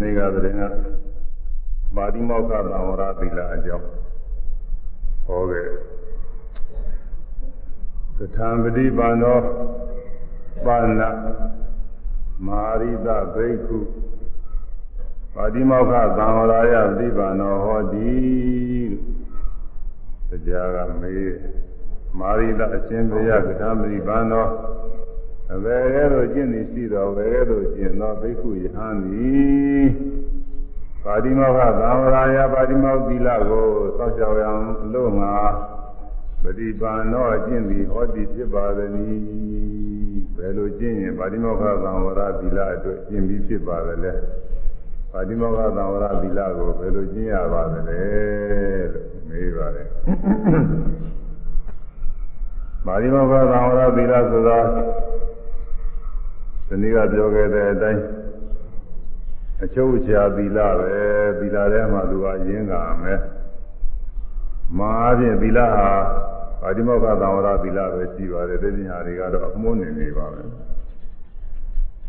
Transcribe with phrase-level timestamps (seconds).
[0.00, 0.62] နေ့ကတည်းက
[1.96, 3.88] ပါတိမောက္ခသံဝရသီလအကြောင်း
[5.24, 5.68] ဟောခဲ့
[8.16, 9.38] သထံပฏิပါဏော
[10.66, 11.02] ပါဏ
[12.46, 13.78] မာရိတဘိက္ခု
[15.34, 18.14] ပါတိမောက္ခသံဝရယပฏิပါဏောဟောတိ
[20.28, 21.34] တရားကမေး
[22.18, 24.46] မာရိတအရှင်ဘုရားကထံပฏิပါဏော
[25.53, 29.87] အဘယ်ကဲ့သို့ကျင့်သည်ရှိတော်ဘယ်ကဲ့သို့ကျင့်သောဘိက္ခုယဟန်သည်
[31.03, 35.33] ပါတိမောခသံဝရာယပါတိမောသီလကိုစောင့်ရှောက်ရန်အလို့ငါ
[36.43, 38.91] ပฏิပါဏောကျင့်သည်ဟောတိဖြစ်ပါသည်
[40.35, 44.13] ဘယ်လိုကျင့်ရင်ပါတိမောခသံဝရာသီလအတွက်ကျင့်ပြီးဖြစ်ပါသလဲ
[45.11, 48.01] ပါတိမောခသံဝရာသီလကိုဘယ်လိုကျင့်ရပါသလဲ
[48.93, 49.87] လို့မေးပါတယ်
[52.85, 54.59] ပါတိမောခသံဝရာသီလဆိုတာ
[56.71, 58.01] ဒီနေ့ကပြောခဲ့တဲ့အတိုင်း
[59.63, 60.95] အချုပ်ချာသီလပဲ
[61.39, 63.19] သီလထဲမှာသူကရင်းကမယ်
[64.77, 65.89] မာအပြင်သီလဟာ
[66.61, 70.41] ပါတိမောက္ခသံဝရသီလပဲရှိပါတယ်ဒီပြင်ဟာတွေကတော့အမှုန်းနေနေပါပဲ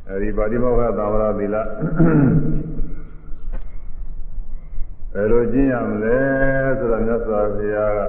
[0.08, 1.56] အဲဒီပါတိမောက္ခသံဝရသီလ
[5.12, 6.18] ဘယ်လိုကျင့်ရမလဲ
[6.78, 8.00] ဆိုတော့မြတ်စွာဘုရားက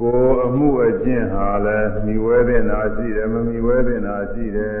[0.00, 4.78] ကိုယ်အမှုအကျင့်ဟာလည်းမိဝဲတဲ့နာရှိတယ်မမိဝဲတဲ့နာရှိတယ်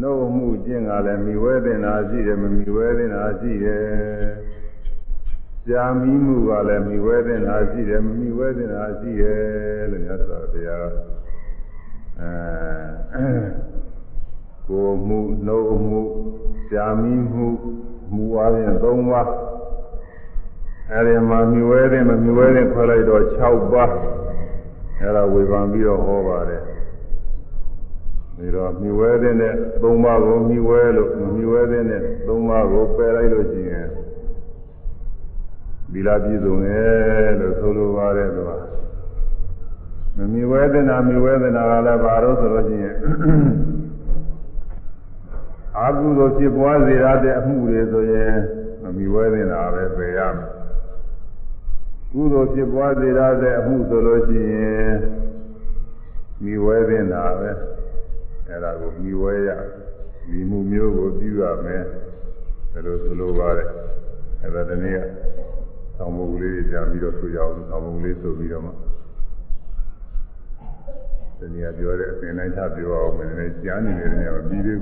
[0.00, 3.84] နှုတ်အမှုကျင့်ကလည်းမိဝဲတဲ့နာရှိတယ်မမိဝဲတဲ့နာရှိတယ်
[5.68, 9.40] ကြာမီးမှုကလည်းမိဝဲတဲ့နာရှိတယ်မမိဝဲတဲ့နာရှိတယ်
[9.90, 10.86] လို့ညစွာဘုရား
[12.20, 13.28] အဲ
[14.68, 16.00] ကိုယ်မှုနှုတ်အမှု
[16.70, 17.46] ကြာမီးမှု
[18.14, 19.28] မူဝါးရင်၃ပါး
[20.94, 23.92] အဲဒီမှာမြွဲတဲ့မမြွဲတဲ့ခွဲလိုက်တော့6ပါး
[25.00, 26.62] အဲဒါဝေဖန်ပြီးတော့ဟောပါတယ်
[28.36, 33.88] ပြီးတော့မြွဲတဲ့နဲ့3ပါးကိုမြွဲလို့မမြွဲတဲ့နဲ့3ပါးကိုပယ်လိုက်လို့ရှိရင်
[35.92, 38.50] ဒီလားပြည့်စုံတယ်လို့ဆိုလိုပါတယ်သူက
[40.16, 42.96] မမြွဲတဲ့နာမြွဲတဲ့နာကလည်းဘာလို့ဆိုလို့ရှိရင်
[45.78, 48.34] အာဟုသောဖြစ်ပွားစေရတဲ့အမှုတွေဆိုရင်
[48.82, 50.57] မမြွဲတဲ့နာပဲပယ်ရမယ်
[52.12, 54.96] ကုသိုလ်ဖြစ်ပွားစေရတဲ့အမှုဆိုလို့ရှိရင်
[56.42, 57.50] မိဝဲတင်တာပဲ
[58.46, 59.50] အဲ့ဒါကိုမိဝဲရ
[60.28, 61.82] ဒီမှုမျိုးကိုပြုရမယ်
[62.72, 63.68] ဒါလိုဆိုလိုပါတယ်
[64.40, 65.04] အဲ့ဒါတနည်း
[65.96, 68.72] ဆောင်းမုတ်ကလေးကြာပြီးတော့ဆိုကြအောင်ဆောင်းမုတ်ကလေးဆိုပြီးတော့မှ
[71.38, 74.78] တနည်းပြောတဲ့အစဉ်တိုင်းထပြောအောင်မယ်နည်းကြားနေတယ်နေရာပြီးသေး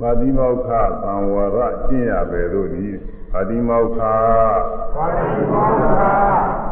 [0.00, 0.68] ပါတိမောက္ခ
[1.02, 1.58] သံဝရ
[1.88, 2.88] ကျင့်ရပဲလို့ဒီ
[3.32, 4.00] ပါတိမောက္ခ
[4.96, 6.00] ပါတိမောက္ခ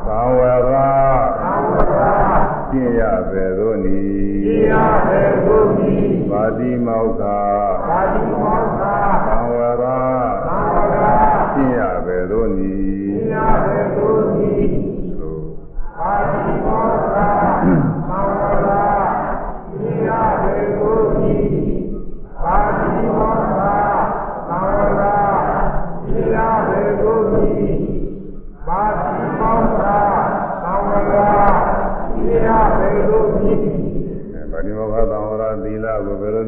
[0.07, 1.97] သံဝရသံဝရ
[2.71, 4.01] ကျင့်ရပဲလို့ဤ
[4.45, 4.75] ကျင့်ရ
[5.07, 5.99] ပဲလို့ဤ
[6.31, 7.23] ပါတိမောက္ခ
[7.89, 8.83] ပါတိမောက္ခ
[9.27, 10.97] သံဝရသံဝရ
[11.55, 13.00] ကျင့်ရပဲလို့ဤ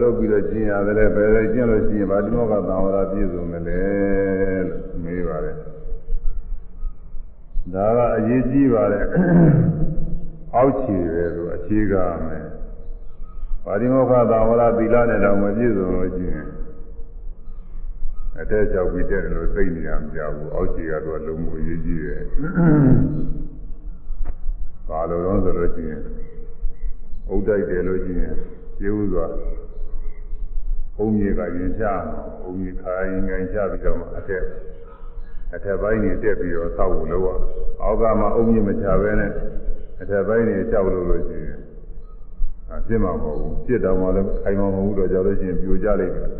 [0.01, 3.81] လကိုဘယ်လိုလုပ်ပြီးတော့ကျင့်ရတယ်လဲဘယ်လိုကျင့်လို့ရှိရင်ပါတိမောက္ခသံဝရပြည့်စုံတယ်လဲ
[4.69, 5.57] လို့မေးပါတယ်
[7.75, 9.07] ဒါကအရေးကြီးပါတယ်
[10.55, 12.47] အောက်ခြေပဲဆိုအခြေကားမယ်
[13.65, 16.49] ပါတိမောက္ခသံဝရသီလနဲ့တော့မပြည့်စုံလို့ရှိရင်
[18.41, 22.23] အတဲ့ကြောက်ပြီးတဲ့လို့သိနေရမကြဘူးအောက်ခြေကတော့လုံးဝအရေးကြီးတယ်
[24.89, 26.01] ဘာလို့လဲဆိုလို့ရှိရင်
[27.33, 28.35] ဥဒ္ဒိုက်တယ်လို့ရှိရင်
[28.79, 29.27] ကျေဥစွာ
[30.97, 31.85] ဘုံကြီးကရင်ချ
[32.43, 34.45] ဘုံကြီးခါရင်ငိုင်ချပြီးတော့အထက်
[35.55, 37.27] အထက်ပိုင်းနေတက်ပြီးတော့သောက်ဖို့လို့
[37.83, 39.31] အောက်ကမှအုံကြီးမချဘဲနဲ့
[40.01, 41.61] အထက်ပိုင်းနေကြောက်လို့လို့ရှိရင်
[42.71, 46.31] အပြစ်မှာမဟုတ်ဘူးပြစ်တော်မှလည်းခိုင်မှာမဟုတ်တော့ကြောက်လို့ရှိရင်ပြိုကျလိမ့်မယ်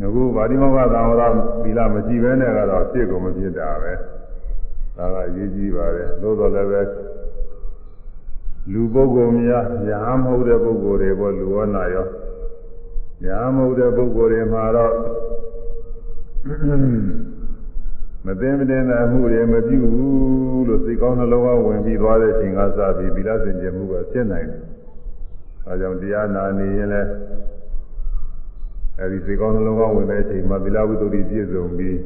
[0.00, 1.22] ငါကဗာတိမောကသံဝရ
[1.62, 3.92] သီလမကြည့်ဘဲနဲ့ကတော့ပြစ်ကိုမပြစ်တာပဲ
[4.96, 6.80] ဒါကအရေးကြီးပါတယ်သို့တော်လည်းပဲ
[8.72, 12.06] လူပုဂ္ဂိုလ်များညာမဟုတ်တဲ့ပုဂ္ဂိုလ်တွေပေါ့လူဝနာရော
[13.24, 14.94] ညာမဟုတ်တဲ့ပုဂ္ဂိုလ်တွေမှာတော့
[18.26, 24.62] မသိမတင်တဲ့အမှုတွေမပြုဘူးလို့စိတ်ကောင်းနှလုံးသားဝင်ပြီးသွားတဲ့အချိန်ကစပြီးဗီလာစင်ကြမှုကဖြစ်နိုင်တယ်။
[25.68, 27.10] အဲကြောင့်တရားနာနေရင်လည်း
[29.00, 31.98] အဲဒီစိတ်ကောင်းနှလုံးသားဝင်တဲ့အချိန်မှာဗီလာဝိတ္တုပြည့်စုံပြီး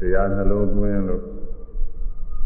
[0.00, 1.22] တရားနှလုံးသွင်းလို့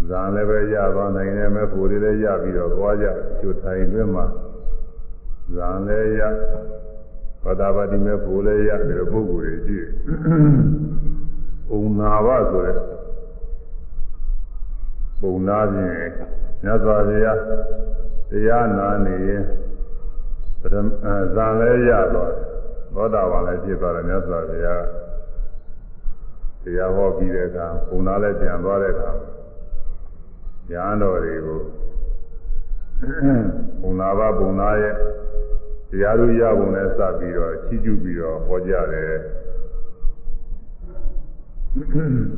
[0.08, 3.06] ဇာလည်းပဲရသွားနိုင်တယ်မဲ့ဖို့တွေလည်းရပြီးတော့သွားကြ
[3.41, 4.26] ကျိုထိုင်တွင်းမှာ
[5.56, 6.23] ဇာလည်းရ
[7.43, 9.91] သောတာပတိမေဖို့လည်းရတယ်ပုဂ္ဂိုလ်တွေရှိတယ်။
[11.69, 12.79] ပုံနာဘဆိုတဲ့
[15.20, 15.93] ပုံနာပြင်
[16.62, 17.38] မြတ်စွာဘုရား
[18.31, 19.43] တရားနာနေရင်
[20.61, 20.87] ပထမ
[21.35, 22.32] ဇံလဲရတော့
[22.94, 24.82] သောတာပန်လည်းဖြစ်သွားတယ်မြတ်စွာဘုရား
[26.62, 29.11] တရားဟောပြီးတဲ့အခါပုံနာလည်းပြန်သွားတဲ့အခါ
[30.70, 31.61] ဉာဏ်တော်တွေကို
[33.81, 34.94] ပုံနာဘပုံနာရဲ့
[35.90, 39.14] တရားတို့ရပုံနဲ့စပြီးတော့ချီးကျူးပြီးတော့ဟောကြတယ်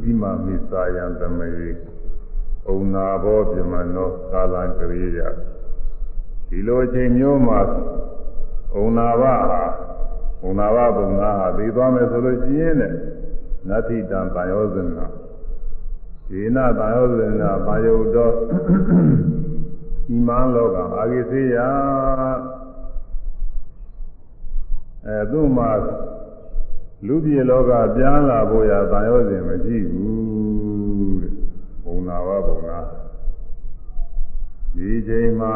[0.02, 1.48] ဒီမှာမိစာယံသမေ
[2.68, 5.28] ဩနာဘောပြမနောကာလံကရိယာ
[6.48, 7.60] ဒီလိုအချိန်မျိုးမှာ
[8.74, 9.62] ဩနာဘဟာ
[10.42, 12.92] ဩနာဘဘုံနာဟာပြီးသွားမယ်ဆိုလို့ရှိရင်တဲ့
[13.68, 15.06] နတ္ထိတံတန်ယောဇနာ
[16.30, 18.34] ဒီနာတန်ယောဇနာဘာယုတော်
[20.14, 21.56] ဤမန်လောကအာဂိစေယ
[25.06, 25.70] အဲသူ့မှာ
[27.06, 31.32] လူပြည်လောကပြန်လာဖို့ရတန်ရောစဉ်မရှိဘူးတဲ့
[31.84, 32.78] ဘုံနာဝဘုံနာ
[34.74, 35.52] ဒီချိန်မှာ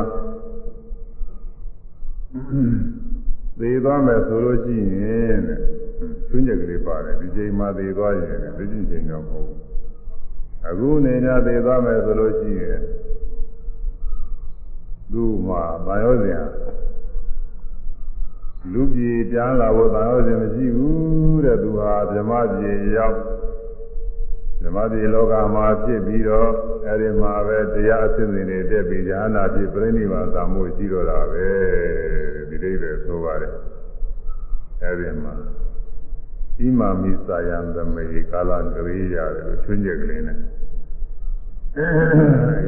[3.59, 5.59] သေသွားမယ်ဆိုလို့ရှိရင်တဲ့
[6.29, 9.60] သွင်းချက်ကလေးပါတယ်ဒီချိန်မှာသေသွားရင်ဒီချိန်ချိန်တော့မဟုတ်ဘူး
[10.69, 12.81] အခုနေညသေသွားမယ်ဆိုလို့ရှိရင်
[15.13, 16.41] သူ့မှာတန်ရောစဉ်
[18.73, 23.17] လူပြည်ပြန်လာဖို့တာရောစဉ်မရှိဘူးတဲ့သူဟာဗြဟ္မပြည်ရောက်
[24.61, 26.51] ဗြဟ္မပြည်လောကမှာဖြစ်ပြီးတော့
[26.87, 31.49] အဲဒီမှာပဲတရားအစစ်အစဉ်တွေတက်ပြီးဉာဏ်နာဖြစ်ပြိဋိဘာသာမှုရှိတော့တာပဲ
[32.49, 33.55] ဒီလေးပဲဆိုပါတယ်
[34.83, 35.35] အဲဒီမှာ
[36.61, 40.39] ဣမာမိစာယံသမေကာလကရိယာတယ်လို့ချွင်းချက်ကလေးနဲ့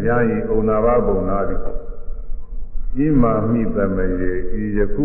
[0.06, 4.06] ရာယီဩနာဘဘုံနာပြီဣမာမိသမေ
[4.62, 5.04] ဤယခု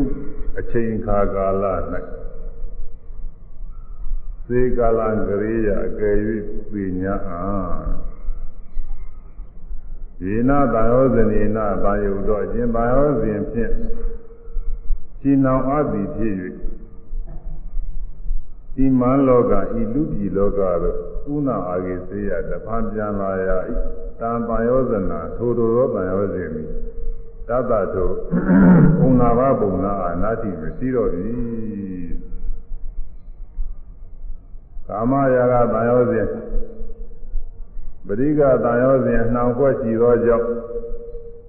[0.60, 1.64] အချိန်ခါကာလ၌
[4.48, 6.16] သေကာလကရိယာအကယ်၍
[6.72, 7.88] ပညာအား
[10.24, 13.74] ယေနတာယောဇနေနတာယုတော့အရှင်တာယောဇဉ်ဖြင့်
[15.20, 16.34] ရှင်းအောင်အသည်ဖြစ်၍
[18.84, 20.98] ဤမန်လောကဤလူပြည်လောကသို့
[21.34, 23.74] ဥနာအာဂေစေယတဖန်ပြန်လာရဤ
[24.20, 26.70] တံပါယောဇနာထိုတော်သောတန်ယောဇဉ်သည်
[27.48, 28.14] တတ္တတို့
[29.00, 31.32] ဘုံနာဘဘုံနာအာနာတိမရှိတော့ပြီ
[34.88, 36.28] ကာမရာဂတန်ရောစဉ်
[38.08, 40.48] ပရိကတန်ရောစဉ်နှောင်ခွက်ရှိသောကြောင့်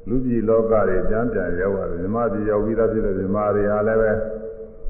[0.08, 4.12] လူပြည်လောကတွေပြန်ပြန်ရောက်ရတယ်မြမပြည်ရောက်ပြီးသားဖြစ်တဲ့မြမတွေဟာလည်းပဲ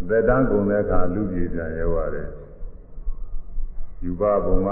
[0.09, 2.29] သက်တမ်းကုန်တဲ့အခါလူပြည်ပြန်ရောက်ရတယ်
[4.05, 4.69] ယူပါဘုံက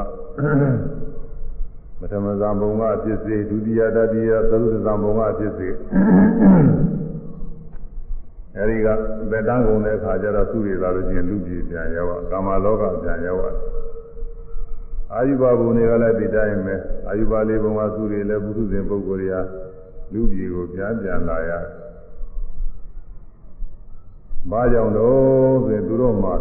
[1.99, 5.69] ပထမဇံဘုံကဖြစ်စေဒုတိယတတိယသရုပ်ဇံဘုံကဖြစ်စေ
[8.57, 8.87] အဲဒီက
[9.31, 13.57] ဗေဒံကုန်တဲ့အခါကျတော့သူတွေလာလို့ချင်းလူပြည်ပြန်ရောက်ကာမလောကပြန်ရောက်
[15.13, 16.75] အာယုဘဘုံတွေကလည်းဒီတိုင်းပဲ
[17.09, 19.37] အာယုဘလေးဘုံကသူတွေလည်းပုထုဇဉ်ပုဂ္ဂိုလ်တွေက
[20.13, 21.51] လူပြည်ကိုပြန်ပြန်လာရ
[24.50, 26.36] ဘာကြောင့်တော့ဆိုရင်သူတို့မှာ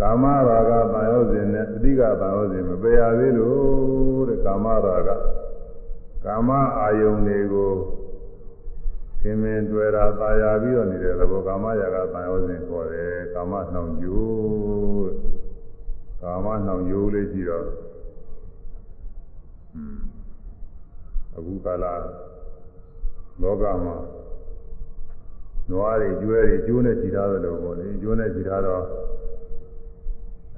[0.00, 5.10] ကာမရာဂတန်ရောစဉ်နဲ့အဓိကတန်ရောစဉ်မပယ်ရသေးလို့တဲ့ကာမရာဂ
[6.24, 7.72] ကာမအာယုန်တွေကို
[9.20, 15.08] ခင်မင်တွေ့တာตายာပြီးတော့နေတဲ့သဘောကာမရာဂတန်ရောစဉ်ခေါ်တယ်ကာမနှောင်ကြိုး
[16.22, 17.66] ကာမနှောင်ကြိုးလေးကြည့်တော့
[21.36, 21.84] အခုကာလ
[23.42, 23.96] လောကမှာ
[25.71, 28.83] နွားတွေကျွဲတွေကျိုးနဲ့ကြည်ထားသလိုပေါ့လေကျိုးနဲ့ကြည်ထားတော့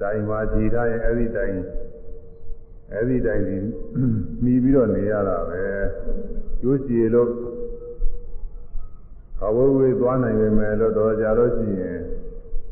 [0.00, 1.56] တိုင်မှာကြည်ထားရင်အဲ့ဒီတိုင်
[2.92, 3.64] အဲ့ဒီတိုင်ကြီး
[4.42, 5.62] မှီပြီးတော့နေရတာပဲ
[6.60, 7.28] ကျိုးကြည်လို့
[9.38, 11.98] ခဝဝေးသွားနိုင်ပေမဲ့လို့တော့ကြလို့ရှိရင်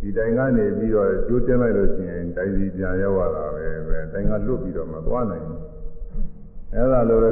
[0.01, 5.61] ဒီတိုင်ကနေပြီးတော့ကျိုးတင်လိုက်လို့ရှိရင်တိုင်စီပြန်ရောက်လာတာပဲပဲတိုင်ကလွတ်ပြီးတော့မသွားနိုင်ဘူး
[6.75, 7.31] အဲ့ဒါလိုလေ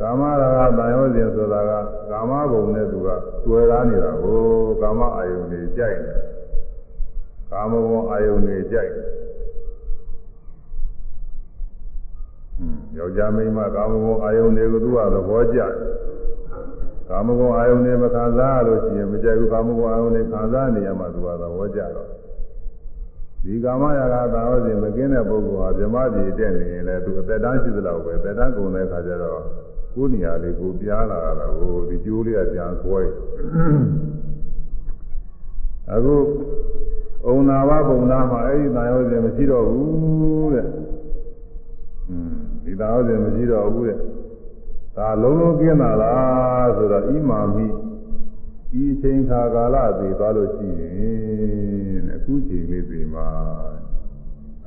[0.00, 1.70] ကာမရာဂတန်ရောစဉ်ဆိုတာက
[2.10, 3.08] ကာမဘုံနဲ့သူက
[3.44, 4.38] တွေ့ရနေတာကို
[4.80, 6.20] ကာမအာယုန်တွေကြိုက်တယ်
[7.50, 9.08] ကာမဘုံအာယုန်တွေကြိုက်တယ်
[12.96, 15.72] ယောက်ျားမိန်းမကာမဘုံအာယုန်တွေကိုသူကသဘောကျတယ်
[17.08, 22.08] ကာမဘုံအာယုန်တွေမခံစားရလို့ရှိရင်မကြိုက်ဘူးကာမဘုံအာယုန်တွေခံစားနေရမှသူကသဘောကျတော့
[23.44, 29.40] ဒီကာမရာဂသာဝစဉ်မကင်းတဲ့ပုဂ္ဂိုလ်ဟာဗြဟ္မပြည်တက်နေရင်လည်းသူအသက်တန်းရှိသလောက်ပဲအသက်တန်းကုန်တဲ့အခါကျတော့
[29.96, 33.00] ကိုယ်နေရာလေးကိုပြားလာတာကိုဒီကျိုးလေးကပြန်ဆွဲ
[35.92, 36.16] အခု
[37.26, 40.66] ဩနာဝပုံနာမှာအဲ့ဒီသာယောဇဉ်မရှိတော့ဘူးတဲ့
[42.08, 42.32] อืม
[42.64, 43.98] ဒီသာယောဇဉ်မရှိတော့ဘူးတဲ့
[44.96, 47.66] ဒါလုံးလုံးကျင်းတာလားဆိုတော့ဣမာမိ
[48.70, 53.28] ဒီအချိန်ခါကာလသေးသွားလို့ရှိရင်အခုချိန်လေးသေးမှာ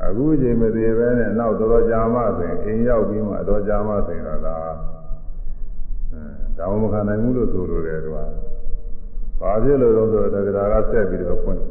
[0.05, 4.98] အခုချိန်မသေးပဲနဲ့နောက်တော်ကြာမှဆိုရင်အိမ်ရောက်ပြီးမှတော်ကြာမှဆိုရင်တော့
[6.59, 8.17] ဒါအဲဒါမှမခံနိုင်ဘူးလို့ဆိုလိုတယ်သူက
[9.41, 11.61] ဘာဖြစ်လို့လဲဆိုတော့တရားကဆက်ပြီးတော့ဖွင့်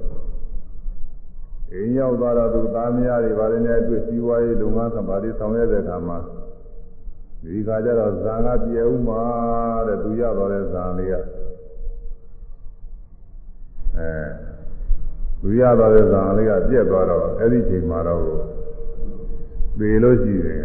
[1.73, 6.19] အိမ်ရောက်သွားတော့သူသားမယားတွေဗာလည်းနဲ့အတွေ့စီးပွားရေးလုပ်ငန်းဆောင်ပါလိဆောင်ရတဲ့အခါမှာ
[7.43, 9.23] ဒီခါကျတော့ဇာကပြေဦးမှာ
[9.87, 11.15] တဲ့သူရသွားတဲ့ဇာလေးက
[13.99, 14.11] အဲ
[15.43, 18.23] လူရသွားတဲ့ဇာလေးကပြက်သွားတော့အဲ့ဒီချိန်မှာတော့
[19.79, 20.65] သေလို့ရှိတယ်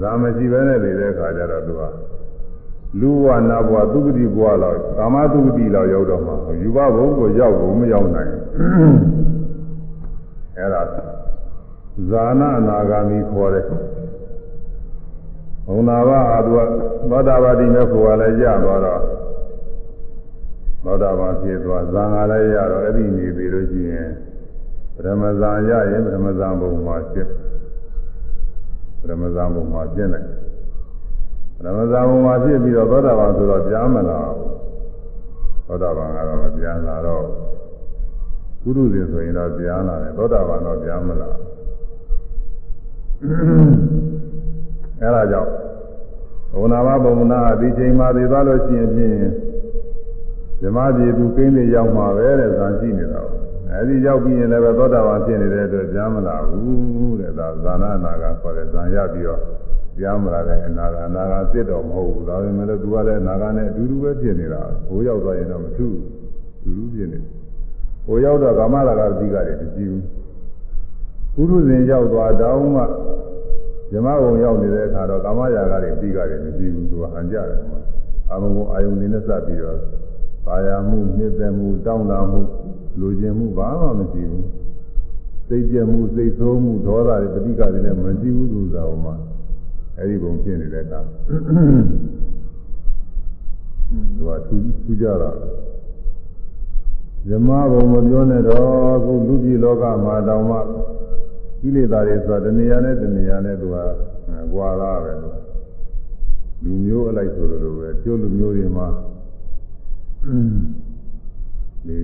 [0.00, 1.82] ဇာမရှိဘဲနဲ့နေတဲ့အခါကျတော့သူက
[2.98, 8.30] လူဝနာဘဝသုဂတိဘဝလောက်ကာမသုဂတိလောက်ရောက်တော့မှယူဘဘုံကိုရောက်ဖို့မရောက်နိုင်
[10.56, 10.82] အဲ့ဒါ
[12.10, 13.64] ဇာနာအနာဂါမိခေါ်တယ်
[15.66, 16.58] ဘုံနာဘအာသူက
[17.10, 19.00] သောတာပတိမဲ့ကိုယ်ကလည်းရသွားတော့
[20.84, 24.10] သောတာပန်ဖြစ်သွားဇာငါလည်းရတော့အဲ့ဒီနေပြီလို့ရှိရင်
[24.94, 27.28] ပရမဇာရရင်ပရမဇာဘုံမှာဖြစ်
[29.00, 30.24] ပရမဇာဘုံမှာပြင်းတယ်
[31.62, 34.54] ပရမဇာဘုံမှာဖြစ်ပြီးတော့သောတာပန်ဆိုတော့ကြားမလာဘူး
[35.66, 37.24] သောတာပန်ကတော့မကြားလာတော့
[38.62, 41.30] ကုရုဇဉ်ဆိုရင်တော့ကြားလာတယ်သောတာပန်တော့ကြားမလာ
[45.00, 45.50] အဲဒါကြောင့်
[46.54, 49.16] ဘုနာမဘုံနာဒီချိန်မှာသိသွားလို့ရှိရင်ဖြင့်
[50.60, 53.22] ဇမပြေသူကိန်းတွေရောက်မှာပဲတဲ့ဇာရှိနေတာ။
[53.72, 59.40] အဲဒီရောက်ပြီးရင်လည်းပဲသောတာပန်ဖြစ်နေတဲ့အတွက်ကြားမလာဘူးတဲ့ဒါဇာနာနာကခေါ်တဲ့ဇာရပြီးတော့
[59.98, 66.04] ကြားမလာတဲ့အနာကအနာကစစ်တော်မဟုတ်ဘူး။ဒါပေမဲ့လည်းသူကလည်းအနာကနဲ့အတူတူပဲဖြစ်နေတာ။ဟိုရောက်သွားရင်တော့မထူးဘူး။
[66.62, 67.30] တူတူဖြစ်နေတယ်။
[68.06, 70.02] ဟိုရောက်တော့ကာမရာဂအဓိကတွေမကြည့်ဘူး။
[71.34, 72.82] ပုရုဇဉ်ရောက်သွားတောင်းမှ
[73.90, 77.60] ဇမဘုံရောက်နေတဲ့အခါတော့ကာမရာဂတွေအဓိကတွေမကြည့်ဘူးသူကဟန်ကြတယ်။
[78.30, 79.78] အာမဘုံအာယုန်နေနဲ့စပ်ပြီးတော့
[80.46, 82.40] ပါရမှုနှစ်သက်မှုတောင်းတမှု
[83.00, 84.46] လူကျင်မှုဘာမှမကြည့်ဘူး
[85.48, 89.14] စိတ်ကြမှုစိတ်ဆိုးမှုဒေါသတွေပဋိက္ခတွေလည်းမကြည့်ဘူးသူသာဟောမှာ
[90.00, 91.00] အဲဒီပုံဖြစ်နေတဲ့အခါ
[94.16, 95.30] သူကသူသူကြတာ
[97.28, 100.58] ဇမဘုံမပြောနဲ့တော့အခုလူပြည်လောကမှာတောင်မှ
[101.60, 103.76] ကိလေသာတွေဆိုတာတဏှာနဲ့တဏှာနဲ့သူက
[104.52, 105.36] ကွာလာပဲလို့
[106.62, 108.88] လူမျိုးအလိုက်ဆိုလိုပဲကျိုးလူမျိုးတွေမှာ
[111.86, 111.98] ဒီ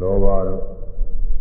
[0.00, 0.60] လောဘတို့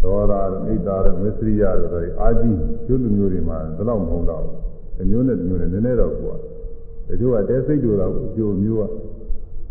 [0.04, 6.36] ဒေါသတို့ဣဒ္ဓတို့မစ္စရိယတို့ဆိုအာကြီးကျိုးလူမျိုးတွေမှာဘယ်တော့မဟုတ်တော့ဘူး တစ်မျိုးနဲ့တစ်မျိုးနဲ့နည်းနည်းတော့ကွာ
[7.08, 8.84] တချို့ကတဲစိတ်တို့တော့ကျိုးမျိုးက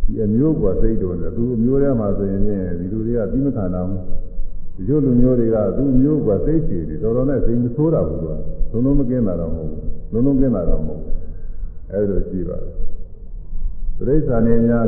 [0.04, 2.42] ဒီအမျိုးကစိတ်တို့နဲ့သူအမျိုးထဲမှာဆိုရင်
[2.78, 4.02] ဒီလူတွေကပြီးမခံတော့ဘူး
[4.76, 8.36] ဒီလိုလူမျိုးတွေကသူ့မျိုးကသိချေတယ်တော်တော်နဲ့စိတ်မဆိုးတာဘူးကွာ
[8.70, 11.14] လုံးလုံးမကင်းတာတော့မဟုတ်ဘူးလုံးလုံးကင်းတာတော့မဟုတ်ဘူး
[11.92, 12.72] အဲလိုရှိပါတယ်
[13.96, 14.84] တိရစ္ဆာန်တွေများ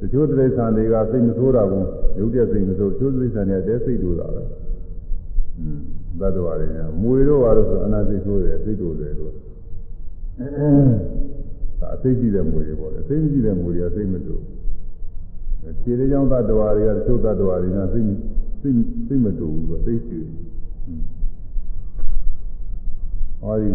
[0.00, 1.86] တချို့တိရစ္ဆာန်တွေကစိတ်မဆိုးတာဘူး
[2.18, 4.42] ရုပ်တရက်စိတ်မဆိုးတချို့တိရစ္ဆာန်တွေတဲစိတ်တို့တာပဲ
[5.58, 5.80] อืม
[6.18, 9.32] သတ္တဝါတွေများမွေတို့ပါလို့ဆိုအနာစိတ်ဆိုးတယ်စိတ်တို့တယ်လို့
[10.38, 10.68] အဲ
[11.94, 14.36] အသိကြည့်တဲ့မွေတွေပေါ့လေသိမကြည့်တဲ့မွေတွေကစိတ်မတူ
[15.82, 18.06] ခြေလေးချောင်းသတ္တဝါတွေကတချို့သတ္တဝါတွေကစိတ်
[18.60, 18.76] စိတ်
[19.06, 20.26] စိတ်မတူဘူးဆိုသိချင်
[23.42, 23.70] ဟောဒီ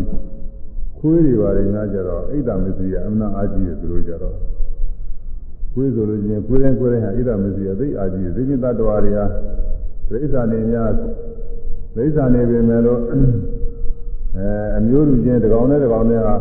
[0.98, 4.36] ခွေးတွေပါတယ်များကြတော့အိတ်တမစ္စည်းအမှန်အားကြီးတယ်သူတို့ကြတော့
[5.74, 9.26] ခွေးဆိုလို့ချင်းခွေးတိုင်းခွေးတိုင်းဟာအိတ်တမစ္စည်းအသိအားကြီးတယ်သိမြတ်တ attva တွေဟာ
[10.10, 10.90] ဒိဋ္ဌာနေများ
[11.96, 16.36] ဒိဋ္ဌာနေပဲမယ်လို့အဲအမျိုးလူချင်းတကောင်နဲ့တကောင်နဲ့ဟာ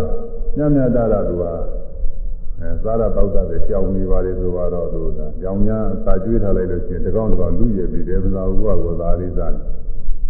[0.57, 1.53] ညံ့ညံ့တာတာသူဟာ
[2.61, 9.53] အဲစားရတောက်တာပဲကြောင်နေပါလေဆိုတော့သူကကြောင်များစာကျွေးထားလိုက်လို့ရှိရင်တကောင်တကောင်လူရည်ပြီးတယ်မသာဘူးကကိုသာလေးစား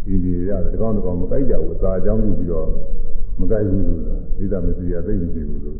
[0.04, 2.66] ဒီဒီရတယ်တကောင်တကောင်မကြိုက်ကြဘူးစာအကြောင်းပြုပြီးတော့
[3.40, 4.00] မကြိုက်ဘူးလို့
[4.38, 5.76] ဒီသာမစီရသိမကြည့်ဘူးလို့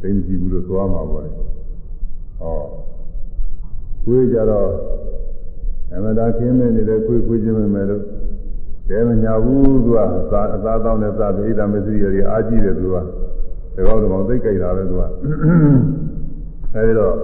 [0.00, 2.56] သိမကြည့်ဘူးလို့သွားမှာပေါ့လေဟော
[4.04, 4.68] ခွေးကြတော့
[5.92, 7.86] အမတာခင်းနေနေတဲ့ခွေးခွေးချင်းပဲမယ်
[8.88, 9.98] လို့တဲမညာဘူးသူက
[10.32, 12.96] သာအသာတောင်းနဲ့သာပိဒါမစီရည်အားကြီးတယ်သူက
[13.76, 15.02] တကောက်တကောင်သိကြိုက်တာပဲသူက
[16.74, 17.14] အဲဒီတော့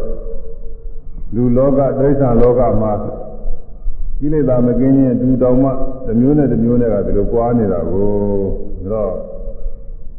[1.35, 2.93] လူလောကဒိဋ္ဌာလောကမှာ
[4.19, 5.71] ကိလေသာမကင်းရင်ဒူတောင်မှ
[6.07, 8.09] တစ်မျိုးနဲ့တစ်မျိုးနဲ့ကဒီလိုကြွားနေတာကို
[8.85, 9.13] ဒါတော့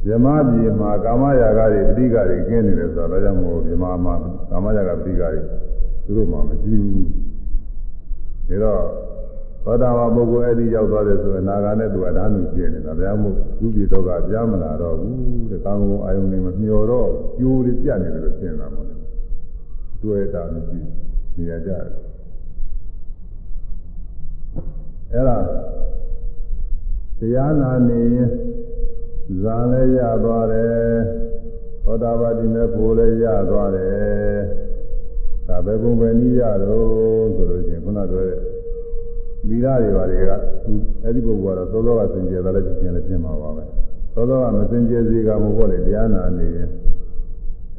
[0.06, 4.14] ဇမပြေမှာကာမရာဂတွေပဋိက္ခတွေကျင်းနေတယ်ဆိုတော့ဒါကြောင့်မို့ဇမမှာ
[4.50, 5.32] ကာမရာဂပဋိက္ခတွေ
[6.06, 7.08] သူတို့မှမကြည့်ဘူး
[8.50, 9.02] ဒါတော့
[9.65, 18.96] သောတာပန်ပုဂ္ဂိုလ်အဲ့ဒီရောက်သွားတယ်ဆိုရင်နာဂာနဲ့သူကဓာတ်မှုကျင်းနေတာဗျာမို့သူပြေတော့ကကြားမလာတော့ဘူးတဲ့ကောင်းကောင်းအာယုန်နေမမျောတော့ကျိုးလေးပြတ်နေတယ်လို့ရှင်းတာပေါ့လေ
[20.03, 20.79] တွေ့တာမရှိ
[21.36, 21.79] နေရကြတယ်
[25.13, 25.38] အဲ့ဒါ
[27.20, 28.29] တရားနာနေရင်
[29.43, 30.98] ဇာလည်းရသွားတယ်
[31.86, 34.38] သောတာပတိမေဖို့လည်းရသွားတယ်
[35.48, 38.52] သဒါပဲပုံပဲနည်းရတော့ဆိုလို့ချင်းခုနပြောတဲ့
[39.48, 40.32] မိသားတွေပါတွေက
[41.04, 43.64] အဲ့ဒီပုဂ္ဂိုလ်ကတော့သောသောကစင်ကြယ်တယ်လည်းပြင်လည်းပြင်မှာပါပဲ
[44.16, 46.70] သောသောကမစင်ကြယ်စေကမဟုတ်လေတရားနာနေရင်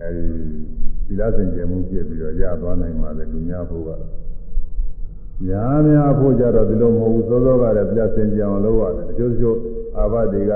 [0.00, 0.26] အဲဒီ
[1.06, 3.90] သီလစင်ကြယ်မှုပြည့်ပြီးတော့ရသွားနိုင်ပါလေလူများဖို့က
[5.49, 9.59] ညာများဖို့ကြတော့ဒီလိုမဟုတ်ဘူးသောသောကလည်းပြစင်ကြယ်အောင်လုပ်ရတယ်အကျိုးကျိုး
[9.99, 10.52] အာဘတွေက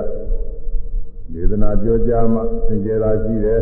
[1.33, 3.61] ဒေသနာပြောကြားမှစင်ကြယ်တာရှိတယ်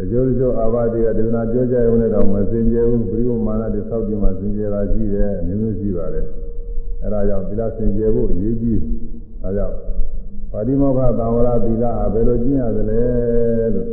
[0.00, 6.26] တချို့တချို့အာဘတွေကဒေသနာပြောကြရုံနဲ့တော့မစင်ကြယ်ဘူးဘိဝမာနတွေစောက်ပြီးမှစင်ကြယ်တာရှိတယ်အမျိုးမျိုးရှိပါတယ်
[7.02, 8.78] အဲဒါကြောင့်သီလစင်ကြယ်ဖို့အရေးကြီး
[9.42, 9.76] ဒါကြောင့်
[10.52, 13.02] ပါတိမောခသံဝရသီလဟာဘယ်လိုကျင့်ရသလဲ
[13.74, 13.88] လို့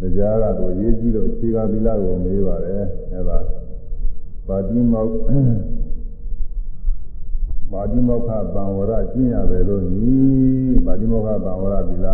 [0.00, 3.38] တရားကတော့အရေးကြီးလို့အခြေခံသီလကိုမေးပါတယ်အဲဒါ
[4.48, 5.04] ပါတိမော
[7.72, 10.14] ပါတိမောခသံဝရကျင့်ရပဲလို့ညီ
[10.86, 12.08] ပါတိမောခသံဝရသီလ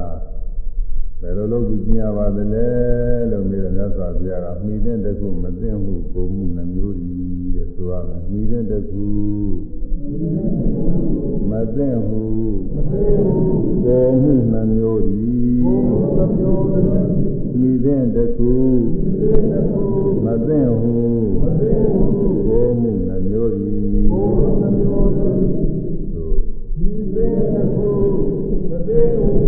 [1.20, 2.68] ဘယ်လိုလုပ်ပြီးကျင့်ရပါသလဲ
[3.30, 7.10] လို့မေးတော့မြတ်စွာဘုရားကမိတဲ့တခုမသိမှုကိုမှုနှမျိုးဤ
[7.54, 9.06] တဲ့ဆိုရမယ်မိတဲ့တခု
[11.50, 12.22] မသိမှု
[13.84, 15.22] ကိုမှုနှမျိုးဤ
[17.60, 18.52] မိတဲ့တခု
[20.24, 20.98] မသိမှု
[22.46, 27.90] ကိုမှုနှမျိုးဤမိတဲ့တခု
[28.70, 29.47] မသိမှု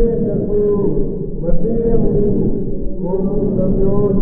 [0.00, 0.60] မိစေတခု
[1.42, 2.12] မတည်ဟု
[3.00, 4.12] ကိုယ်မှုနှမျိုး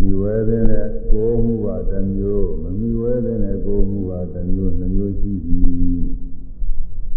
[0.00, 0.64] မြွယ်တဲ့
[1.10, 5.98] ကိုယ်မှုပါတစ်မျိုးမမြွယ်တဲ့ကိုယ်မှုပါတစ်မျိုးနှမျိုးရှိသည်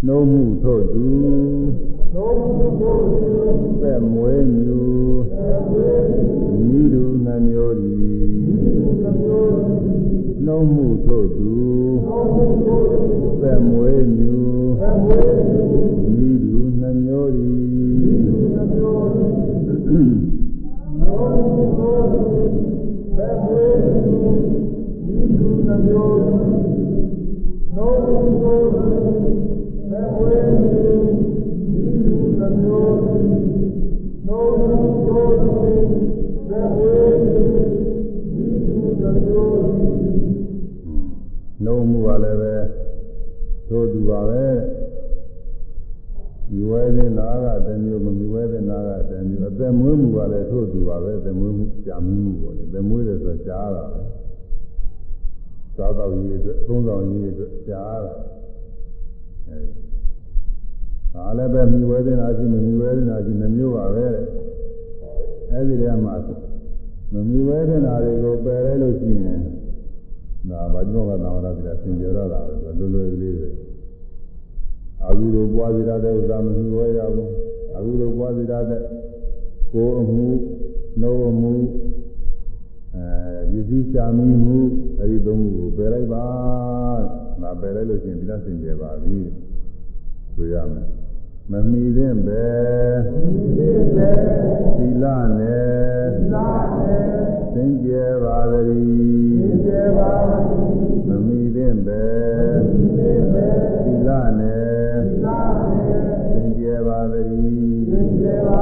[0.05, 1.05] နှုံးမှုထို့သူ
[2.13, 3.31] နှုံးမှုထို့သူ
[3.81, 4.81] သက်မွေးမြူ
[6.67, 7.75] မိလူနှမျိုး
[41.63, 42.53] နှုံးမှုပါလည်းပဲ
[43.69, 44.45] တို့သူပါပဲ
[46.49, 54.01] ဒီဝဲတဲ့နာကတမျိုးမမီဝဲတဲ့နာကတမျိုးအသက်မွေးမှုပါလည်းတို့သူပါပဲအသက်မွေးမှုကြာမှုပေါ့လေအသက်မွေးတယ်ဆိုကြားတာပဲ
[55.77, 58.13] သာတော်ကြီးအတွက်သုံးဆောင်ကြီးအတွက်ကြားတာ
[61.13, 64.05] ဒါလည်းပဲမိဝဲတဲ့နာရှိမမိဝဲတဲ့နာရှိနှမျိုးပါပဲ
[65.51, 66.15] အဲဒီတည်းမှာ
[67.13, 69.39] မမိဝဲတဲ့နာတွေကိုပယ်လဲလို့ရှိရင်
[70.47, 73.49] ဒါဘာကြောင့်ကသာဝရတိကသင်ကြရတာပဲလွယ်လွယ်လေးပဲ
[75.05, 77.29] အကုသိုလ်ပွားစီရတဲ့ဥစ္စာမမိဝဲရဘူး
[77.75, 78.81] အကုသိုလ်ပွားစီရတဲ့
[79.73, 80.27] ကိုယ်အမှု
[81.01, 81.53] နှုတ်အမှု
[82.95, 83.03] အဲ
[83.51, 84.59] ဒီစည်းချမီမှု
[84.99, 86.25] အဲဒီသုံးခုကိုပယ်လိုက်ပါ
[87.41, 89.17] ဒါပယ်လိုက်လို့ရှိရင်ဒီလားစင်ကြယ်ပါပြီ
[90.35, 90.87] ဆိုရမယ်
[91.51, 92.47] မမီတဲ့ပဲ
[94.77, 95.05] သီလ
[95.37, 96.05] နဲ့
[97.53, 99.39] သင်ကြယ်ပါသည်
[101.07, 102.03] မမီတဲ့ပဲ
[103.85, 104.09] သီလ
[104.39, 104.93] နဲ့
[106.33, 108.58] သင်ကြယ်ပါသည်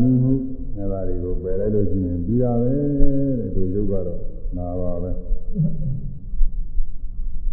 [0.00, 0.32] မီမှု
[0.76, 4.20] အဲဒါတွေကိုပယ်လိုက်လို့ရှိရင်ပြီးရပဲတဲ့တို့ရုပ်ကတော့
[4.56, 5.10] နာပါပဲ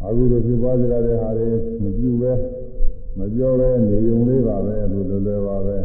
[0.01, 1.47] အခုတို့ဖြစ်ပွားကြတဲ့ဟာတွေ
[1.81, 2.31] မပြုပဲ
[3.17, 5.77] မပြောပဲနေုံလေးပါပဲလို့လွယ်လွယ်ပါပဲ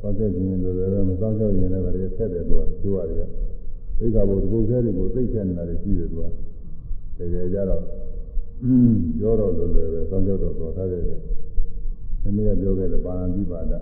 [0.00, 3.28] စောင့်ကြည့်ခြင်းလိုလည်းမစောင့်ကြောက်ရင်လည်းဗရေဆက်တယ်သူကကျိုးရတယ်
[3.98, 6.22] သိက္ခာပုဒ်ဒီကုခဲတွေကိုသိခဲ့နေတာတွေရှိတယ်သူက
[7.18, 7.82] တကယ်ကြတော့
[9.18, 13.74] ပြောတော့လိုလည်းပဲစောင့်ကြောက်တော့တော်ထားတယ်ဒီနေ့ကပြောခဲ့တယ်ပါဏာတိပါဒ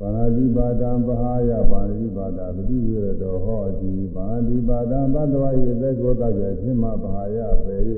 [0.00, 7.76] ပါဏာတိပါဒံပဟာယပါဏာတိပါဒပတိဝေရတောဟောတိပါဏာတိပါဒံသတ္တဝါယေသက်ကိုတတ်ရဲ့ခြင်းမပဟာယပေ၍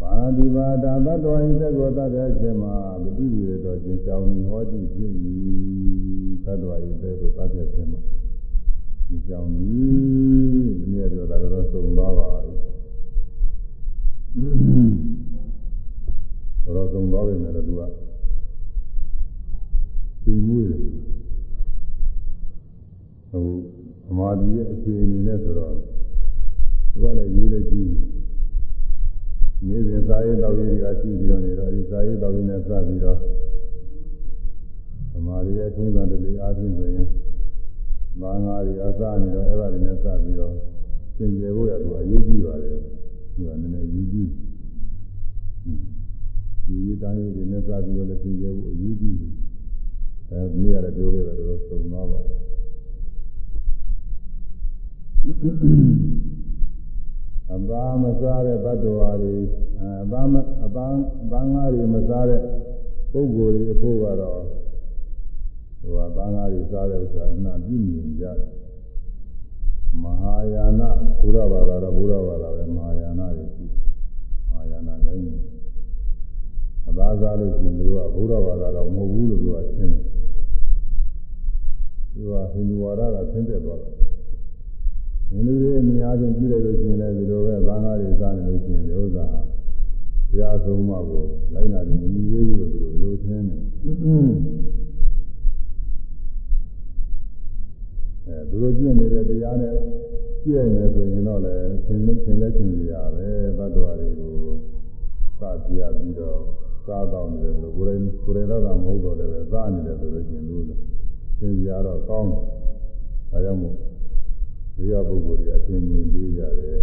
[0.00, 2.64] ပါဏာတိပါဒံသတ္တဝါယေသက်ကိုတတ်ရဲ့ခြင်းမ
[3.02, 5.12] ပတိဝေရတောခြင်းကြောင့်ဟောတိဖြစ်၏
[6.44, 8.00] သတ္တဝါရဲ့တဲ့ကိုသတ်ပြခြင်းမှာ
[9.08, 9.68] ဒီကြောင့်ဒီ
[10.92, 12.28] နေ့ပြောတာတော့သုံးပါပါ
[16.74, 17.82] တော့သုံးပါပဲနဲ့တူက
[20.24, 20.82] သိမှုတယ်
[23.30, 23.46] ဟို
[24.10, 25.74] အမာဒီရဲ့အခြေအနေနဲ့ဆိုတော့
[27.00, 27.92] ဘုရားလည်းရေးလက်ကြည့်
[29.66, 33.18] နေ့စဉ်စာရေးတော်ရေးတွေကရှိပြီးတော့နေတော့ဒီစာရေးတော်ရေးနဲ့စပြီးတော့
[35.12, 37.08] သမာဓိရဲ့ထုံးစံတလေးအားဖြင့်ဆိုရင်
[38.20, 40.54] မာငါးတွေအစနေတော့အဲ့ဒါတွေနဲ့စပြီးတော့
[41.16, 42.78] သင်ကျေဖို့ရသူအရေးကြီးပါတယ်
[43.34, 44.28] သူကနည်းနည်းရေးကြီး
[46.64, 49.49] ဒီရေးတိုင်းတွေနဲ့စပြီးတော့လည်းသင်ကျေဖို့အရေးကြီးတယ်
[50.30, 52.38] အဲဒီရတဲ့ပြောခဲ့တာတော့သုံးသွားပါတယ်
[57.54, 59.34] အဘာမစားတဲ့ဘတ်တော်ဟာတွေ
[59.80, 60.86] အဘာမအဘာ
[61.22, 62.40] အဘာငါးတွေမစားတဲ့
[63.12, 64.40] ပုဂ္ဂိုလ်တွေအဖို့ကတော့
[65.80, 68.38] ဟိုအဘာငါးတွေစားတဲ့ဥစ္စာအနာပြည့်မြင်ကြတယ်
[70.02, 70.82] မဟာယာန
[71.20, 73.64] ဘုရားဘာသာတော့ဘုရားဘာသာပဲမဟာယာနတွေရှိ
[74.50, 75.26] မဟာယာနတိုင်း
[76.88, 80.19] အဘာစားလို့ရှိရင်တို့ကဘုရားဘာသာတော့မဟုတ်ဘူးလို့ပြောတာရှင်းတယ်
[82.20, 83.94] သူကဟိန္ဒူဝါဒကဆင်းသက်သွားတယ်
[85.30, 89.26] ဟိန္ဒူတွေအများဆုံးကြည့်လိုက်လို့ရှိရင်လည်းဒီလိုပဲဘာသာတွေစားနေလို့ရှိရင်ဒီဥစ္စာ
[90.30, 93.62] ဘုရားဆုံးမကိုလိုက်နာတယ်မြည်သေးဘူးလို့သူတို့လိုထင်းတယ်
[98.26, 99.74] အဲသူတို့ကျင့်နေတဲ့တရားနဲ့
[100.42, 104.36] ကြည့်ရမယ်ဆိုရင်တော့လည်းသင်သင်လက်သင်ကြရပဲဘတ်တော်တွေကို
[105.38, 106.40] စပြပြီးတော့
[106.86, 110.64] စားတော့နေတယ်လို့ကိုယ်တိုင်ကိုယ်တိုင်တော့မဟုတ်တော့လည်းစားနေတယ်ဆိုလို့ရှိရင်လို့
[111.40, 112.42] သင်ကြရတော့ကောင်းတယ်
[113.30, 113.76] ဒါကြောင့်မို့
[114.74, 116.78] ဒီကပုဂ္ဂိုလ်တွေအထင်မြင်ပေးကြတယ်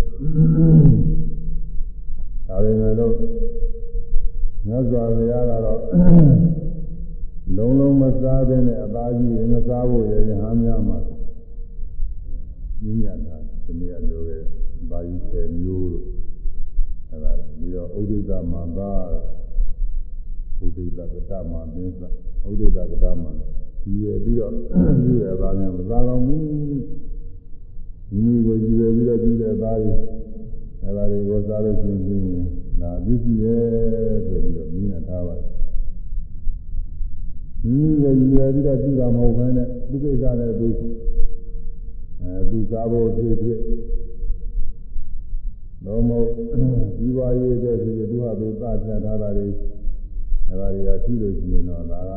[2.48, 3.14] ဒါပေမဲ့လို့
[4.66, 5.80] မြတ်စွာဘုရားကတော့
[7.56, 10.98] လုံးလုံးမစားတဲ့နဲ့အသားကြီးရင်မစားဖို့ရရဟန်းများမှာ
[12.84, 14.42] ညဉ့်ညတာဒီနေ့ကပြောခဲ့
[14.90, 16.06] ဘာကြီး10မျိုးလို့
[17.10, 18.92] အဲဒါပြီးတော့ဥဒိတမန္တာ
[20.66, 22.02] ဥဒိတကတမပင်းစ
[22.50, 23.67] ဥဒိတကတမဒီ
[24.04, 26.44] ရပြီးတော့ပြုရတာများမစားတော့ဘူး
[28.16, 29.98] မိမိကိုကြည့်ရပြီးတော့ကြည့်တဲ့သားကြီး
[30.82, 32.22] အဲဒါတွေကိုစားလို့ရှိရင်
[32.82, 33.64] ဒါပြည့်စုံရဲ့
[34.28, 35.50] ဆိုပြီးတော့မြင်ရထားပါတယ်
[37.64, 40.68] မိမိကိုကြည့်ရပြီးတော့ကြည့်တာမဟုတ်ဘဲနဲ့သူကိစ္စနဲ့သူ
[42.22, 43.60] အဲသူစားဖို့ဖြစ်ဖြစ်
[45.86, 46.28] တော့မဟုတ်
[47.00, 49.48] ဒီပါရေးတဲ့ဒီသူဟာသူသတ်ပြထားတာတွေ
[50.50, 52.12] အဲဒါတွေကရှိလို့ရှိရင်တော့ဒါက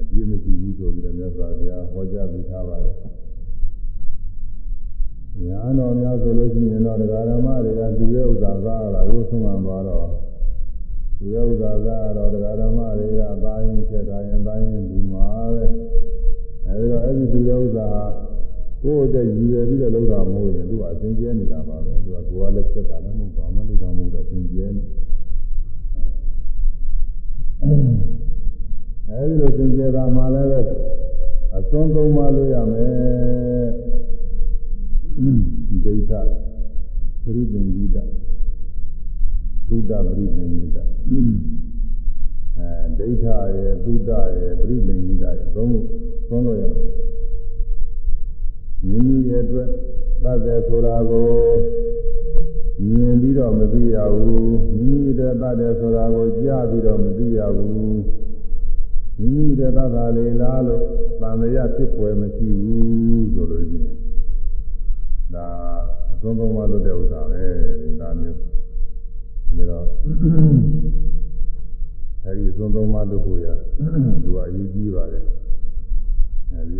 [0.00, 2.96] အပြည့်မရှိဘူးဆိုပြီးတော့မြတ်စွာဘုရားဟောကြားပြီးထားပါတယ်။
[5.44, 10.08] ညာတော်များဆိုလို့ရှိရင်တော့တရားဓမ္မတွေကသူရဲ့ဥစ္စာကားတာဝိဆုံးမှသွားတော့
[11.18, 15.64] သူရဲ့ဥစ္စာကားတော့တရားဓမ္မတွေကသာရင်ဖြစ်တာရင်သာရင်ဒီမှာပဲ။
[16.66, 17.88] အဲဒီတော့အဲ့ဒီသူရဲ့ဥစ္စာ
[18.82, 24.82] ကိုယ်တည်းရည်ရပြီးတော့လုပ်တာမဟုတ်ရင်သူကအစဉ်ကျဲနေတာပါပဲ။သူကကိုယ်ကလည်းဖြစ်တာလည်းမဟုတ်ပါဘူး။လုပ်တာမဟုတ်တော့အစဉ်ကျဲနေ။
[29.10, 30.60] အဲဒီလိုသင်ကျေတာမှလည်းပဲ
[31.56, 33.68] အစွန်းသုံးပါလို့ရမယ်
[35.84, 36.12] ဒိဋ္ဌ
[37.22, 37.96] ပရိသင်္ဂိတ
[39.68, 40.78] သုဒ္ဓပရိသင်္ဂိတ
[42.58, 43.24] အဲဒိဋ္ဌ
[43.56, 45.80] ရဲ့သုဒ္ဓရဲ့ပရိသင်္ဂိတရဲ့သုံးခု
[46.28, 46.64] သုံးလို့ရ
[48.86, 49.68] မိမိရဲ့အတွက်
[50.22, 51.28] သတ်တယ်ဆိုတာကို
[52.88, 57.98] မြင်ပြီးတော့မသိရဘူးမိမိရဲ့သတ်တယ်ဆိုတာကိုကြားပြီးတော့မသိရဘူး
[59.18, 60.82] မိမိတဲ့သဘာလေးလားလို့
[61.20, 63.96] သံဃာဖြစ်ပွဲမရှိဘူးဆိုလို့ရှိရင်
[65.34, 65.46] ဒါ
[66.12, 67.42] အသုံးသုံးပါလို့တဲ့ဥစ္စာပဲ
[67.80, 69.86] ဒီသားမျိုးဒါတော့
[72.24, 73.46] အဲဒီအသုံးသုံးပါလို့ကိုရ
[74.24, 75.24] သူကအရေးကြီးပါတယ်
[76.52, 76.76] အဲဒီ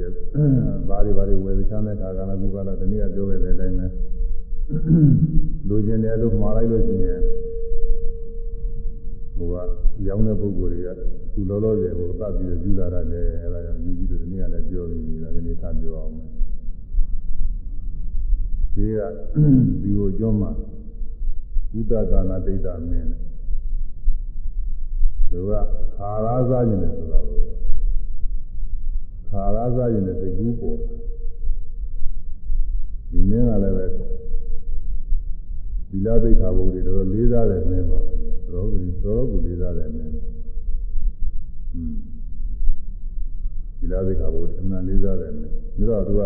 [0.89, 3.87] ဘာတွေဘာတွေဝယ်ချမ်းတဲ့ခါကလည်းဘုရားကတနည်းပြောခဲ့တဲ့အတိုင်းပဲ
[5.69, 7.21] လူကျင်တယ်လို့မှားလိုက်လို့ရှိရင်
[9.39, 9.57] ဟိုက
[10.07, 10.91] ရောင်းတဲ့ပုဂ္ဂိုလ်တွေက
[11.33, 16.29] ခုလောလောဆယ်ဟိုသတ်ပြီးယူလာတယ်အဲဒါကြောင့်ယူကြည့်လို့ဒီနေ့ကလည်းပြောပြီးပြီလားဒီနေ့ထားပြောအောင်မယ်
[18.75, 19.01] ဒီက
[19.83, 20.51] ဒီကိုကျောင်းမှာ
[21.71, 23.21] ကုသကာနာဒိဋ္ဌမင်းနဲ့
[25.31, 25.53] သူက
[25.97, 27.41] ခါရာစားခြင်းနဲ့ဆိုတာကို
[29.29, 30.79] ခါရာစားခြင်းနဲ့စိတ်ကူးပေါ်
[33.11, 33.87] ဒီမင်းကလည်းပဲ
[35.91, 40.13] သီလသိက္ခာပုဒ်တွေတော်တော်လေးစားတယ်မင်းပါတော်တော်ကြီးတော်တော်ကိုလေးစားတယ်မင်း
[41.75, 41.97] อืม
[43.79, 46.23] သီလသိက္ခာပုဒ်အမှန်လေးစားတယ်မင်းဒါတော့သူက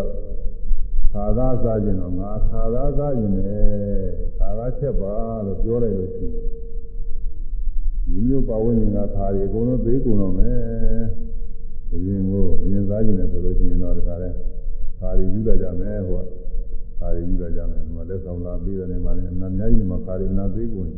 [1.13, 3.63] ခါသာစားခြင်းတော့ငါခါသာစားခြင်းနဲ့
[4.37, 6.45] ခါသာချက်ပါလို့ပြောလိုက်လို့ရှိရင်
[8.07, 10.59] ဒီမျိုးပါဝင်ရင်ကခါရီအကုန်လုံးသေးကုန်တော့မယ်
[11.91, 14.35] အရင်ကိုအရင်စားခြင်းနဲ့ဆိုလို့ရှိရင်တော့ဒါလည်း
[14.99, 16.42] ခါရီယူလိုက်ကြမယ်ဟိုက
[17.03, 20.89] ခါရီယူလိုက်ကြမယ်ဒီမှာလက်ဆောင်လာပြီးတဲ့နေမှာလည်းအများကြီးမှာခါရီနာသေးကုန်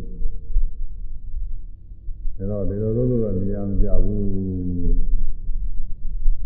[2.38, 4.26] ဒါတော့ဒီလိုလိုလိုတော့နေရာမကြဘူး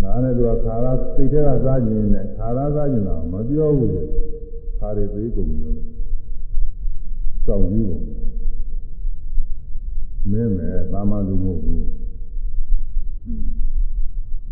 [0.01, 4.01] နားနဲ့သူကခါရစိတ်ထဲကစားခြင်းနဲ့ခါရစားခြင်းတော့မပြောဘူးလေ
[4.79, 5.77] ခါရသေးကုန်လို့
[7.45, 8.03] စောင့်ကြည့်ကုန်
[10.31, 11.85] မင်းမဲ့ဘာမှလူမဟုတ်ဘူး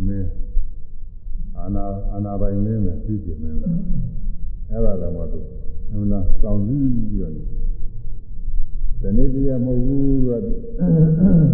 [0.06, 0.30] မင်း
[1.58, 3.76] အာနာအာနာပိုင်မင်းမဲ့သိကျင်မင်းမဲ့
[4.72, 5.46] အဲ့ဒါတော့မဟုတ်ဘူး
[5.90, 10.30] အမှန်လားစောင့်ကြည့်ပြီးတော့ဒီနေ့တည်းမဟုတ်ဘူးက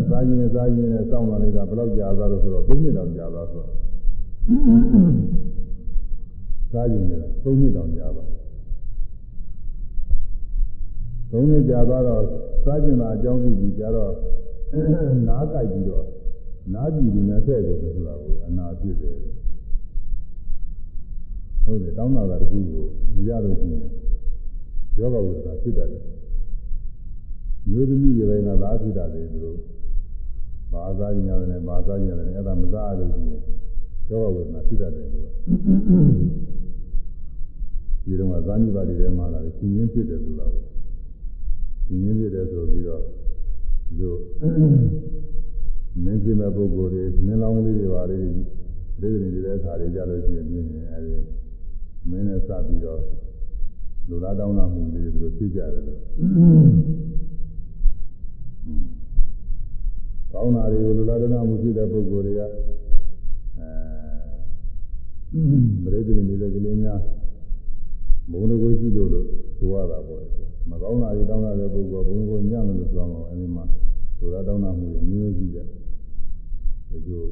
[0.10, 3.70] စားရင်စားရင်နဲ့စောင့်လာလိုက်တာဘယ်လောက်ကြာသွားလို့ဆိုတော့၃နှစ်တောင်ကြာသွားဆိုတော့
[6.72, 8.28] စားရင်လည်း၃နှစ်တောင်ကြာသွား
[11.32, 12.24] ၃နှစ်ကြာသွားတော့
[12.66, 14.12] စားကျင်တာအကြောင်းပြုပြီးကြာတော့
[15.28, 16.06] နားကြိုက်ပြီးတော့
[16.74, 19.16] နားကြည့်ပြီးနဲ့တဲ့ကိုဆိုတာကိုအနာဖြစ်တယ်
[21.64, 23.84] ဟုတ်တယ်တောင်းတာကတခုကိုမရလို့ရှိရင်
[24.98, 26.04] ယောဂဝိသနာဖြစ်တတ်တယ်
[27.70, 29.58] မျိုးသမီးတွေပိုင်းကသာဖြစ်တာလေသူတို့
[30.72, 33.42] ဘာသာညရတယ်နဲ့ဘာသာညရတယ်အဲ့ဒါမစားလို့ရှိရင်
[34.10, 35.28] ယောဂဝေဒနာဖြစ်တတ်တယ်လို့
[38.04, 40.52] ဒီတော့ဇာနိပါတိထဲမှာလာတယ်ရှင်ရင်းဖြစ်တယ်လို့လား
[41.86, 44.16] ရှင်ရင်းဖြစ်တယ်ဆိုပြီးတော့ဒီလို
[46.04, 48.32] မင်းကြီးမဲ့ပုဂ္ဂိုလ်တွေမင်းလောင်းလေးတွေပါလေဒီ
[49.02, 51.16] လိုနေတဲ့အခါတွေကြလို့ရှိရင်ပြင်းနေအဲဒီ
[52.10, 53.00] မင်းနဲ့စပြီးတော့
[54.10, 56.00] လူသားတောင်းတာမှုလေးတွေသူတို့သိကြတယ်လို့
[60.32, 62.50] ကောင်းတာတွေကိုလူလာဒနာမှုဖြစ်တဲ့ပုဂ္ဂိုလ်တွေကအဲ
[65.84, 67.00] ပရိသေနေတဲ့ကလေးများ
[68.32, 70.24] ဘုံကိုရှိလို့လို့ဆိုရတာပေါ့
[70.70, 73.66] မကောင်းတာတွေတောင်းတာတဲ့ပုဂ္ဂိုလ်ဘုံကိုညံ့လို့ဆိုတော့အဲဒီမှာ
[74.20, 75.68] လူလာတောင်းတာမှုတွေမျိုးကြီးတယ်
[76.90, 77.24] ဒီလို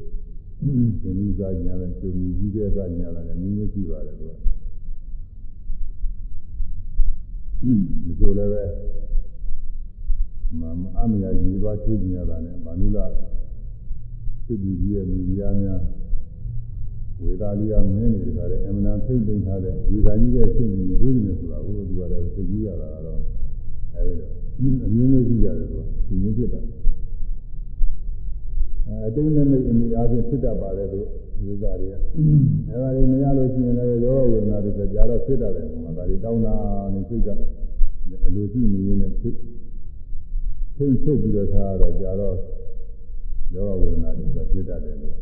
[1.00, 4.32] ရှင်ကြီးစားညာတယ်ရှင်ကြီးကြီးတဲ့စားညာတယ်မျိုးမျိုးရှိပါတယ်သူက
[7.62, 7.72] ဒီ
[8.20, 8.64] လိုလည်းပဲ
[10.60, 10.62] မ
[10.98, 13.04] အမယာကြီးသွားချွေးကြရတာနဲ့မနုလာ
[14.46, 15.80] စစ်ကြီးကြီးရဲ့မိဖုရားများ
[17.20, 23.20] ဝေသာလီယာမင်းတွေတခါတည်းအမနာဖိတ်သိမ်းထားတဲ့ဝေသာကြီးရဲ့စစ်ကြီးတွေးနေဆိုတာကိုသူကလည်းသိကြည့်ရတာတော့
[23.94, 24.02] အဲ
[24.58, 26.60] ဒီတော့အမျိုးမျိုးကြည့်ရတယ်သူကဒီမျိုးဖြစ်တာ
[28.86, 31.00] အဲအတိတ်နဲ့မိတ်အမိအားဖြင့်ဖြစ်တတ်ပါတယ်သူ
[31.44, 36.54] ယူသားတွေကအဲဒါတွေမရလို့ရှိရင်လည်းရောဝေဒနာတွေကြာတော့ဖြစ်တတ်တယ်ကွာဒါတွေတောင်းတာ
[36.94, 37.28] နေစိတ်က
[38.26, 39.34] အလိုရှိနေရင်လည်းဖြစ်
[40.76, 42.36] ထိတ်ချုပ်ပြီးတော့ထားတော့ကြာတော့
[43.54, 45.14] ယောဂဝေဒနာတွေဖြစ်တတ်တယ်လို့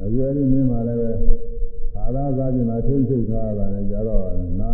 [0.00, 1.10] အခုအဲဒီနည်းမှာလည်းပဲ
[1.96, 4.22] အာရသာကျင်တာထိတ်ချုပ်ထားတာလည်းကြာတော့
[4.60, 4.70] နာ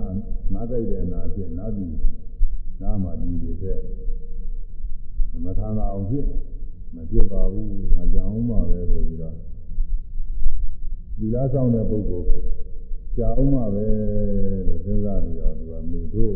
[0.54, 1.94] နာကြိုက်တဲ့နာဖြစ်နာပြီး
[2.82, 3.78] နာမှပြီးတဲ့
[5.44, 6.24] မထာနာအောင်ဖြစ်
[6.94, 9.36] မဖြစ်ပါဘူးမကြောင်မှပဲဆိုပြီးတော့
[11.18, 12.26] ဒီလားဆောင်တဲ့ပုဂ္ဂိုလ်
[13.16, 13.86] ကြာအောင်မှပဲ
[14.66, 16.34] လို့စဉ်းစားပြီးတော့သူကမိတို့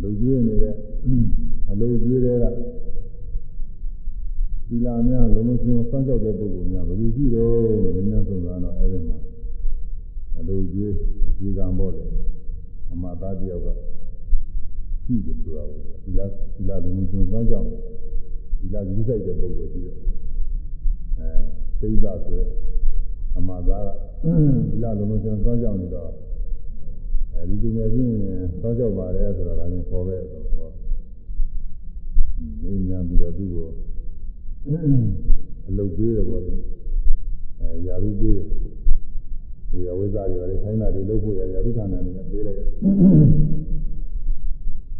[0.00, 0.74] လူကြီးနေတဲ့
[1.68, 2.44] အလူကြီးတွေက
[4.68, 9.18] ဒီလာများလုံးလုံးချင်းစမ်းကြောက်တဲ့ပုဂ္ဂိုလ်များဘယ်လိုရှိတော့လို့နည်းနည်းဆုံးတာတော့အဲ့ဒီမှာ
[10.38, 10.90] အလူကြီး
[11.28, 12.04] အကြီးကံပေါ့လေ
[12.90, 13.68] အမသားတယောက်က
[15.04, 17.66] ရှိတယ်ဆိုတာကိုဒီလားဒီလားလုံးလုံးချင်းစမ်းကြောက်
[18.62, 19.98] ဒီလားကြီးဆိုင်တဲ့ပုဂ္ဂိုလ်ရှိတော့
[21.18, 21.28] အဲ
[21.80, 22.40] သိသာဆို
[23.36, 23.88] အမသားက
[24.70, 26.10] ဒီလားလုံးလုံးချင်းစမ်းကြောက်နေတော့
[27.32, 28.12] အဲဒီသူငယ်ချင်း
[28.62, 30.72] သောကြောက်ပါတယ်ဆိုတော့ဒါနဲ့ခေါ်ပဲဆိုတော့
[32.62, 33.68] မင်းညာပြီးတော့သူ့ကို
[35.68, 36.54] အလုပ်ပေးတယ်ပေါ့လေ
[37.60, 38.46] အဲယာရုပေးတယ်
[39.70, 42.66] ဝေယဝိဇ္ဇာတွေလည်းခိုင်းတာတွေလုပ်ဖို့ရယာရုဌာနနဲ့ပေးလိုက်တယ်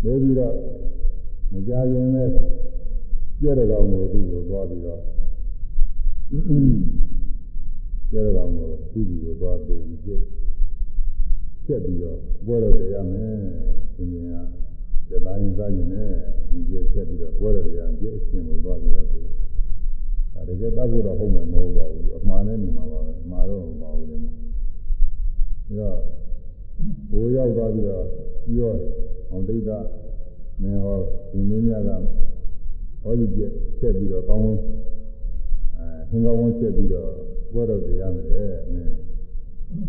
[0.02, 0.54] ပြီးပြီးတော့
[1.52, 2.40] မကြခင်နဲ့ပြ
[3.48, 5.00] ည့်တဲ့ကောင်ကိုသူ့ကိုသွားပြီးတော့
[6.28, 10.22] ပြည့်တဲ့ကောင်ကိုသူ့ကိုသွားပေးပြီးပြည့်
[11.64, 13.36] ဆက်ပြီးတော့ပွဲတော်တရားမယ်
[13.94, 14.24] ရှင်ရှင်
[15.08, 16.18] ကဇာရင်စားရင်လည်း
[16.50, 19.28] ဒီကျဆက်ပြီးတော့ပွဲတော်တရားကျအရှင်ကိုသွားပြီးတော့ပြီး
[20.34, 24.30] ဒါတကယ်တတ်ဖို့တော့ဟုတ်မယ်မဟုတ်ပါဘူးအမှားနဲ့နေမှာပါပဲအမှားတော့မပါဘူးလေဒါ
[25.78, 25.98] တော့
[27.10, 28.04] ဘိုးရောက်သွားပြီးတော့
[28.46, 28.92] ပြောတယ်
[29.30, 29.70] အောင်ဒိဋ္ဌ
[30.62, 30.98] မင်းဟော
[31.30, 31.90] ဒီမင်းများက
[33.02, 33.42] ဟောဒီကျ
[33.78, 34.50] ဆက်ပြီးတော့ကောင်းအဲ
[36.08, 37.10] ဟင်ကောင်းဝန်းဆက်ပြီးတော့
[37.52, 38.94] ပွဲတော်တရားမယ်တဲ့မင်း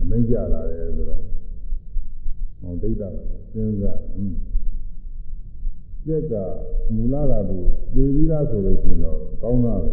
[0.02, 1.22] အမိန့်ကြလာတယ်ဆိုတော့
[2.62, 3.04] ဟောဒိဋ္ဌ
[3.54, 4.36] စဉ်းစားဟင်း
[6.06, 6.34] ကျက်က
[6.96, 7.58] မူလကသူ
[7.94, 9.92] သိပြီးသားဆိုလို့ရှိရင်တော့ကောင်းတာပဲ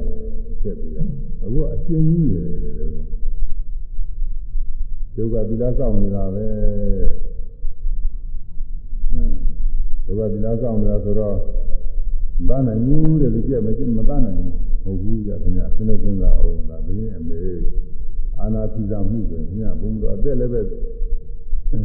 [0.62, 1.08] ဆက်ပြီးတော့
[1.42, 2.44] အခုအကျဉ်းကြီးပဲ
[2.78, 2.92] လို့
[5.14, 6.48] ဒုက္ခသီလစောင့်နေတာပဲ
[10.06, 11.36] ဒုက္ခသီလစောင့်နေတာဆိုတော့
[12.48, 17.40] မနိုင်ဘူးတဲ့ဒီကျက်မကျမတနိုင်ဘူးမဟုတ်ဘူးကြခင်ဗျာစဉ်းစားစဉ်းစားအောင်ဒါဘင်းအမေ
[18.38, 20.60] အာနာပိစာမှုဆိုရင်ခင်ဗျာဘုံတော်အသက်လည်းပဲ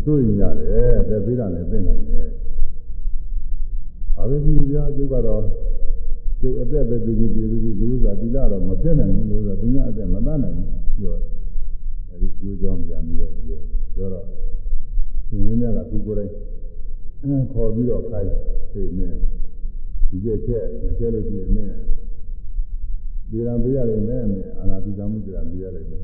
[0.06, 2.28] ဆိုရင်ရတယ်အသက်ပေးတာလည်းသိနိုင်တယ်
[4.16, 5.44] ဘာပဲဒီကြာကျုပ်ကတော့
[6.42, 11.16] ကျုပ်အသက်ပဲပြည်ပြည်ပြည်ပြည်လူစားသီလတော့မပြတ်နိုင်ဘူးလို့ဆိုသူများအသက်မတတ်နိုင်ဘူးပြော
[12.10, 13.60] အဲဒီကျိုးကြောင်းပြန်ပြီးတော့ပြော
[13.96, 14.26] ပြောတော့
[15.28, 18.30] ဒီနည်းကသူကိုယ်တိုင်ခေါ်ပြီးတော့ခိုင်း
[18.74, 19.08] သိနေ
[20.16, 20.66] ဒီကျက်ချက်
[21.00, 21.76] ကျက်လို့ရှိရင်မင်း
[23.30, 26.04] ဒီရန်ပေးရလိမ့်မယ်မင်းအာနာတိသမှုကြံပေးရလိမ့်မယ်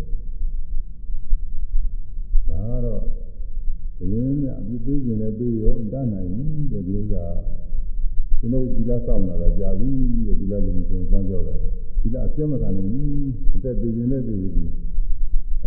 [2.47, 3.01] ဒါတော့
[3.97, 7.25] ဒီနည်းကအပြစ်ပေးခြင်းလည်းပေးရောတတ်နိုင်ဘူးတဲ့ဒီဥစ္စာ
[8.39, 9.89] ကျွန်တော်ဒီလားစောင့်လာတာကြာပြီ
[10.27, 11.55] တဲ့ဒီလားလူမျိုးစမ်းကြောက်တာ
[12.01, 14.65] ဒီလားအကျမခံနိုင်ဘူးအသက်ပေးခြင်းလည်းပေးပြီ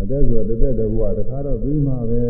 [0.01, 2.23] အသက်ဆိုတော့တစ်သက်တကူကတခါတော့ပြီးမှာပဲ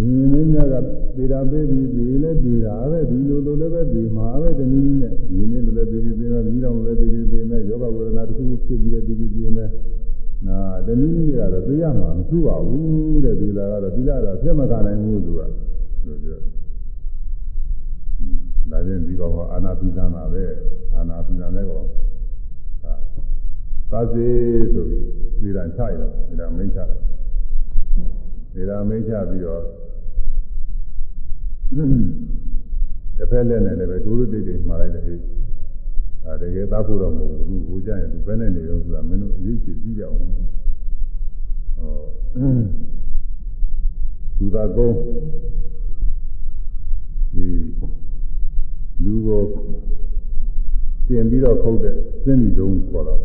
[0.00, 0.74] ဒီနည်းများက
[1.16, 9.70] ပေတာပေးပြီးပြီးလဲပြီးတာပဲဒီလိုလိုလည်းပဲပြီးမှာပဲတနည်းနဲ့ဒီနည်းလိုလည်းပြီးပြီးပြီးမယ်ပြီးတော့လည်းပြီးပြီးပြီးမယ်ယောဂဝေဒနာတစ်ခုဖြစ်ပြီးလည်းပြီးပြီးပြီးမယ်
[10.46, 15.40] နာတနည်းနည်းကတော့သိရမှာမသူ့ပါဘူးတဲ့ဒီလာကတော့ဒီလာတော့ပြတ်မကနိုင်ဘူးသူက
[16.06, 16.38] လို့ပြော
[18.70, 20.44] ဒါချင်းဒီကောင်ကအာနာပိသနာပဲ
[20.96, 21.86] အာနာပိသနာလည်းကောင်
[22.82, 22.92] ဟာ
[23.90, 24.26] သာစေ
[24.72, 25.04] ဆိုပြီး
[25.42, 26.98] ဒီလာချရတော့ဒီလာမိတ်ချတယ်
[28.54, 29.62] ဒီလာမိတ်ချပြီးတော့
[31.76, 31.78] တ
[33.22, 35.20] စ်ဖက်လက်နဲ့လည်းပဲဒုရတိတ်တိတ်မှားလိုက်တယ်ဟေး
[36.24, 41.98] အဲတကယ်သားဖို့တော့မဟုတ်ဘူးသူဟိုကြရင်သူဘယ်နဲ့နေတော့ဆိုတာမင်းတို့အရေးကြီးကြည့်ကြအောင်ဟော
[44.38, 44.96] သူသာကုန်း
[47.34, 47.46] ဒီ
[49.04, 49.42] လူကို
[51.06, 53.20] တင်ပြီးတော့ခုတ်တဲ့စင်းဒီတုံးခေါ်တော့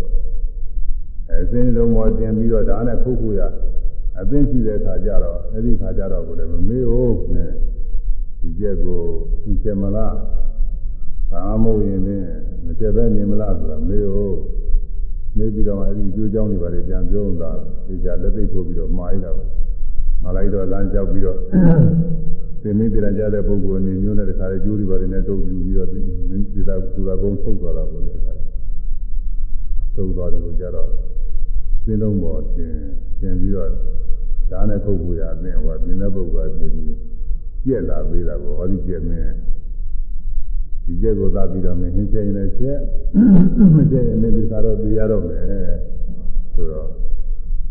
[1.29, 3.41] အဲစင်းဒီတုံးပေါ်တင်ပြီးတော့ဒါနဲ့ခုတ်ခုရ
[4.19, 7.51] အသိရှိတဲ့ခါကျတော့အဲ့ဒီခါကျတော့ကိုလည်းမမေ့ဟုတ်နဲ့
[8.45, 9.03] ဒီကျက်ကို
[9.43, 10.15] ဒီကျက်မလား
[11.31, 12.27] သာမဟုတ်ရင်လည်း
[12.65, 14.39] မကျက်ပဲနေမလားဆိုတာမေ့ဟုတ်
[15.37, 17.51] မေ့ပြီးတော့အဲ့ဒီကြိုးကြောင်းတွေပါလေပြန်ပြောတာ
[17.87, 19.43] ဒီကြလက်သိထိုးပြီးတော့မှားရတာပဲ
[20.21, 21.37] မှားလိုက်တော့လမ်းလျှောက်ပြီးတော့
[22.61, 28.33] သင်္မင်းပြန်ကြတဲ့ပုဂ္ဂိုလ်အနေမျိုးနဲ့တခါလေကြိုးတွေပါလေနဲ့တုပ်ယူပြီးတော့ဒီသာသူသာကုန်းထုတ်သွားတာပေါ့လေတခါ
[29.95, 30.89] ထုတ်သွားတယ်လို့ကြတော့
[31.85, 32.75] သင်းလုံးပေါ်သင်
[33.19, 33.69] သင်ပြီးတော့
[34.51, 36.95] ဒါနဲ့ပုဂ္ဂိုလ်ရအသင်ဟောသင်တဲ့ပုဂ္ဂိုလ်ကပြင်ပြီး
[37.65, 39.33] ပြက်လာပေးတာကိုဟောဒီပြက်မင်း
[40.85, 42.79] ဒီကျက်ကိုသာပြီးတော့မင်းဟင်းချက်ရင်လည်းချက်
[43.75, 45.43] မချက်ရင်လည်းဒီကတော့သိရတော့မယ်
[46.53, 46.87] ဆိုတော့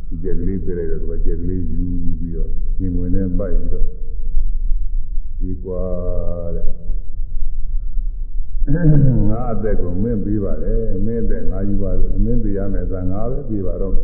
[0.09, 1.85] ဒီကျက်ကလေးပြလိုက်တော့သူကကျက်ကလေးယူ
[2.19, 3.87] ပြီးတော့ရင်ဝင်နဲ့ပိုက်ပြီးတော့
[5.39, 5.83] ဒီကွာ
[6.57, 6.67] တဲ့
[9.31, 13.95] ငါအသက်ကိုမင်းပြီးပါတယ်မင်းအသက်ငါယူပါတယ်မင်းပြီးရမယ်ဆိုငါပဲပြီးပါတော့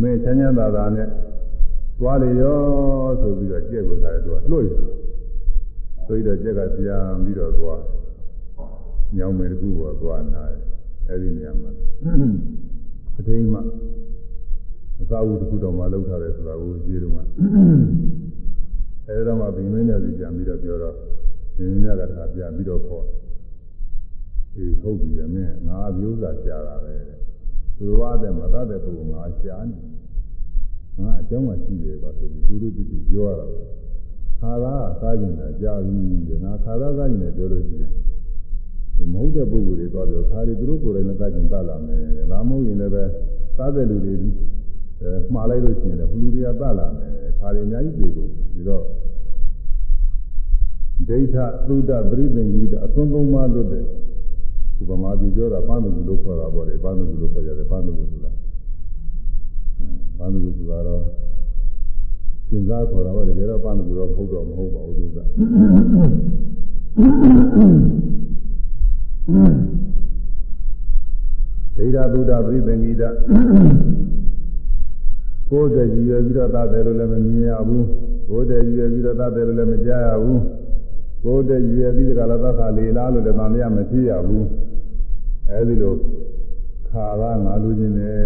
[0.00, 1.08] မင်းချမ်းချမ်းသာသာနဲ့
[1.98, 2.58] သွားလေရော
[3.20, 4.68] ဆိုပြီးတော့ကြက်ကိုစားတယ်သူကလွှတ်ရ
[6.06, 7.80] ဆိုပြီးတော့ကြက်ကပြန်ပြီးတော့သွား
[9.16, 10.60] ညောင်းမယ်တကူကသွားနာတယ်
[11.08, 11.70] အဲ့ဒီနေရာမှာ
[13.18, 13.62] အတိမ်မှာ
[15.00, 17.20] အသာဝတ္ထုတော်မှာလောက်ထားတယ်ဆိုတာကိုကြည့်တော့မှ
[19.08, 20.96] အဲဒါမှဘိမင်းနဲ့စီပြန်ပြီးတော့ပြောတော့
[21.56, 23.06] ဘိမင်းကတခါပြန်ပြီးတော့ခေါ်
[24.56, 26.94] အေးဟုတ်ပြီမင်းငါမျိုးစားရှားတာပဲ
[27.76, 29.78] သူတော်အားတဲ့မတတ်တဲ့ပုဂ္ဂိုလ်ငါရှားနေ
[31.02, 33.46] ငါအကြောင်းမှရှိတယ်ပါဆိုပြီးသူတို့တိတိပြောရတာ
[34.40, 37.92] ခါသာစားကျင်တာကြာပြီငါခါသာစားကျင်တယ်ပြောလို့ရှိရင်
[38.96, 43.04] ဒီမဟုတ်တဲ့ပုဂ္ဂိုလ်တွေတော့ပြောခါရီသူတို့ကိုယ်တိုင်လည်းစားကျင်တတ်လာမယ်ဒါမှမဟုတ်ရင်လည်းပဲ
[43.56, 44.14] စားတဲ့လူတွေ
[45.00, 48.84] အဲမှားလိုက်လို့ရှိရင်လည်းဘလူတွေကတတ်လာမယ်ခါရီအများကြီးပြေကုန်ပြီးတော့
[51.08, 51.36] ဒိဋ္ဌ
[51.68, 53.84] သုဒ္ဓပရိသင်္ဂိတအသွန်သုံးပါးလွတ်တဲ့
[54.80, 58.17] ဥပမာပြပြောတာပန်းသူလို့ခေါ်တာပေါ့လေပန်းသူလို့ခေါ်ကြတယ်ပန်းသူဆိုတာ
[60.18, 61.02] ပန်းသူဆိုတာတော့
[62.48, 65.18] သင်္စားခေါ်တာပေါ့တကယ်တော့ပန်းသူတော့ဟုတ်တော့မဟုတ်ပါဘူးသူက
[71.76, 73.02] ဒိဋ္ဌသုဒ္ဓပရိသင်္ဂိတ
[75.50, 77.86] ကိုယ်တည်းရည်ရွယ်ပြီးတော့သားတယ်လို့လည်းမမြင်ရဘူး
[78.28, 80.40] ကိုယ်တည်းရည်ရွယ်ပြီးတော့သားတယ်လို့လည်းမကြားရဘူး
[81.24, 84.46] ကိုယ်တည်းရည်ရွယ်ပြီးတော့လည်းသတ်ခါလေလားလို့လည်းမမရမဖြစ်ရဘူး
[85.50, 85.94] အဲဒီလို
[86.90, 88.18] ခါကငါလူချင်းနဲ့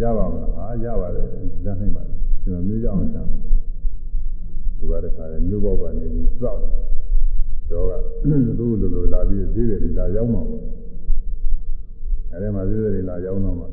[0.00, 1.26] ရပါမလားအားရပါတယ်
[1.64, 3.22] ရနိုင်ပါတယ်ကျွန်တော်မျိုးကြအောင်ရှာ
[4.78, 6.60] သူကတခါလေမျိုးပေါက်ကနေပြီးစောက်
[7.70, 7.92] တော့က
[8.58, 10.62] သူ့လိုလိုလာပြီးသေးတယ်ဒီလာရောက်မှာပေါ့
[12.32, 13.66] အဲဒီမှာသေးတယ်လာရောက်တော့မှ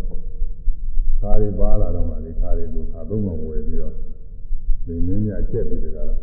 [1.21, 3.93] ခါရီပါလာတော့မှလေခါရီလိုခါသုံးမှဝယ်ပြီးတော့
[4.85, 6.19] ဒီမင်းများချက်ပြီးတကားလား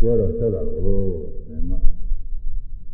[0.00, 1.00] ဘွဲတော့ဆက်တာကို
[1.46, 1.78] ဒီမှာ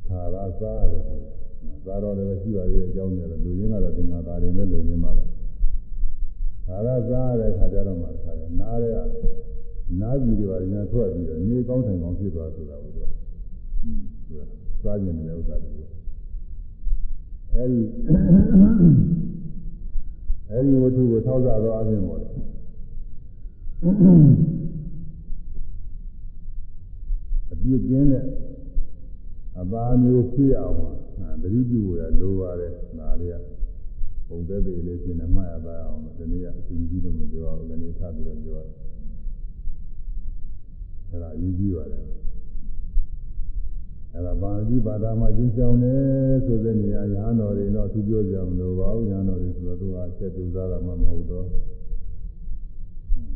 [0.06, 1.37] ခါရာစားတယ်
[1.86, 5.24] သာတော်လည်းရှိပါသေးတယ်အကြောင်းကြီးတယ်လူရင်းကတော့ဒီမှာဒါရင်ပဲလူရင်းမှာပဲ
[6.66, 8.92] ခါရာစားတဲ့ခါကျတော့မှခါရနားရဲ
[10.00, 13.04] နားကြီးတွေပါညာထွက်ပြီးတော့နေကောင်းထိုင်ကောင်းဖြစ်သွားဆိုတာကိုသူက
[14.26, 14.34] သူ
[14.80, 15.70] ကစားကျင်တဲ့ဥစ္စာတွေ
[17.52, 17.80] အဲဒီ
[20.50, 22.32] အဲဒီဝတ္ထုကိုထောက်စားတော့အပြင်ပေါ်တယ်
[27.62, 28.24] ပြည့်ကင်းတဲ့
[29.60, 30.78] အပါမျိုးဖြစ်အောင်
[31.42, 33.34] သတိပြုရလိုပါတယ်ဒါလေးက
[34.28, 38.70] ပုံသက်သေးလေးရှင်းနေမှတ်ရပါအောင်ဒီနေ့ကအရှင်ကြီးတို့မပြောအောင်လည်းနေထပ်ပြီးတော့ပြောတယ်
[41.08, 42.04] အဲ့ဒါအရေးကြီးပါတယ်
[44.12, 46.02] အဲ့ဒါပါဠိဘာသာမှာကျင့်ဆောင်တယ်
[46.46, 51.46] ဆိုတဲ့နေရာရဟန်းတော်တွေတော့သူပြောကြမလို့ပါဘူးရဟန်းတော်တွေဆိုတော့သူကအချက်ပြစားတာမှမဟုတ်တော့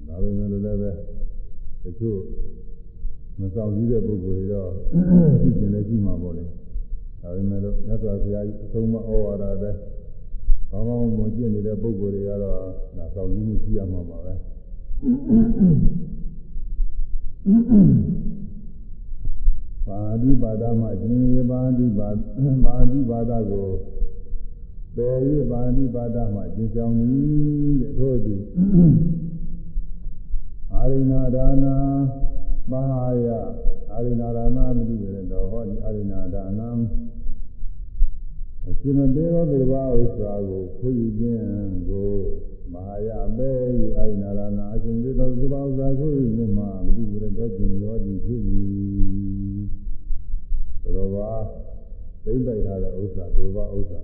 [0.09, 0.71] ဒါပေမဲ့လည်းပဲ
[1.83, 2.19] တချို့
[3.43, 4.71] မဆောင်ကြီးတဲ့ပုဂ္ဂိုလ်တွေတော့
[5.43, 6.45] သိကျင်လည်းရှိမှာပေါ့လေ
[7.23, 9.75] ဒါပေမဲ့လို့မြတ်စွာဘုရားကြီးအဆုံးမဩဝါဒတဲ့
[10.71, 12.61] ဘာမှမကျင့်နေတဲ့ပုဂ္ဂိုလ်တွေကတော့
[12.99, 14.35] ဒါဆောင်ကြီးမှုရှိရမှာပါပဲ
[19.87, 22.09] ပါဠိဘာသာမှာကျင်ရပါဠိဘာ
[22.65, 23.69] ပါဠိဘာသာကို
[24.97, 28.35] ပယ်ရပါဠိဘာသာမှာကျင့်ကြောင်းကြီးတဲ့ထို့သူ
[30.75, 31.77] အာရိဏဒါနာ
[32.71, 33.29] မဟာယ
[33.93, 36.69] အာရိဏဒါနာမတိရတော့ဟောဒီအာရိဏဒါနာ
[38.69, 41.45] အရှင်မသေးသောသူဘာဥစ္စာကိုခွင့်ယူခြင်း
[41.89, 42.11] ကို
[42.73, 43.51] မဟာယပဲ
[43.99, 48.41] အာရိဏဒါနာအရှင်သေးသောသူဘာဥစ္စာကိုခွင့်ယူခြင်းမှာမတိရတော့ခြင်းရောဒီဖြစ်၏
[50.83, 51.31] သူဘာ
[52.25, 53.99] သိမ့်ပိုက်ထားတဲ့ဥစ္စာသူဘာဥစ္စာ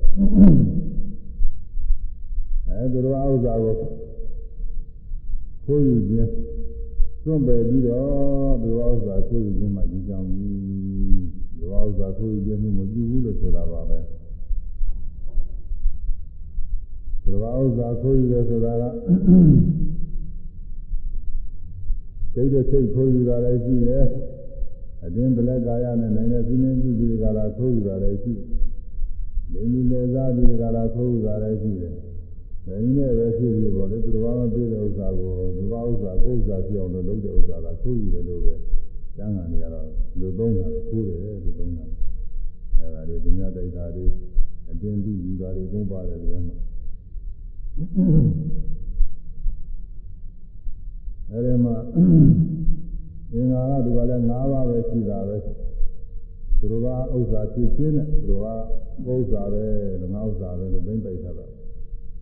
[2.68, 3.74] အဲသူဘာဥစ္စာကို
[5.64, 6.30] ခွင့်ယူခြင်း
[7.31, 10.57] သွန့်ပယ်ပြီးတော့ဒီဝါဥစ္စာကိုယ်ယူခြင်းမှယူကြောင်းကြီး
[11.59, 13.99] ဒီဝါဥစ္စာကိုယ်ယူခြင်းမှုမပြုဘူးလို့ဆိုတာပါပဲ
[17.22, 18.85] ဒီဝါဥစ္စာကိုယ်ယူရဆိုတာက
[22.35, 24.07] စိတ်တဲ့စိတ်ကိုယ်ယူတာလည်းရှိတယ်
[25.05, 28.33] အတင်းပလက်ကာယနဲ့နိုင်တဲ့စိနေကြည့်ပြီးကြတာကိုယ်ယူတာလည်းရှိ
[29.53, 31.95] လိင်ကြီးလေစားပြီးကြတာကိုယ်ယူတာလည်းရှိတယ်
[32.69, 38.55] ဘယ်နည်းနဲ့ပဲဖြစ်ပြီးပေါ့လေသူတော်ဘာမပြေတဲ့ဥစ္စာကိုသူဘာဥစ္စာကိုဥစ္စာပြောင်းလို့လုပ်တဲ့ဥစ္စာကကိုယ်ယူတယ်လို့ပဲ
[39.16, 39.87] ကျမ်းဂန်တွေကတော့
[40.21, 41.85] လူသုံးတာလေကိုယ်တယ်လူသုံးတာ
[42.77, 44.05] အဲဒါတွေသူများတိုက်တာတွေ
[44.69, 46.57] အတင်းပြီးယူတာတွေဘုံပါတယ်ကြမှာ
[51.31, 51.77] အဲဒီမှာ
[53.33, 55.37] အင်္ဂါကဒီကလည်း၅ပါးပဲရှိတာပဲ
[56.59, 58.55] သူတော်ဘာဥစ္စာဖြစ်ခြင်းနဲ့သူတော်ဘာ
[59.07, 59.64] ဥစ္စာပဲ
[60.14, 61.47] ငါဥစ္စာပဲလို့သိမ့်ပိုက်ထားတာ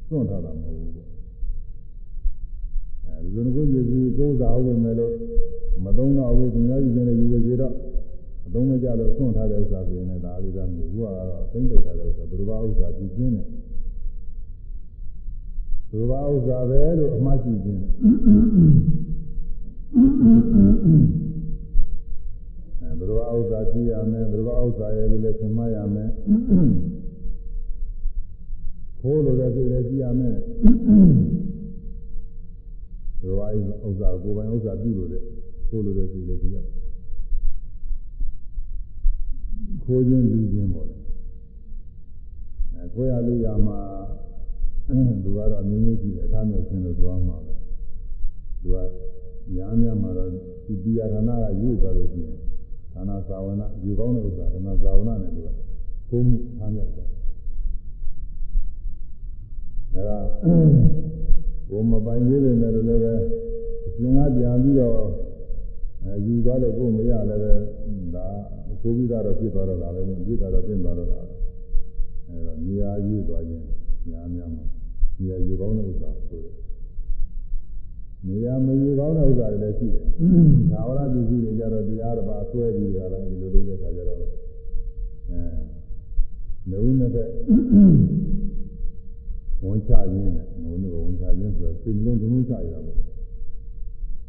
[0.08, 1.08] သွန့်ထားတာမဟုတ်ဘူးပေါ့
[3.04, 5.12] အဲဒီလိုကိုကြည့်ပြီးကိုယ်စားဟုတ်မယ်လို့
[5.84, 7.74] မသုံးတော့ဘူးသူများယူနေယူပဲကြတော့
[8.46, 13.46] အသုံးမကျလို့သွန့်ထားတဲ့ဥစ္စာဆိုရင်လည်းဒါလေးသားမျိုးဘူးကတော့သိမ့်ပိတ်ထားတဲ့ဥစ္စာဘုရားဥစ္စာကြည့်ခြင်းနဲ့
[15.90, 17.80] ဘုရားဥစ္စာပဲလို့အမှားကြည့်ခြင်း
[22.82, 26.10] အဲဘုရားဥစ္စာကြည့်ရမယ်ဘုရားဥစ္စာရဲ့လို့လည်းသင်မရမယ်
[29.06, 30.36] ခိုးလို့လည်းသိလည်းကြည့်ရမယ်
[33.20, 35.18] ဘယ်ဝိုင်းဥစ္စာကိုယ်ပိုင်ဥစ္စာပြုလို့လေ
[35.68, 36.58] ခိုးလို့လည်းသိလည်းကြည့်ရ
[39.82, 40.96] ခိုးခြင်းလူခြင်းပေါ့လေ
[42.72, 43.78] အဲခိုးရလူရမှာ
[45.22, 47.54] သူကတော့အမျိုးမျိုးကြည့်တယ်အထားမျိုးဆင်းလို့သွားမှာပဲ
[48.62, 48.76] သူက
[49.54, 50.30] ညာများမှာတော့
[50.66, 52.36] ဒီတရားဌာနကယူသွားလို့ရှိရင်
[52.92, 55.48] ဌာနသာဝနာယူကောင်းတဲ့ဥစ္စာဌာနသာဝနာနဲ့သူက
[56.10, 57.10] ကိုမှုထားမြောက်သွား
[59.92, 60.18] အဲဒါ
[61.68, 63.14] ဘုံမပိုင်သေးတယ်လည်းလည်းပဲ
[63.84, 64.94] အရှင်ကပြန်ပြီးတော့
[66.04, 67.52] အဲယူသွားလို့ကိုမရလည်းပဲ
[68.14, 68.26] ဒါ
[68.82, 71.20] ကိုပြီးတော့ဖြစ်သွားတော့တာလည်းပြစ်တာတော့ပြင်သွားတော့တာ
[72.28, 73.64] အဲတော့နေရာယူသွားခြင်း
[74.10, 74.64] ညာများမှာ
[75.18, 76.54] နေရာယူကောင်းတဲ့ဥစ္စာဆိုတယ်
[78.26, 80.04] နေရာမယူကောင်းတဲ့ဥစ္စာတွေလည်းရှိတယ်။
[80.70, 84.26] သာဝရပစ္စည်းတွေကြတော့တရားတစ်ပါးဆွဲပြီးကြတာဒီလိုလုပ်တဲ့အခါကျတော့အဲ
[86.70, 87.22] လုံးနဲ့ပဲ
[89.64, 92.98] ဝန်ချခြင်းနဲ့ငုံနဲ့ဝန်ချခြင်းဆိုတော့စိတ်လုံးလုံးချရတာပေါ့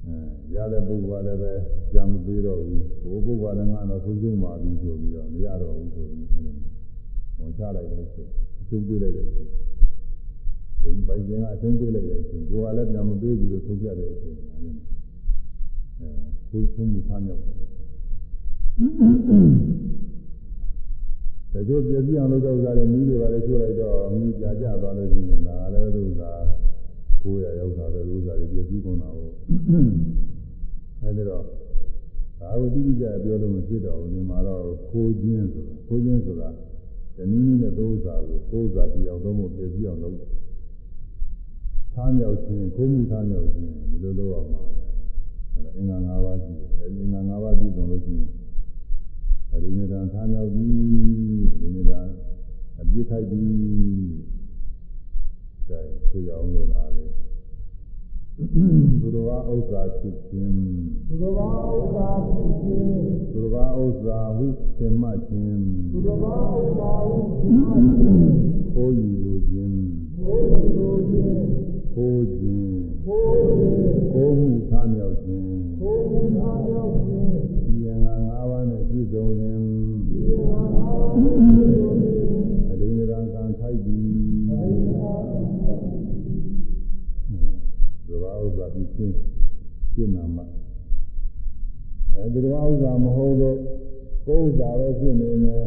[0.06, 0.16] အဲ
[0.54, 1.52] ရတဲ့ပုဂ္ဂိုလ်ကလည်းပဲ
[1.94, 6.28] ကြံမပေးတော့ဘူးဘိုးပုဂ္ဂိုလ်ကလည်းငါတော့ဆုံးဆုံးပါပြီဆိုပြီးတော့မရတော့ဘူးဆိုပြီး
[7.40, 14.42] ဝန်ချလိုက်လို့ရှိရင်အကျုံးပေးလိုက်တယ်ဒီပိုင်ခြင်းကအကျုံးပေးလိုက်တဲ့အချိန်ကိုယ်ကလည်းကြံမပေးဘူးလို့ဆုံးဖြတ်တဲ့အချိန်အဲ
[16.50, 17.56] ကိုယ်ဆုံးမှုထားမြောက်တယ်
[21.58, 26.24] တချို့ပြည့်စည်အောင်လုပ်တဲ့ဥစ္စာတွေမိတွေကလည်းချိုးလိုက်တော့မိပြကြသွားလို့ရှိရင်ဒါလည်းသူက
[27.22, 29.30] ကိုယ်ရရောက်တာပဲဥစ္စာတွေပြည့်စည်ကုန်တာကို
[31.02, 31.44] အဲဒီတော့
[32.40, 36.50] ဒါကိုတိတိကျကျပြောလို့မဖြစ်တော့ဘူးဒီမှာတော့ခိုးခြင်းဆိုခိုးခြင်းဆိုတာ
[37.18, 40.16] တနည်းနည်းနဲ့သုံးဥစ္စာကိုကိုယ်ဥစ္စာတရားသုံးဖို့ပြည့်စည်အောင်လုပ်
[41.94, 44.72] ထားမြောက်ခြင်းခိုးမှုထားမြောက်ခြင်းဒီလိုလုပ်ရမှာပဲ
[45.56, 48.47] အဲအင်္ဂါ၅ပါးရှိတယ်အဲဒီအင်္ဂါ၅ပါးပြည့်စုံလို့ရှိရင်အ
[49.64, 50.72] ရိနေတံထားမြောက်ပြီး
[51.56, 52.02] အရိနေတံ
[52.80, 53.48] အပြစ်ထိုက်ပြီး
[55.68, 55.80] ဒါ
[56.10, 57.06] ဆိုရအောင်လို့လားလေ
[59.02, 60.56] သူတော်ဘာဥစ္စာဖြစ်ခြင်း
[61.08, 63.00] သူတော်ဘာဥစ္စာဖြစ်ခြင်း
[63.34, 64.46] သူတော်ဘာဥစ္စာဟု
[64.78, 68.30] သင်မှခြင်းသူတော်ဘာဥစ္စာဟုသင်မှခြင်း
[68.76, 69.78] ကိုယ်ယူလိုခြင်း
[70.18, 71.46] ကိုယ်ယူလိုခြင်း
[71.96, 75.57] ကိုယ်ခြင်းကိုယ်ခြင်းကိုယ်မှုထားမြောက်ခြင်း
[81.18, 84.06] အဒိဉ္ဇံကံထိုက်သည်
[84.50, 85.78] အဒိဉ္ဇံကံ
[88.08, 89.16] သဘာဝဥစ္စာပြီးရှင်း
[89.94, 90.46] ရှင်းနာမှာ
[92.14, 93.58] အဲဒီသဘာဝဥစ္စာမဟုတ်တော့
[94.28, 95.66] ကိုယ်ဥစ္စာပဲဖြစ်နေမယ်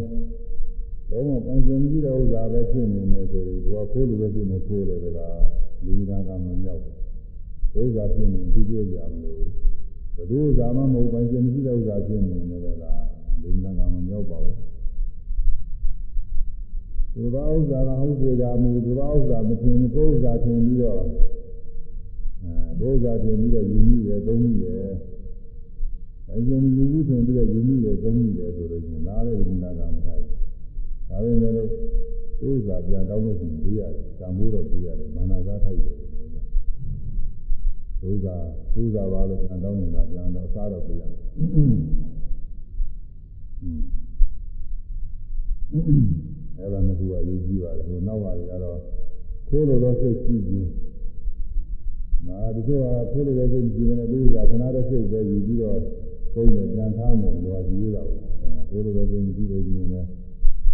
[1.10, 5.40] ဘုံမပန်းစင်ကြီးတဲ့ဥစ္စာပဲဖြစ်နေမယ်ဆိုရင်သူကခိုးလို့ပဲဖြစ်နေခိုးတယ်ကလား
[5.84, 6.80] လူသားကမမြောက်
[7.72, 9.36] ဘူးဥစ္စာဖြစ်နေသူပြောကြမလို့
[10.16, 13.02] ဘယ်သူဥစ္စာမှမဟုတ်ပန်းစင်ကြီးတဲ့ဥစ္စာဖြစ်နေတယ်ကလား
[13.42, 14.56] လူသားကမမြောက်ပါဘူး
[17.14, 21.00] သူဘာဥစ္စာကဟုတ်ကြမူသူဘာဥစ္စာမထင်ကိုယ်ဥစ္စာထင်ပြီးတော့
[22.42, 30.26] အဲဘုရားတင်ပြီးတော့ယူမိရသုံးမိရဘယ်ကျင်ယူမှုတင်ပြီးတော့ယူမိရသုံးမိရဆိုလို့ရှိရင်လားတဲ့ဒီနာကမတိုင်း
[31.08, 31.68] ဒါပေမဲ့လို့
[32.46, 36.44] ဥစ္စာပြန်တောင်းလို့ရှိရင်ပေးရတယ်။တန်ဖိုးတော့ပေးရတယ်။မာနကားထိုက်တယ်လို့ပြော။
[38.08, 38.36] ဥစ္စာ
[38.76, 41.20] ဥစ္စာပါလို့ပြန်တောင်းနေတာပြန်တော့အစားတော့ပေးရတယ်။
[46.62, 48.78] အဲ့ဒါကကူအရေးကြီးပါတယ်။ဟိုနောက်ပါတွေကတော့
[49.48, 50.70] ခိုးလို့တော့စိတ်ရှိခြင်း
[52.26, 55.78] နာဒီလိုကဖိုးလို့လည်းကြည့်နေတယ်သူကခဏတည်းစိတ်ပဲယူပြီးတော့
[56.34, 58.02] သုံးတယ်ကြံထားမယ်လို့ကြည့်ရတာ
[58.68, 60.04] ဖိုးလို့လည်းကြည့်နေတယ်ကြည့်နေတယ်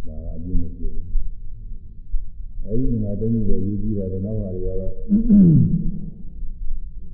[0.06, 1.04] ဒါကအပြည့်မပြည့်ဘူး
[2.64, 4.92] အဲဒီငါသုံးပြီးတော့ယူပြီးပါတယ်နောက်ဟာတွေကတော့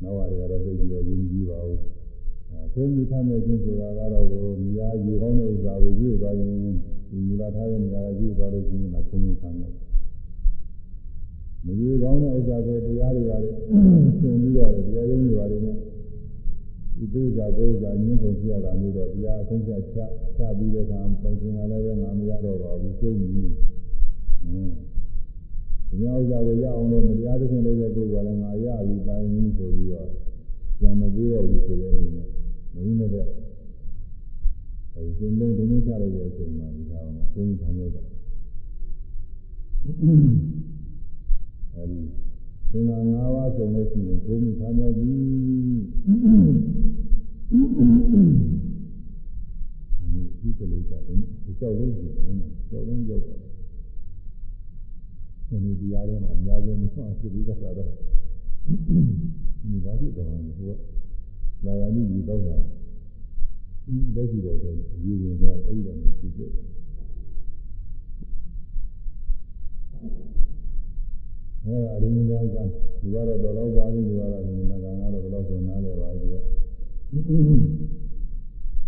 [0.02, 1.78] နောက်ဟာတွေကတော့သိပြီးတော့ယူပြီးပါဦး
[2.50, 4.42] အဲသုံးပြီးထားမယ်ချင်းဆိုတာကတော့ကို
[4.74, 6.52] မြားယူကောင်းတဲ့ဥစ္စာကိုယူသွားရင်
[7.12, 9.72] ယူလာထားတဲ့နေရာကယူသွားလို့ရှိရင်တော့ခုံးခံတယ်
[11.66, 13.50] မကြီးကောင်းတဲ့ဥစ္စာဆိုတရားတွေပါလေ
[14.20, 15.76] သင်ပြီးတော့တရားရင်းတွေပါလေနဲ့
[16.96, 19.98] ဒီဒုစာကိုဥစ္စာညင်းကုန်ပြရတာမျိုးတော့တရားအဆုံးဖြတ်ချ
[20.36, 23.28] ချပြီးတဲ့အခါပိုင်ရှင်ကလည်းပဲငါမရတော့ပါဘူးကျုံပြီ
[24.44, 24.72] အင်း
[25.88, 30.08] ဒီဥစ္စာကိုရအောင်လို့မတရားသဖြင့်လုပ်တဲ့ပုဂ္ဂိုလ်ကလည်းငါရပြီပိုင်ပြီဆိုပြီးတော့
[30.80, 32.28] ကြံမသေးတော့ဘူးဆိုတဲ့အနေနဲ့
[32.74, 33.41] လုံးနဲ့
[34.94, 38.06] အဲဒီကျင်းလုံးဒုံချလိုက်တဲ့အချိန်မှာဒီကောင်ကိုယ်ခံရတော့
[41.74, 42.00] အဲဒီ
[42.70, 45.12] သင်္ဃာ၅ပါးဆိုလို့ရှိရင်ဘုံမှုထားမြောက်ပြီ
[50.40, 52.36] ဒီကလေးကလည်းကြောက်လို့ရှိရင်
[52.70, 53.34] ကြောက်လုံးရောက်ပါ
[55.48, 57.90] တယ်ဒီတရားထဲမှာအများဆုံးမဆွမ်းဖြစ်ပြီးကြတာတော့
[59.70, 60.72] ဒီဘာဖြစ်တော့လဲဟို
[61.62, 62.66] ကလာရည်ကြီးတော့တာဒီ
[64.14, 66.50] လက်ရှိတော့ရေဝင်သွားအဲ့ဒီတော့ဖြစ်ဖြစ်
[71.64, 72.56] အဲအရင်းသားက
[73.00, 76.34] ဒီကတော့တော်တော့ပါပြီဒီကတော့ဒီနာကကတော့ဘယ်တော့ဆိုနားလဲပါဒီက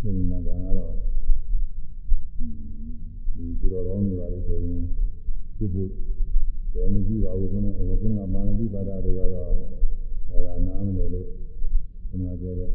[0.02, 0.92] ဒီနာကကတော့
[3.34, 4.80] ဒီသူတော်ကောင်းတွေပါလေဆိုရင်
[5.56, 5.82] ဒီဘု
[6.72, 9.46] တယ်မရှိပါဘူးခုနကဘုကမာနတိပါဒတွေကတော့
[10.30, 11.26] အဲဒါနားမလဲလို့
[12.08, 12.70] ခုနကပြောတဲ့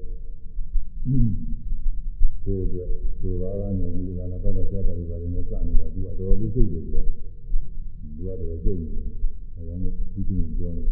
[2.50, 2.90] ဘုရား
[3.22, 7.00] သူဘာကနေဒီကလာတော့ဆက်တယ်ပါလေနဲ့စနေတော့သူကတော်တော်လေးစိတ်တွေသူက
[8.04, 10.84] သူကတော့ကြုံနေတယ်ဒါကြောင့်မို့ဒီလိုပြောနေ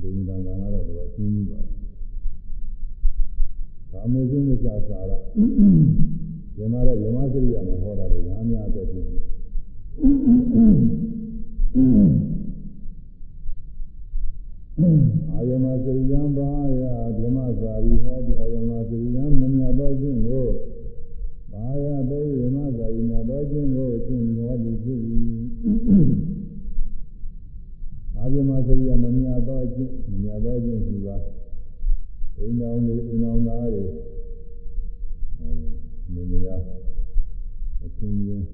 [0.00, 1.60] ဒိဋ္ဌိတန်ကတော့တော့ရှင်းပြီးပါ
[3.92, 5.12] ဒါမျိုးချင်းမကြစားရ
[6.56, 9.06] ဒီမှာတော့ယမစရိယာနဲ့ဟောတာလေညာများအတွက်ပြင်
[14.80, 16.50] အာယမစရိယံဘာ
[16.80, 16.82] ယ
[17.18, 20.46] ဓမ္မစာရီဟောဒီအာယမစရိယံမမြတ်သောခြင်းကို
[21.52, 25.00] ဘာယဘေယမစာရီမြတ်သောခြင်းကိုအရှင်တော်သည်ဖြစ်၏
[28.16, 31.16] အာဇမစရိယမမြတ်သောအချင်းမြတ်သောအချင်းဆိုတာ
[32.36, 33.84] အိမ်တော်လေးအိမ်တော်သားတွေ
[36.12, 36.48] နေနေရ
[37.84, 38.46] အချင်းချင်း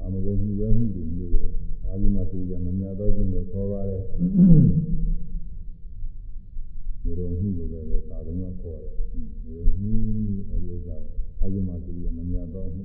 [0.00, 1.61] အာမဂုဏ်မှုပဲမှုတွေမျိုးတော့
[1.92, 4.02] အာဇမစရိယမမြတ်သောအချင်းကိုခေါ်ပါတယ်
[7.02, 8.94] မြေတော်မှုလို့လည်းသာသနာခေါ်တယ်
[9.42, 9.92] မြေတော်မှု
[10.48, 10.96] အဲဒီဥစ္စာ
[11.40, 12.84] အာဇမစရိယမမြတ်သောမှု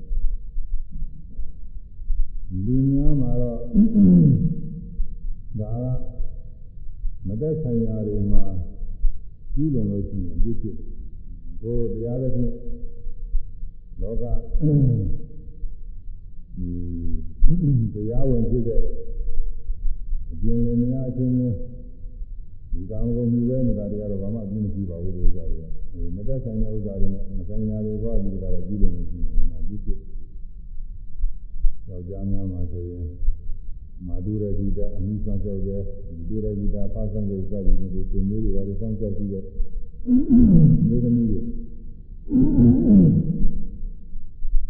[2.66, 3.60] လူများမှာတော့
[5.60, 5.86] ဒါက
[7.28, 8.44] မသက်ဆိုင်ရာတွေမှာ
[9.54, 10.76] ပြုလုံလို့ရှိရင်ပြည့်ဖြစ်
[11.62, 12.54] ကိုတရားသဖြင့်
[14.02, 14.24] လောက
[16.58, 16.72] ဒီ
[17.94, 18.80] တရားဝင်ဖြစ်တဲ့
[20.32, 21.56] အကျဉ်းဝင်များအချင်းချင်း
[22.72, 30.00] ဒီကာမဂုဏ်မြူဝဲနေတာတွေကတော့ဘာမှအပြည့်မကြည့်ပါဘူးဒီဥစ္စာတွေမသက်ဆိုင်တဲ့ဥစ္စာတွေနဲ့မဆိုင်ရာတွေကဒီကတော့ပြုလုံလို့ရှိရင်မှာပြည့်ဖြစ်
[31.88, 33.06] ယောက်ျားများမှာဆိုရင်
[34.08, 35.82] မာဒုရဂိတာအမိဆောင်ကြောက်တယ်
[36.30, 39.44] ဒုရဂိတာပါဆောင်ကြောက်စသည်တွေသင်မျိုးတွေပါဆောင်ကြောက်ကြည့်တဲ့
[40.88, 41.40] မျိုးသမီးတွေ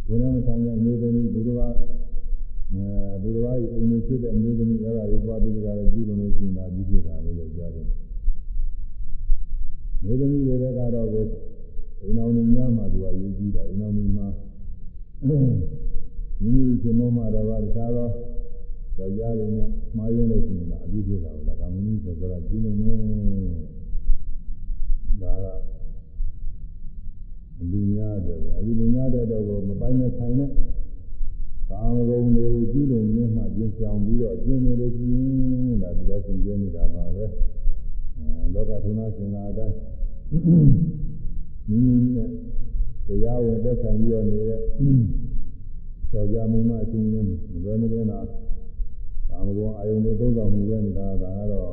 [0.08, 1.74] ဘုရားဆောင်ရဲ့မျိုးသမီးဘုရား
[2.74, 2.84] အဲ
[3.22, 7.84] ဘုရားရဲ့အင်းဖြစ်တဲ့မျိုးသမီးအဲ့ဒါတွေသွားပြီးကြတယ်ကြည့်လို့ရှိရင်ဒါပြီးဖြစ်တာပဲယောက်ျားတွေ
[10.04, 11.26] မျိုးသမီးတွေကတော့ကို
[12.02, 14.28] အိမ်အောင်နေများမှသူကယူကြည့်တာအိမ်အောင်နေမှာ
[15.28, 18.10] မိမိရှင်မောမှာတော့တခြားသော
[18.98, 22.96] ယောက်ျားတွေနဲ့မှားရင်းလို့ရှိရင်တော့အပြည့်ဖြစ်တာဟုတ်လားကာမဏိဆိုတော့ကျင်းနေတယ်
[25.22, 25.46] ဒါက
[27.72, 30.50] လူများတယ်အဲဒီလူများတဲ့တော့မပိုင်းနဲ့ဆိုင်နဲ့
[31.70, 37.26] ကာမဂုဏ်တွေကျူးလွန်ရင်းမှကျင်းဆောင်ပြီးတော့ကျင်းနေလို့ကျင်းတာဒီလိုသင်ကျင်းနေတာပါပဲ
[38.18, 39.76] အဲလောကထုံးသားစင်လာအတိုင်း
[41.68, 42.30] မိမိနဲ့
[43.08, 44.48] တရားဝင်သက်ဆိုင်ပြီးတော့နေတဲ့
[46.12, 48.20] ယောက်ျားမိန်းမအချင်းချင်းမလွယ်မလွယ်တာ
[49.30, 51.72] ကာမဂုဏ်အာယုန်တွေသုံးဆောင်မှုပဲနေတာဒါကတော့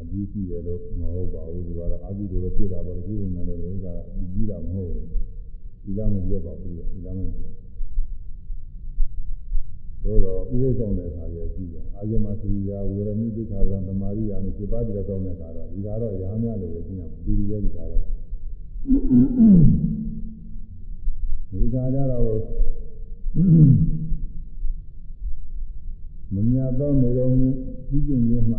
[0.00, 3.94] အပြီးရှိတယ်လို့မဟုတ်ပါဘူးဒီကတော့အပြီးလိုဖြစ်တာပေါ့ဒီလိုနဲ့လည်းဥစ္စာ
[4.32, 5.06] ပြီးတာမဟုတ်ဘူး
[5.84, 7.57] ဒီလားမပြတ်ပါဘူးဒီလားမပြတ်
[10.02, 17.88] သို့တော့ဥပ္ပဆောင်တဲ့အခါကျရှိတယ်အာယမသီယာဝေရမိတိခါဗံသမာရိယာနဲ့စေပါတိကောင်းတဲ့အခါတော့ဒီကတော့ရာများလို့ပဲရှင်းရမှာဒီလိုပဲဒီကတော့
[21.50, 22.24] ဒီကကြတော့
[26.34, 27.48] မမြတ်သောနေတော်မူ
[27.88, 28.56] ပြီးကျင်ခြင်းမှ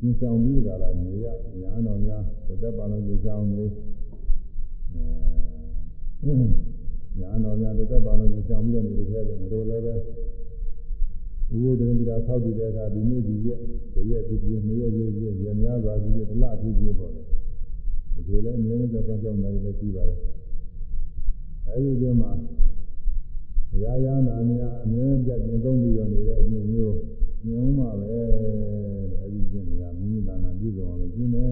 [0.00, 1.26] သင်ဆောင်ပြီးကြတာနေရ
[1.60, 2.22] ညာတော်များ
[2.60, 3.64] သက်ပါလုံးကြောင်းနေ
[6.22, 6.32] အဲ
[7.18, 9.94] ညာတော်များသက်ပါလုံးကြောင်းပြီးတော့နေတဲ့ခဲဆိုမတော်လည်းပဲ
[11.50, 13.60] ဘုရားတရင်ဒီကဆောက်တည်တဲ့အခါဒီနေ့ဒီရက်
[13.94, 17.24] ဒီရက်ဒီပြည့်နေ့ရက်ရက်ရက်ရများစွာဒီရက်တလဖြစ်ဖြစ်ပေါ်တယ်
[18.26, 20.18] ဒီလိုလည်းအမြဲတမ်းကြောင်းကြောင်းနေလည်းရှိပါတယ်
[21.66, 22.28] အဲဒီကျမှ
[23.82, 26.96] ရာယာနာများအမြဲပြတ်ကျင်သုံးပြီးတော့နေတဲ့အမျိုးမျိုး
[27.44, 28.14] မြင်ဦးမှာပဲ
[29.20, 31.48] အဲဒီကျင့်နေရမိမိသာနာပြည့်စုံအောင်လို့ကျင့်တယ်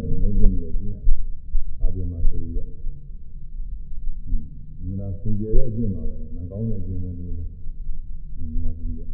[0.00, 0.96] လို့လုပ်နေတယ်ကျင့်ရ
[1.80, 2.58] အာပြမစရိယ
[4.88, 7.09] မနာစင်ကြယ်တဲ့အကျင့်ပါပဲမကောင်းတဲ့အကျင့်ပဲလို့မစရိယ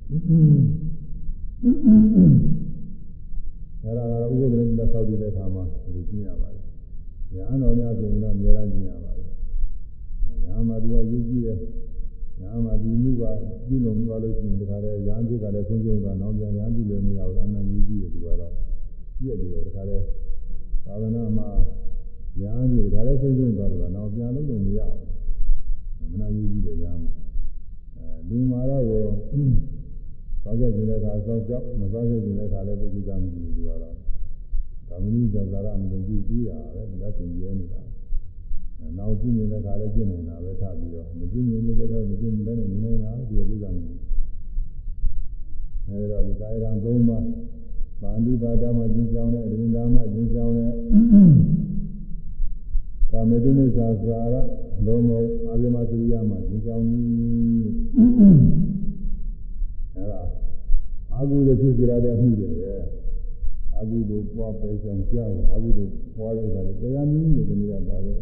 [0.08, 6.64] အဲဒါကဥပဒေနဲ့ဆောက်တည်တဲ့အခါမှာဒီလိုကျင့်ရပါတယ်
[7.34, 9.28] ညာတော်များဆိုရင်တော့အများကြီးကျင့်ရပါတယ်
[10.44, 11.58] ညာမှာသူကရည်ကြည့်တယ်
[12.40, 13.22] ညာမှာဒီမှုက
[13.66, 18.52] ပြုလို့မရလို့ရှိရင်ဒါကြတဲ့ရဟန်းဖြစ်ကလည်းဆုံးရှုံးတာနောက်ပြန်ရဟန်းပြုလည်းမရဘူးအမှန်ကြီးကြည့်တယ်သူကတော့
[19.18, 20.00] ပြည့်ပြီးတော့ဒါကြတဲ့
[20.84, 21.48] သာသနာမှာ
[22.40, 24.80] ရဟန်းဖြစ်ဒါလည်းဆုံးရှုံးသွားတော့နောက်ပြန်လို့မရ
[25.98, 27.12] ဘူးမနာကြီးကြည့်တယ်ရဟန်းမှာ
[27.96, 28.84] အဲဒီမှာတော့
[30.46, 33.94] သောက်ကြခြင်းတဲ့အခါသောက်ကြောက်မသောက်ကြခြင်းတဲ့အခါလည်းသိကြမရှိဘူးသူကတော့
[34.88, 37.80] ကာမဏိဇာကာရမလို့ကြည့်ပြီးရတယ်ဒါသင်ကျဲနေတာ
[38.98, 43.98] နောက်ကြည့်နေတဲ့ခါလည်းကျင့်နေတာပဲထပြီးတော့မကြည့်ရင်လည်းတော့မကြည့်ဘဲနဲ့နေနေတာဒီလိုကိစ္စမျိုး
[45.88, 50.72] အဲဒါဒီကာယကံ၃ပါးပါဠိဘာသာမှာကျင့်ကြောင်းတဲ့ဒိဋ္ဌာမှာကျင့်ကြောင်းတဲ့
[53.10, 54.34] ကာမတုမိစ္ဆာစာရ
[54.86, 55.10] လုံးမ
[55.48, 56.84] အာရမသရိယမှာကျင့်ကြောင်း
[60.06, 60.22] အဲဒါ
[61.12, 62.74] အာဟုရဖြစ်ကြရတဲ့အမှုတွေပဲ
[63.74, 68.20] အာဟုတို့ပွားပဲကြောင်းကြောက်အာဟုတို့ပွားရတာလည်းတရားနည်းတွေတည်းကပါတယ်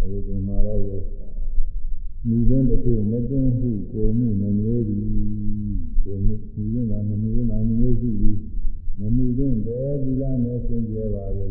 [0.00, 0.80] အခုဒီမှာတော့
[2.28, 5.02] မိတဲ့တစ်ခုမသိဟုကိုမှုနှမျိုးသည်
[6.04, 8.38] ကိုမှုမိတဲ့ကနှမျိုးနာနှမျိုးရှိသည်
[8.98, 11.46] မမိတဲ့တဲ့ဒီလားနဲ့သင်ကြပါလေ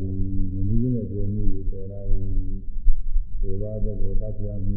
[0.54, 2.32] မမိတဲ့ကိုမှုကိုဆရာကြီး
[3.40, 4.76] ဒီဘာတဲ့ကိုတတ်ပြမှု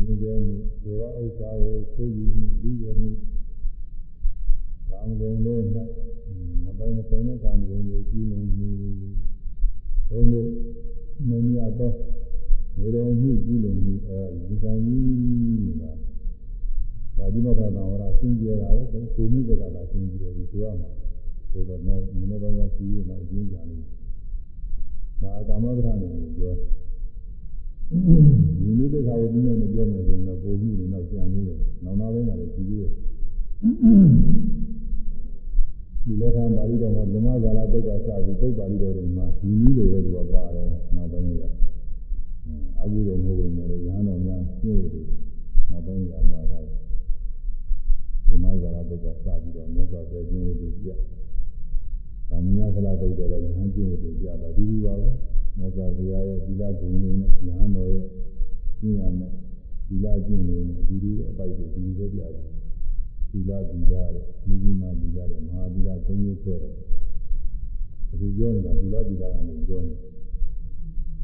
[0.00, 3.33] မိတဲ့မှုဒီဘာဥစ္စာကိုကိုယူမှုပြီးရမှုကာမ
[5.20, 5.60] ဂုဏ်တို့၌
[6.64, 8.68] မပိုင်မပိုင်တဲ့ကာမဂုဏ်ကိုကျူးလွန်မှု
[10.08, 10.46] ဘုံကို
[11.28, 11.92] မမြတ်သော
[12.78, 15.98] နေတော်မှုပြုလို့မှုအဲဒီကြောင့်ကြီးလား
[17.16, 18.84] ပါဠိမဘာသာဝရဆင်းကြတာလေ
[19.14, 20.90] ကိုမှုကသာဆင်းကြတယ်ဒီဆိုရမှာ
[21.50, 23.84] ဆိုတော့တော့မနေ့ပိုင်းကရှိရတော့အကျဉ်းကြလိမ့်
[25.22, 26.54] မာကာမဗရနဲ့ပြော
[28.58, 32.92] ဒီလိုတခါကိုဒီနေ့မပြောမယ်ဆိုရင်တော့ပုံမှုတွေတော့ကြံနေတယ်နောက်နောက်ပိုင်းကလည်းရှိသေးတယ်
[36.06, 41.44] ဒီလက်ခံပါဠိတော်မှာဓမ္မဂါလတုတ်ကစပြီးတုတ်ပါဠိတော်တွေမှာဒီနည်းလိုပဲသူကပါတယ်နောက်ပိုင်းက
[42.80, 45.06] အကုသိုလ်မဟုတ်ဘူးလေရဟန်းတော်များညှို့တယ်
[45.70, 46.60] နောက်ပိုင်းကပါတာ
[48.28, 50.90] ဓမ္မဇာရပုဒ်ကစပြီးတော့မြတ်စွာဘုရားကျင့်ဝတ်တွေပြ။
[52.28, 55.08] သာမညဖလားပုဒ်တယ်လည်းရဟန်းကျင့်ဝတ်တွေပြတာဒီလိုပါပဲ။
[55.58, 58.04] မြတ်စွာဘုရားရဲ့သီလဂုဏ်တွေနဲ့ရဟန်းတော်ရဲ့
[58.80, 59.32] ကျင့်ရမယ်
[59.88, 62.46] သီလကျင့်နေတယ်ဒီလိုအပိုက်တွေဒီလိုပဲပြတယ်။
[63.34, 66.74] သီလသီလတဲ့မိကြီးမှသီလတဲ့မဟာသီလသုံးမျိုးဆွဲတယ်။
[68.10, 70.14] အခုပြောနေတာသီလသီလကနေပြောနေတယ်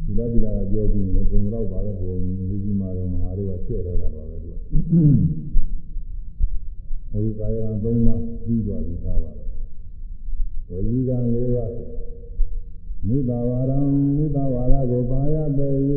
[0.05, 4.55] ဒီလိုဒီလာကပြောပြီးလည်းပုံတော့ပါပဲဟိုမိကြီးမာတော့မဟာတို့ကချက်တော့တာပါပဲသူက
[7.13, 9.49] အခုကာယကံ၃ပါးပြီးသွားပြီသားပါတော့
[10.69, 11.71] ဝေကြီးကံ၄ပါး
[13.07, 13.79] မုဒဝါရံ
[14.17, 15.69] မုဒဝါရကိုပါရပေ၍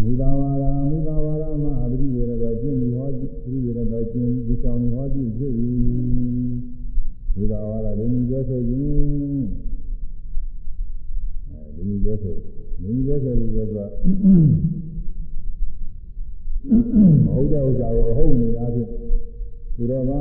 [0.00, 5.52] မုဒဝါရမုဒဝါရမှာအပိဝေရတော်ကျင့်ပြီးဟောပြီးဝေရတော်ကျင့်ဒီဆောင်ဟောပြီးဖြစ်၏
[7.34, 9.46] မုဒဝါရလည်းပြောဆိုခြင်း
[11.48, 12.34] အဲဒီလိုပြောဆို
[12.82, 13.86] ဒီလိုပြောဆိုလို့ဆိုတာ
[17.24, 18.88] မဟုတ်တဲ့ဥစ္စာကိုအဟုတ်နေအားဖြင့်
[19.76, 20.12] သူတော်က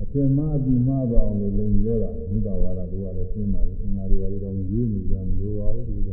[0.00, 6.10] အထင်မှားပြီးမှားပါအောင်လို့လည်းပြောတာမိဘဝါဒတို့ကလည်းရှင်းပါလေငါတွေပါလေတော့ရေးနေကြမလို့ပါဘူးသူက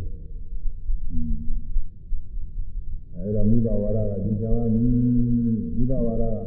[3.13, 6.37] အဲဒါမိဘဝါဒကဒီကြောင်ကမိဘဝါဒက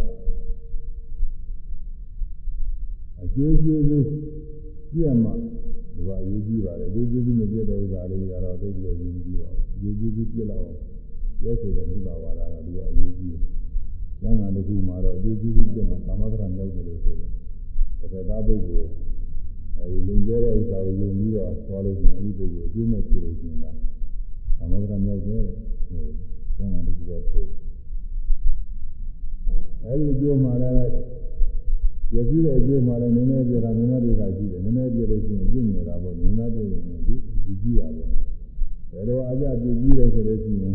[3.22, 4.06] အကျိုးကျေးဇူး
[4.92, 5.32] ပြည့်မှာ
[5.94, 10.78] ဒီကအရေးကြီးပါတယ်ဒီကျေးဇူးမပြည့်တဲ့ဥစ္စာလေးတွေကတော့သိပြီးတော့ရေးကြည့်ပါဦးဒီကျေးဇူးပြည့်လောက်အောင်
[11.40, 13.42] ပြောဆိုတဲ့မိဘဝါဒကသူကအရေးကြီးတယ်။
[14.20, 17.30] ကျမ်းဂန်တစ်ခုမှာတော့ဒီကျေးဇူးပြည့်မှာကာမဂရမြောက်တယ်လို့ဆိုတယ်။
[18.00, 18.88] ဒါပေမဲ့ပုဂ္ဂိုလ်
[19.76, 23.72] အဲဒီလင်ကျဲတဲ့ဥစ္စာကိုယုံပြီးတော့သွားလို့ရှိရင်အဲဒီပုဂ္ဂိုလ်အကျိုးမဲ့ဖြစ်လို့ရှိရင်ဒါ
[24.58, 25.42] ကာမဂရမြောက်တယ်
[25.88, 26.04] ဟို
[26.56, 27.44] ကျမ်းဂန်တစ်ခုကဆို
[29.84, 30.74] အဲဒီအကျိုးမှာလည်း
[32.14, 37.14] ရရှိတဲ့အကျိုးမှာလည်းနည်းနည်းပြတာနည်းနည်းပြတာရှိတယ်နည်းနည်းပြလို့ရှိရင်ပြည့်နေတာပေါ့နည်းနည်းပြရင်ဒီ
[37.44, 38.06] ဒီကြည့်ရပါ
[38.92, 40.74] ဘယ်တော့အကြပြည့်ကြည့်တယ်ဆိုလို့ရှိရင်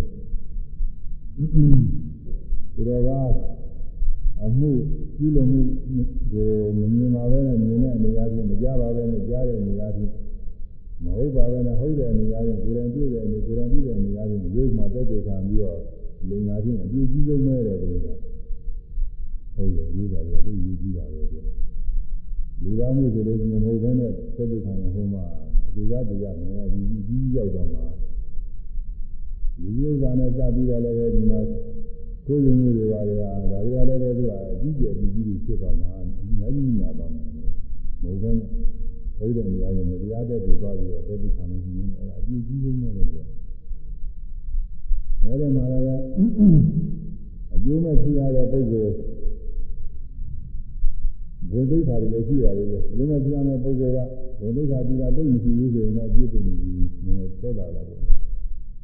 [2.74, 3.10] သူတော်က
[4.44, 4.72] အမှု
[5.18, 5.60] ပြုလို့မှု
[6.32, 10.12] ကိုမမြင်ပါပဲနဲ့မြင်တဲ့အနေအချင်းမကြပါပဲနဲ့ကြားတဲ့အနေအချင်း
[11.04, 15.80] မဟုတ်ပါပဲနဲ့ဟုတ်တဲ့အနေအချင်းကိုယ်တိုင်တွေ့တဲ့အနေကိုယ်တိုင်တွေ့တဲ့အနေအချင်းရုပ်မှာတက်တက်ခံပြီးတော့
[16.30, 18.08] လင်္ကာချင်းအပြည့်ကြီးဆုံးပဲတဲ့သူက
[19.56, 21.44] ဟုတ်တယ်ဒီကရတဲ့ယူကြည့်တာပဲဆို
[22.64, 25.24] လူသားမှုဆိုလို့ရှိရင်မဟုတ်ဘဲနဲ့တက်တက်ခံရင်ဟိုမှာ
[25.74, 27.84] ဒီသားတရားနဲ့ဒီကြီးရောက်တော့မှာ
[29.58, 31.40] ဒီဥစ္စာနဲ့စပြီးတော့လည်းဒီမှာ
[32.26, 37.36] ကိုယ်ယုံမှုတွေပါလေဟာဒါတွေကလည်းပဲသူကအကြီးကျယ်ကြီးကြီးဖြစ်သွားမှာအများကြီးညာပါမယ်မ
[38.04, 38.48] ဟုတ်ဘဲနဲ့
[39.18, 43.26] ဘုရားနေရာနဲ့မတရားတဲ့သူသွားပြီးတော့တက်ပြီးခံလို့ရှိရင်အဲ့ဒါအကြီးကြီးဆုံးပဲလို့ပြော
[45.24, 46.04] အဲ့ဒီမှာလည်း
[47.54, 48.94] အကျိုးမဲ့ဖြစ်ရတဲ့ပုဂ္ဂိုလ်
[51.50, 54.00] ဘုဒ္ဓခါတွေလည်းရှိရတယ်လေဒီမဲ့ဖြစ်ရတဲ့ပုဂ္ဂိုလ်က
[54.40, 58.01] ဘုဒ္ဓခါတိကတိတ်မရှိဘူးဆိုရင်လည်းအပြည့်တင်နေပြီနည်းနည်းသက်သာလာပေါ့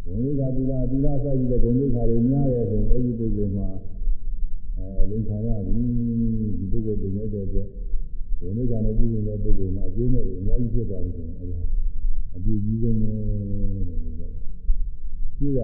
[0.08, 3.68] ဘုံလေးကသီလသီလစိုက်ပြီးတော့ဘုံလေးခါတွေများရဲဆိုအဲ့ဒီပုဂ္ဂိုလ်မှာ
[4.78, 5.84] အဲလိမ္ခာရပြီ
[6.60, 7.68] ဒီပုဂ္ဂိုလ်တင်နေတဲ့အတွက်
[8.39, 11.60] ဘုံလေးကလည်းပြည်နေတဲ့ပုဂ္ဂိုလ်မှာအကျိုးမဲ့တွေအများကြီးဖြစ်သွားပြီဆိုရင်အဲ့ဒါ
[12.36, 13.10] အပြည့်ကြီးဆုံးပဲ
[15.38, 15.60] ဒီက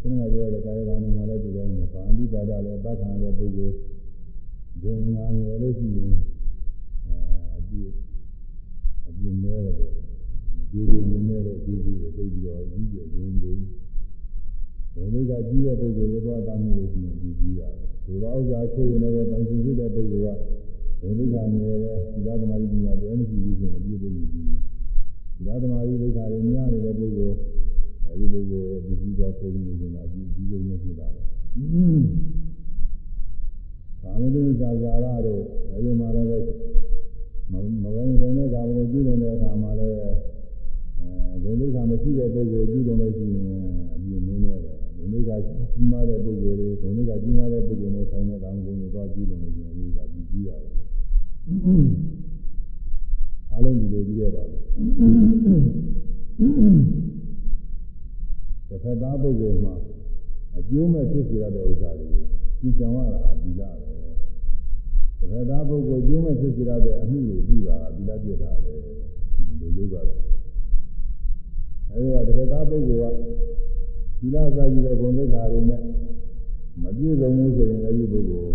[0.00, 3.74] ခဏကပြောတဲ့ကာယကံမှာလည်းဒီလိုမျိုးပါဠိပါဒလည်းပတ်ခံတဲ့ပုဂ္ဂိုလ်
[4.82, 6.12] ဘုံငါငယ်လို့ရှိရင်
[7.06, 7.16] အဲ
[7.58, 7.90] အပြည့်
[9.08, 10.07] အပြည့်နဲတယ်ပေါ့
[10.70, 13.56] ကျေကျေနည်းနည်းတော့ကျေကျေသိပြီးတော့ကြီးကျယ်ကျုံတယ်။
[14.94, 20.40] ဘုံလေးကကြီးတဲ့ပုဂ္ဂိုလ်ရဲ့သွားတာမျိုးလို့ရှိရင်ကြီးကြီးရတယ်။ဒီလိုဥစ္စာခွေနေတယ်ပိုင်ရှင်ဖြစ်တဲ့ပုဂ္ဂိုလ်က
[21.00, 24.46] ဘုံလေးကနေရောသီလသမားကြီးညာတယ်မရှိဘူးဆိုရင်အပြည့်သိပြီးကြီး။
[25.36, 27.36] သီလသမားကြီးဒုက္ခတွေများနေတဲ့ပုဂ္ဂိုလ်
[28.06, 31.22] အဲဒီပုဂ္ဂိုလ်ရဲ့ဒီကြီးသွားခိုးနေနေတာအပြည့်ကြီးကျုံနေဖြစ်တာပဲ။
[34.02, 35.42] ကာမတုဇာဇာရတို့
[35.72, 36.28] အဲဒီမှာလည်း
[37.82, 39.96] မဝင်ဆိုင်တဲ့ကာမကိုကျူးလွန်တဲ့အခါမှာလည်း
[41.48, 43.46] အဲဘုံဒုက္ခမရှိတဲ့ပုဂ္ဂိုလ်ကျူးလွန်လို့ရှိရင်
[43.94, 50.74] အပြည့်နည်းနေတယ်ဘုံဒုက္ခကြီးမားတဲ့ပုဂ္ဂိုလ်တွေဘုံဒုက္ခကြီးမားတဲ့ပုဂ္ဂိုလ်နဲ့ဆိုင်တဲ့ကာမဂုဏ်တွေသွားကျူးလွန်လို့ရှိရင်ဒီကပြီးကြီးရတယ်
[53.50, 54.62] အားလုံးဒီလိုကြည့်ရပါမယ်
[58.68, 59.74] တစ်ဖက်သားပုဂ္ဂိုလ်မှာ
[60.56, 62.08] အကျိုးမဲ့ဖြစ်စေရတဲ့ဥစ္စာတွေ
[62.60, 63.90] ကြည်ကြံရတာဒီလားပဲ
[65.18, 68.74] တပည့်သားပုဂ္ဂိုလ်ကျိုးမဲ့ဖြစ်စေရတဲ့အမှုတွေပြုတာဒီလားပြတာပဲ
[69.60, 70.37] လူယုတ်ကတော့
[71.92, 73.20] အဲဒီကတပည့်သားပုဂ္ဂိုလ်က
[74.18, 75.82] ဒီလားစာကြည့်တဲ့ဂုဏ်သိက္ခာတွေနဲ့
[76.82, 78.54] မပြည့်စုံဘူးဆိုရင်အဲဒီပုဂ္ဂိုလ်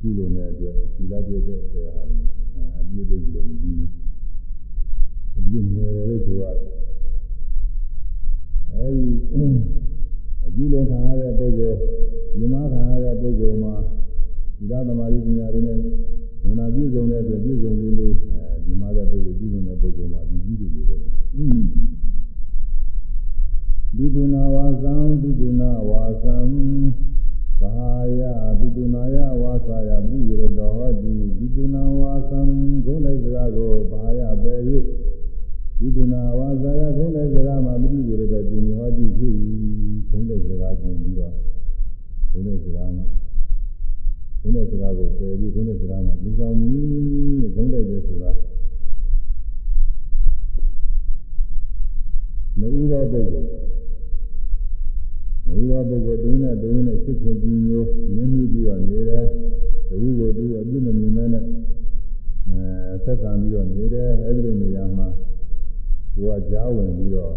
[0.00, 3.90] ပြုလို့တဲ့အတွက်ဒီလားပြတဲ့ဆရာဟာအပြည့်သိပြီးတော့မကြည့်ဘူး
[5.36, 6.78] အပြည့်ငယ်တယ်လို့ဆိုရတယ်
[8.72, 9.08] အဲဒီ
[10.44, 11.76] အကျိုးလုံးခံရတဲ့ပုဂ္ဂိုလ်
[12.36, 13.74] ဒီမှာခံရတဲ့ပုဂ္ဂိုလ်မှာ
[14.58, 15.78] ဒီသာသမารီပညာတွေနဲ့
[16.44, 20.96] မနာပြည့်စုံတဲ့အတွက်ပြည့်စုံလေးလေးအဲဒီမှာတဲ့ပုဂ္ဂိုလ်ကျူးလွန်တဲ့ပုဂ္ဂိုလ်မှာဒီကြီးတွေပဲ
[23.96, 26.36] ဒုဒုနာဝါသံဒုဒုနာဝါသံ
[27.60, 28.22] ဘာယ
[28.60, 32.40] ဒုဒုနာယဝါစာယပြုရတော်ဟောတိဒုဒုနာဝါသံ
[32.84, 34.54] ဂုဏ်လိုက်စကားကိုဘာယပဲ၍
[35.78, 39.34] ဒီဒုနာဝါစာယဂုဏ်လိုက်စကားမှာမပြုရတော့ကျင်ဟောတိဖြစ်၏
[40.10, 41.34] ဂုဏ်လိုက်စကားကျင်ပြီးတော့
[42.30, 43.04] ဂုဏ်လိုက်စကားမှာ
[44.40, 48.30] ဂုဏ်လိုက်စကားကိုပယ်ပြီးဂုဏ်လိုက်စကားမှာဒီကြောင်ကြီးဂုဏ်လိုက်တယ်ဆိုတာ
[52.60, 53.50] နူသောပုဂ္ဂိုလ်
[55.48, 59.24] နူသောပုဂ္ဂိုလ်တုံးနဲ့တုံးနဲ့ဖြစ်ဖြစ်ပြီးမျိုးမြင်မိပြီးတော့နေတယ်
[59.88, 61.44] တခုကိုသူအပြစ်မမြင်မဲနဲ့
[63.04, 65.06] ဆက်ဆံပြီးတော့နေတယ်အဲဒီလိုနေရာမှာ
[66.14, 67.32] ကိုကကြားဝင်ပြီးတော့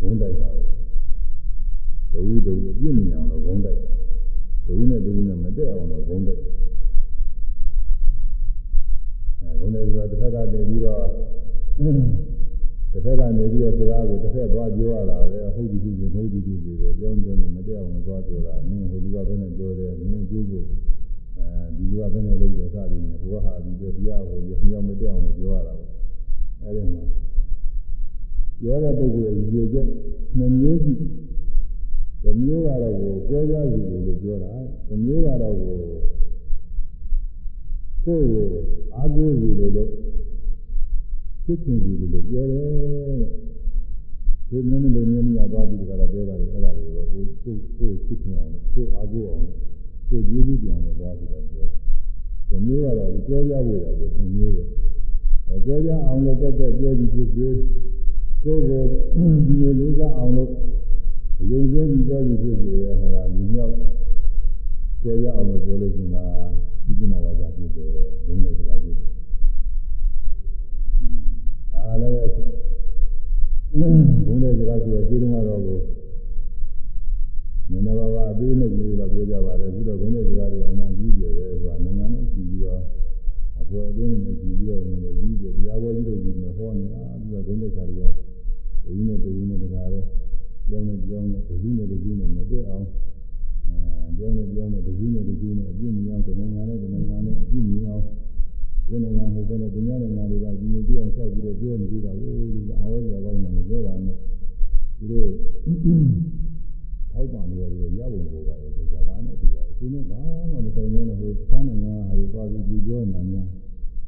[0.00, 0.50] ဂုံးတိုက်တာ
[2.12, 3.80] ကိုတဝူတဝူအပြစ်မြင်အောင်တော့ဂုံးတိုက်
[4.66, 6.42] တဝူနဲ့တဝူနဲ့မတက်အောင်တော့ဂုံးတိုက်
[9.40, 11.04] အဲဂုံးတိုက်ဆိုတာတစ်ခါကတည်းပြီးတော့
[12.92, 20.66] တစ်ဖက်ကနေပြီးတော့စကားကိုတစ်ဖက်သွားပြောရတာပဲဟုတ်ပြီဖြစ်ဖြစ်မဟုတ်ပြီဖြစ်ဖြစ်ပဲပြောင်းပြောင်းနဲ့မတက်အောင်တော့သွားပြောတာမင်းဟိုလူကဘယ်နဲ့ပြောတယ်မင်းကျိုးဖို့
[21.38, 24.38] အဲဒီလူကဘယ်နဲ့လုပ်တယ်စသည်နဲ့ဟိုကဟာဒီပြောတရားဟို
[24.68, 25.90] ညောင်မတက်အောင်လို့ပြောရတာပေါ့
[26.62, 27.04] အဲဒီမှာ
[28.60, 29.86] ပြောတဲ့ပုဂ္ဂိုလ်ရဲ့ရည်ချက်
[30.38, 30.92] နှမျိုးရှိ
[32.22, 34.52] တစ်မျိုးကတော့ကိုကွဲပြားစီလို့ပြောတာ
[34.88, 35.76] တစ်မျိုးကတော့ကို
[38.04, 38.46] ကိုယ်ကို
[38.94, 39.90] အာကိုစီလို့
[41.50, 42.66] လို့သိချင်စီလို့ပြောတယ်
[44.48, 49.44] ဒီနည်းနည်းလေးနည်းနည်းသွားပြီးကြတာပြောတာလေအဲ့ဒါတွေကိုကိုကိုကိုသိချင်အောင်ကိုအာကိုအောင်
[50.08, 51.78] ကိုကျေးဇူးပြောင်းလို့သွားပြီးတော့ပြောတယ်
[52.48, 54.64] ဒီမျိုးကတော့ဒီကွဲပြားဖို့ရတယ်ဒီမျိုးပဲ
[55.48, 57.54] အဲကွဲပြားအောင်လို့တက်တက်ပြောပြီးဖြစ်ဖြစ်
[58.42, 58.82] ကိုယ်ကို
[59.46, 60.50] ဒီလိုလေးကအောင်လို့
[61.40, 63.74] အရင်ဆုံးပြီးပြောပြီးဖြစ်ဖြစ်ရဲ့ဟာလူမြောက်
[65.02, 66.48] ကျေရအောင်လို့ပြောလို့ရှိရင်
[66.84, 67.90] ဒီကုဏဝါဒဖြစ်တယ်
[68.24, 69.09] ဘုန်းတဲ့စကားဖြစ်တယ်
[71.84, 72.14] အားလည်း
[74.26, 75.78] ဘုန်းတဲ့စကားဆိုတော့ဒီတုန်းကတော့ကို
[77.70, 82.80] နည်းနည်းပါးပါးအသေးနှုတ်လေးတော့ပြောကြပါတယ်အခုတော့ဘုန်းတဲ့စကားတွေအမှန်ကြီးတယ်ပဲဆိုတာနိုင်ငံနဲ့ကြည့်ပြီးတော့
[83.60, 88.06] အပေါ်အသေးနဲ့ကြည့်ပြီးတော့လည်းကြီးတယ်တရားဝဲကြီးတို့ကြီးနဲ့ဟောနေတာဒီကဘုန်းတဲ့စကားတွေက
[88.84, 90.00] ဒီနဲ့ဒီနဲ့တကားလဲ
[90.68, 92.86] ကြောင်းနဲ့ကြောင်းနဲ့ဒီနဲ့ဒီနဲ့မတည့်အောင်
[93.68, 98.04] အဲကြောင်းနဲ့ကြောင်းနဲ့ဒီနဲ့ဒီနဲ့အပြည့်မြင်အောင်တဏှာနဲ့တဏှာနဲ့အပြည့်မြင်အောင်
[98.90, 104.16] ဘုန်းနိုင်ငံဟိုကလည်းတရားနိုင်ငံတွေကဒီလိုပြောင်းလျှောက်ပြီးတော့ပြောနေကြတာကိုဒီအာဝေါ်ရကောင်းတယ်မပြောပါနဲ့
[104.98, 105.28] သူတို့
[107.12, 110.20] ထောက်ပံ့နေရတယ်ရပုံပေါ်ပါရဲ့ဒီကဘာနဲ့တူပါရဲ့သူနဲ့ဘာ
[110.50, 113.46] မှမဆိုင်နဲ့ဟိုသန်းငါးဟာတွေသွားပြီးပြောနေတာများ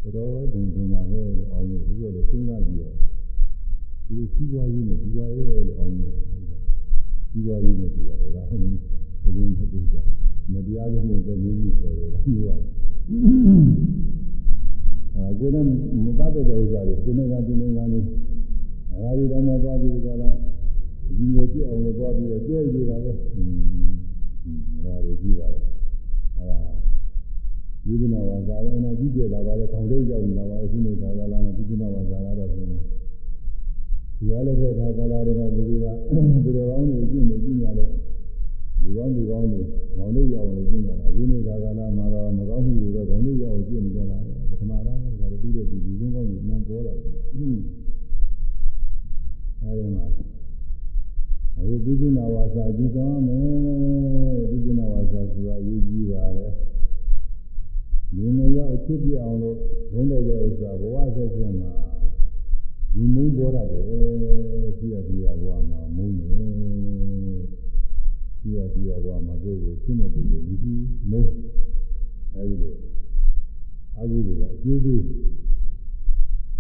[0.03, 2.95] တော်တော်ဒုံဒုံပါပဲလို့အောင်လို့သူတို့လည်းစဉ်းစားကြည့်တော့
[4.07, 6.15] ဒီလိုစီးပွားရေးနဲ့ဒီပွားရေးလို့အောင်လို့
[7.31, 8.79] စီးပွားရေးနဲ့ဒီပွားရေးကဟုတ်ဘူး
[9.23, 9.97] ဘယ်လိုမှတူကြ
[10.53, 12.61] မတရားလို့လည်းမျိုးမျိုးပေါ်တယ်လားပြောရ
[15.17, 15.65] အဲကိုယ်နဲ့
[16.05, 18.01] မပတ်တဲ့ဥစ္စာတွေကိုယ်နဲ့ကဒီနေ့ကနေ
[18.93, 20.37] အဲဒါဒီတော့မှသွားပြီးကြလား
[21.17, 23.51] ဒီလိုကြည့်အောင်လို့သွားပြီးတော့ကြဲကြည့်တာပဲဟင်း
[24.75, 25.61] အဲဒါတွေကြည့်ပါလေ
[26.37, 26.59] အဲဒါ
[27.85, 32.81] ဒီကနေ့ဝါစာရအနာကြည့်ကြတာပါလေခေါင်းလေးရောက်နေတာပါအခုနေတာကလားဒီကနေ့ဝါစာကတော့ပြင်းတယ်
[34.19, 35.87] ဒီရလည်းတဲ့ခါကလာတွေကလူတွေက
[36.45, 37.91] ဒီလိုကောင်းနေကြည့်နေကြည့်ရတော့
[38.83, 39.63] လူကောင်းလူကောင်းတွေ
[39.97, 47.49] ခေါင်းလေးရောက်နေကြည့်ရတာအခုနေတာကလာမှာတော့မကောင်းမှုတွေတော့ခေါင်းလေးရောက်ကြည့်နေကြတာပ ထမတော့ကလည်းပြီးတဲ့ဒီလူကောင်းတွေနံပေါ်လာတယ်အဲဒီ
[49.97, 50.05] မှာ
[51.57, 53.47] အခုပိဋိနာဝါစာကြည့်ကောင်းမယ်
[54.51, 56.53] ပိဋိနာဝါစာဆိုတာအရေးကြီးပါတယ်
[58.15, 59.57] လူငယ်ရောက်အဖြစ်ပြအောင်လို့
[59.93, 61.73] ဘုန်းတော်ရဲ့ဥစ္စာဘဝဆက်ဆက်မှာ
[62.95, 63.85] လူမုန်းပေါ်ရတယ်
[64.79, 66.31] ပြရပြရဘဝမှာမုန်းတယ်
[68.43, 70.75] ပြရပြရဘဝမှာကိုယ်ကိုရှင်းမဲ့ပုဂ္ဂိုလ်မရှိ
[71.11, 71.31] မုန်း
[72.35, 72.92] အဲဒီလို
[73.99, 75.01] အကုသိုလ်ကအကျိုးပေး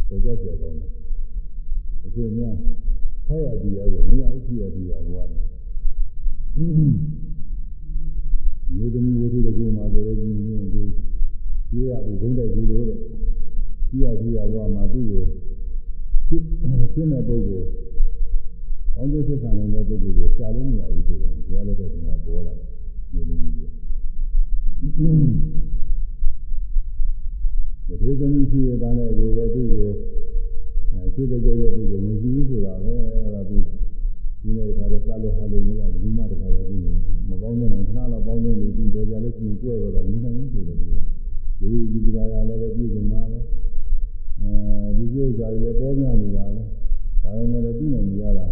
[0.09, 0.91] တော့ကြပြကောင်းတယ်
[2.05, 2.55] အကျိုးများ
[3.27, 5.41] ဆောက်ရတရားကိုမရဘူးပြရပြရဘဝတယ်
[8.75, 10.83] မြေသမီးဝိသုတကူမှာဆိုလို့ရှိရင်ဒီ
[11.71, 12.99] ပြရပြီးဘုန်းတဲ့ကူလို့တဲ့
[13.89, 15.25] ပြရပြရဘဝမှာသူ့ကို
[16.27, 16.43] ဖြစ်
[16.93, 17.69] ဖြစ်တဲ့ပုဂ္ဂိုလ်
[18.97, 21.95] အောင်ကျသက်ခံနေတဲ့ပုဂ္ဂိုလ်ကိုရှာလို့မရဘူးဆိုတော့ဘုရားလက်ထက်က
[22.27, 22.69] ပေါ်လာတယ်
[23.13, 23.73] မျိုးလုံးကြီးတယ်
[28.01, 29.91] ဒီသမီးရှိရတဲ့ကိုပဲသူ့ကို
[30.93, 33.57] အဲဖြစ်တဲ့ကြတဲ့ပုဂ္ဂိုလ်မရှိဘူးဆိုတာပဲအဲဒါသူ
[34.41, 36.77] ဒီနေ့တခါတော့စားလို့ဟာလို့မရဘူးမှတခါတော့သူ
[37.29, 40.87] မပေါင်းတဲ့ခဏတော့ပေါင်းနေပြီးတော့ကြလို့ရှိရင်ကြွယ်တော့တာမနိုင်ဘူးဆိုတယ်သူ
[41.61, 43.39] ဒီဒီပဒါရလည်းပဲပြည်စုံတာပဲ
[44.41, 46.63] အဲဒီကျိုးစားလည်းပေါ်များနေတာပဲ
[47.23, 48.47] ဒါပေမဲ့လည်းသိနေကြတာ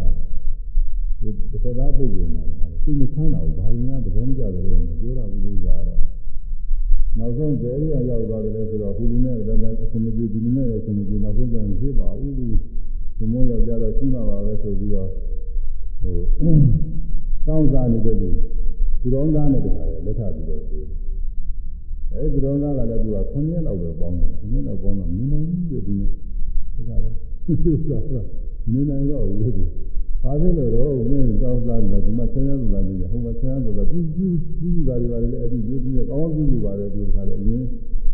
[1.20, 6.00] ဒီတစ်ခါပုဂ္ဂိုလ်မှာလည်းသိမချမ်းသာဘူးဘာရင်ကသဘောမကျတယ်လို့မပြောတာဘူးလို့ဆိုတာတော့
[7.18, 9.48] နောက်ဆုံးဘယ်ရရောက်သွားတယ်လဲဆိုတော့ဟူလူနဲ့လည်း
[9.82, 12.56] အစမပြေဒီလူနဲ့လည်းအစမပြေနောက်ဆုံးကျရင်ဖြစ်ပါဘူးလို့
[13.18, 15.08] ဒီမိုးရောက်ကြတော့ရှိမှာပါပဲဆိုပြီးတော့
[16.00, 16.16] ဟို
[17.46, 18.28] တောင်းစားနေတဲ့လူ
[19.00, 20.80] သူတော်သားနဲ့တခါလည်းလက်ထပ်ပြီးတော့ပြေ
[22.12, 26.10] အဲဒီတော်သားကလည်းသူက9ရက်လောက်ပဲပေါင်းတယ်9ရက်လောက်ပေါင်းတော့မင်းနိုင်ဘူးဒီနေ့
[26.88, 27.16] ဒါကလည်း
[27.62, 27.92] သူက
[28.72, 29.64] မင်းနိုင်တော့ဘူးသူ
[30.22, 37.62] ဘာဖြစ်လို့တော့မင်းတောင်းစားတယ်ဒီမှာဆင်းရဲဆိုတာနေတယ်ဟိုမှာဆင်းရဲဆိုတာပြူးပြူးပြူးတာတွေပါလေအဲ့ဒီပြူးပြူးနဲ့ကောင်းပြူးပြူးပါတယ်သူတခါလည်းအရင်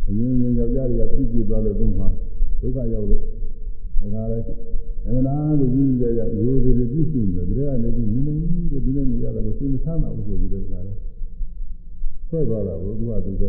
[0.09, 2.09] အရင်ရင်ယောက်ျားတွေကပြည့်ပြည့်သွားလို့သူ့မှာ
[2.61, 4.45] ဒုက္ခရောက်လို့ဒါကလည်း
[5.05, 10.99] အမှန်တရားကိုကြည့်ကြရရိုးသေးသေးပြည့်စုံတယ်ဒါကနေပြီးမင်းနိုင်ဘူးဒီနေ့နေရတာကိုသိမချမ်းသာဘူးဆိုပြီးတော့ဒါလည်း
[12.29, 13.49] ဆွဲသွားတာကိုသူကသူပဲ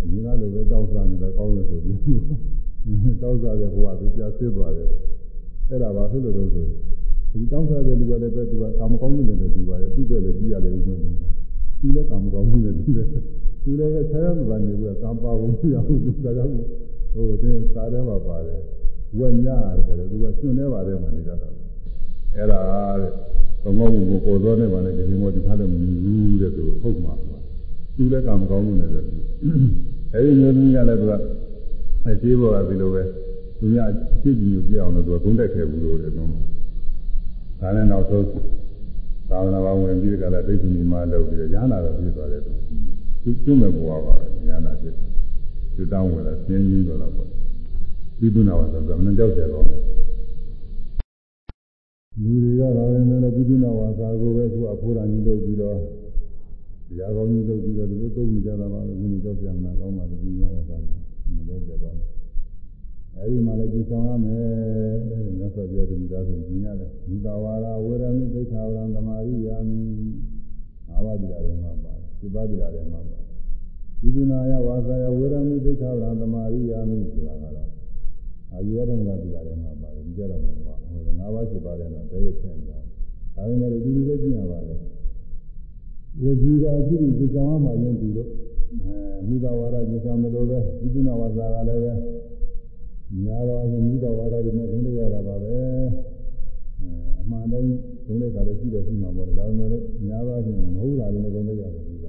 [0.00, 1.96] အရင်ကလိုပဲတောင်းစားနေတာကောင်းတယ်ဆိုပြီး
[3.22, 4.90] တောက်စားတဲ့ဘဝသူပြဆစ်သွားတယ်
[5.68, 6.76] အဲ့ဒါဘာဖြစ်လို့လဲဆိုရင်
[7.38, 10.94] ဒီတောက်စားတဲ့လူကလည်းပဲသူကကာမကောင်းမှုနဲ့တူပါရဲ့သူ့ပဲလည်းကြည့်ရတယ်ဥပ္ပဒေ
[11.80, 13.06] သူလည်းကာမကောင်းမှုနဲ့တူတယ်
[13.62, 16.52] သူလည်းပဲဆရာမပါနေဘူးကံပါဖို့ပြရဘူးသူကလည်း
[17.12, 18.60] ဟိုတင်းစားတယ်မှာပါတယ်
[19.18, 19.50] ဝက်ညရ
[19.86, 21.48] တယ်သူကကျွန်းနေပါတယ်မှာနေကြတာ
[22.34, 22.60] အဲ့ဒါ
[23.00, 23.12] တဲ့
[23.62, 27.14] ကောင်းကောင်းကိုပေါ်သောနဲ့မှလည်းဒီမောဒီခါလည်းမမြင်ဘူးတဲ့သူဟုတ်မှာ
[27.96, 29.00] သူလည်းကာမကောင်းမှုနဲ့တူ
[30.14, 31.12] အဲဒီမျိုးသမီးကလည်းသူက
[32.06, 33.02] အသေးဘောကဒီလိုပဲ
[33.58, 36.30] သူများအဖြစ်ကြီးကိုပြအောင်လို့သူကဂုံးတက်ခဲ့ဘူးလို့လည်းတော့
[37.60, 38.24] ဒါနဲ့နောက်ဆုံး
[39.30, 42.52] သာဝနာပေါင်းဝင်ပြီးကြလားဒိဋ္ဌိမှလုပ်ပြီးတော့ညာနာတော့ပြသွားတယ်သူ
[43.22, 45.08] သူကျွမဲ့ဘဝပါပဲညာနာဖြစ်တယ်
[45.74, 47.28] သူတောင်းဝင်လာဆင်းကြီးတော့တော့ပေါ့
[48.18, 49.64] ပြီးသူနာဝဆိုတော့မနှကြောက်ကြတော့
[52.22, 55.76] လူတွေကတော့လည်းလည်းပြီးသူနာဝစာကိုပဲသူအဖိုးတော်ကြီးလုပ်ပြီးတော့
[56.88, 60.76] တရားကောင်းကြီးလုပ်ပြီးတော့ဒီလိုသုံးကြတာပါပဲဘုန်းကြီးကြောက်ကြမလားကောင်းပါလို့ပြီးသူနာဝစာ
[61.34, 62.17] မကြောက်ကြတော့
[63.20, 64.44] အဲဒီမှာလည်းကြည်ဆောင်ရမယ်
[65.10, 69.80] တဲ့မြတ်စွာဘုရားတင်ဒါဆိုကြည်ရတယ်ဘုဒ္ဓဝါဒဝေရမိသိက္ခာဝရံသမာရိယာမိ
[70.88, 73.24] ငါးပါးတရားတွေမှာပါတယ်ဒီပါးတရားတွေမှာပါတယ်
[74.00, 77.70] ဒီဒုနာယဝါစာယဝေရမိသိက္ခာဝရံသမာရိယာမိဆိုတာကတော့
[78.52, 82.78] အာယုရဒံကတရားတွေမှာပါတယ်ဒီကြတော့မှာပါဟိုငါးပါးရှိပါတယ်တော့တည်းရဖြစ်နေတာ
[83.36, 84.78] ဒါပေမဲ့ဒီလိုပဲကြည့်ရပါတယ်
[86.22, 88.28] ဝေကြီးကအဖြစ်ဒီကြောင်မှရင်တူလို့
[88.70, 88.96] အဲ
[89.28, 91.92] မိဘဝါဒကြည်ဆောင်တယ်လို့ပဲဒီဒုနာဝါစာကလည်းပဲ
[93.24, 95.56] များတော့အမှုတော်ဝါဒတွေနဲ့ဒုနေရတာပါပဲ
[97.20, 97.70] အမှန်တိုင်း
[98.06, 99.70] ဒုနေတာလည်းရှိတယ်ရှိမှာပေါ့ဒါပေမဲ့
[100.06, 102.04] များပါချင်းမဟုတ်တာလည်းဒုနေရတယ်ဒီက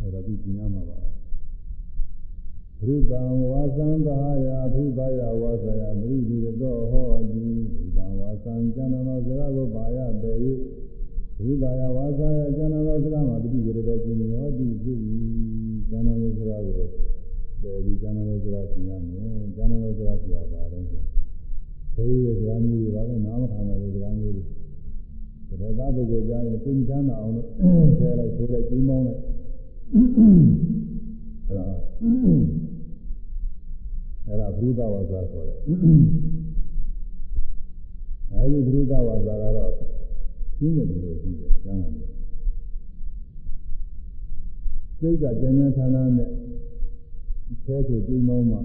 [0.00, 0.98] အဲဒါသူကျင်ရမှာပါ
[2.80, 10.32] ဘုဒ္ဓံဝါသံသာယဘုဒ္ဓယဝါသယပရိဒီသောဟောတိဘုဒ္ဓံဝါသံကျန်တော်စကားကိုပါရပေ၍
[11.38, 13.74] ဘုဒ္ဓယဝါသယကျန်တော်စကားမှာပရိဒီရော
[14.04, 14.98] ကျင်ဟောတိဖြစ်၏
[15.88, 16.62] ကျန်တော်စကား
[17.62, 21.00] ကိုအဲဒီကျမ်းတော်ဆိုတာသိရမယ်ကျမ်းတော်ဆိုတာဆိုတာပါတော့ဆို
[21.94, 24.44] ဘုရားစကားမျိုးတွေပါပဲနာမခံတဲ့စကားမျိုးတွေ
[25.60, 27.46] ဒါသာပုဂ္ဂိုလ်ကြားရင်သိချမ်းသာအောင်လို့
[27.98, 29.20] ဆဲလိုက်ဆိုလိုက်ကြီးမောင်းလိုက်
[31.46, 31.66] အဲဒါ
[34.26, 35.58] အဲဒါဘုဒ္ဓဝါစာခေါ်တယ်
[38.32, 39.70] အဲဒီဘုဒ္ဓဝါစာကတော့
[40.56, 42.10] ရှင်းတယ်လို့ရှိတယ်ကျမ်းဂန်တယ်
[44.98, 46.30] စိတ်ကကျဉ်းကျဉ်းဆန်းဆန်းနဲ့
[47.64, 48.58] ဆဲဆိုကြိမ်မောင်းမှ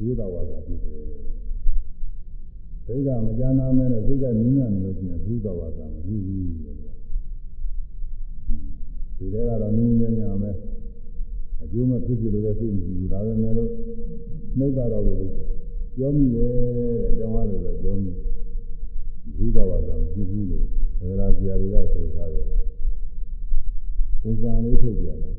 [0.00, 1.02] ရိုးတာဝါစာဖြစ်တယ်။
[2.84, 6.74] စိတ်ကမကြမ်းနာမဲနဲ့စိတ်ကနင်းရနေလို့ရှိရင်ဘုဒ္ဓဝါစာမဖြစ်ဘူးတဲ့။
[9.16, 10.50] ဒီထဲကတော့နင်းနေညာမဲ
[11.62, 13.70] အကျိုးမဖြစ်ဖြစ်လို့လည်းစိတ်မရှိဘူး။ဒါပေမဲ့လို့
[14.58, 15.18] နှုတ်ကတော့လို့
[15.96, 18.10] ပြောမိတယ်တဲ့။ကြောင်းရတယ်ဆိုပြောမိ
[19.36, 20.64] ဘုဒ္ဓဝါစာမဖြစ်ဘူးလို့
[21.20, 22.46] ဒါကြရာဆရာတွေကဆိုထားတယ်။
[24.20, 25.37] ပုံစံလေးထုတ်ပြတယ်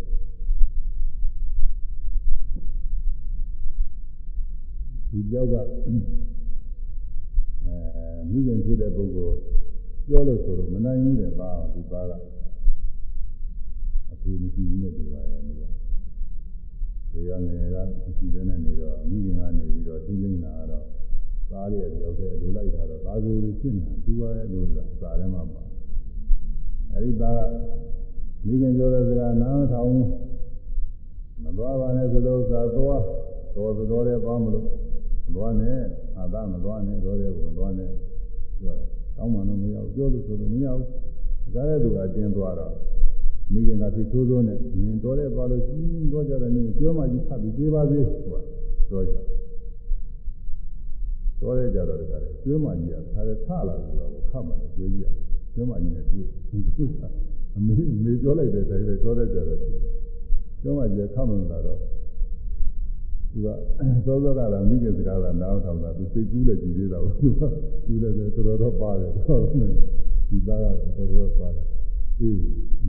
[5.30, 5.91] ဒီကြောက်ကအဲ
[8.32, 9.38] မိခင်ဖြစ်တဲ့ပုဂ္ဂိုလ်
[10.07, 12.13] ပြောလို့ဆိုတော့မနိုင်ဘူးတဲ့သားဒီသားက
[14.11, 15.63] အဖေမရှိဘူးနဲ့တူပါရဲ့သူက
[17.11, 17.77] ဒီကငယ်က
[18.17, 20.86] ရှိတဲ့နဲ့နေတော့မိခင်ကနေပြီးတော့သိသိလာတော့
[21.51, 24.84] သားလေးရဲ့ကြောက်တဲ့လိုလိုက်တာတော့သားစိုးလေးဖြစ်နေတာတူပါရဲ့လို့သာ
[25.19, 25.61] ထဲမှာပါ
[26.93, 27.53] အဲဒီသားက
[28.45, 29.93] မိခင်ပြောတဲ့စကားနားထောင်
[31.43, 33.03] မသွားပါနဲ့ဆိုလို့သာသွား
[33.55, 34.99] တော်တော်တဲ့ပါမလို့မ
[35.36, 35.80] သွားနဲ့
[36.17, 37.91] အာသမသွားနဲ့တော့တဲ့ကိုမသွားနဲ့
[38.61, 38.86] ပြောတာ
[39.17, 41.03] တောင်းမှတော့မရဘူးပြောလို့ဆိုလို့မရဘူးဒါ
[41.53, 42.73] ကြတဲ့သူကတင်းသွားတော့
[43.51, 48.43] မိခင်ကသိသိုးသိုးနဲ့နင်တော်တဲ့သွားလို့ရှိရင်တော့ကြတယ်နင်ကျွမ်းမကြီးခတ်ပြီးပြေးပါစေဟိုက
[48.89, 49.15] ပြောကြ
[51.41, 55.07] တော်တဲ့ကြတော့တခါလေကျွမ်းမကြီးကခါလေထလာဆိုတော့ခတ်မှလည်းကျွေးကြီးရ
[55.53, 56.27] ကျွမ်းမကြီးနဲ့တွေ့
[57.55, 59.59] အမေအမေပြောလိုက်တဲ့အတိုင်းပဲတော်တဲ့ကြတော့
[60.61, 61.80] ကျွမ်းမကြီးကခတ်မှလာတော့
[63.32, 63.47] သူက
[64.05, 67.41] သောသောကလာမိခင်စကားကနားထောင်တာသူစိတ်ကူးလည်းကြည်သေးတာကိုသူက
[67.86, 69.41] သူလည်းတော်တော်တော့ပါတယ်တော့
[70.30, 70.65] ဒီသားက
[70.97, 71.65] တော်တော်ပါတယ်
[72.19, 72.39] အေး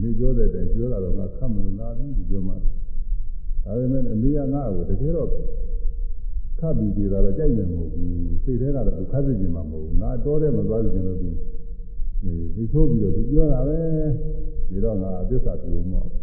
[0.01, 5.29] မိပြောတဲ့တိုင်ပြောတာတော့ငါခတ်မလို့လာပြီဒီပြောမှဒါပေမဲ့အမေကငါ့ကိုတကယ်တော့
[6.61, 8.13] ခတ်ပြီးသေးတာတော့ကြိုက်မယ်မဟုတ်ဘူး
[8.45, 11.29] စိတ်ထဲကတော့သူခတ်သိချင်မှာမဟုတ်ဘူးငါတော်တယ်မသွားချင်လို့သူ
[12.23, 13.79] ဒီဒီဆိုးပြီးတော့သူပြောတာပဲ
[14.71, 16.20] ဒီတော့ငါအသစ္စာပြုံးတော့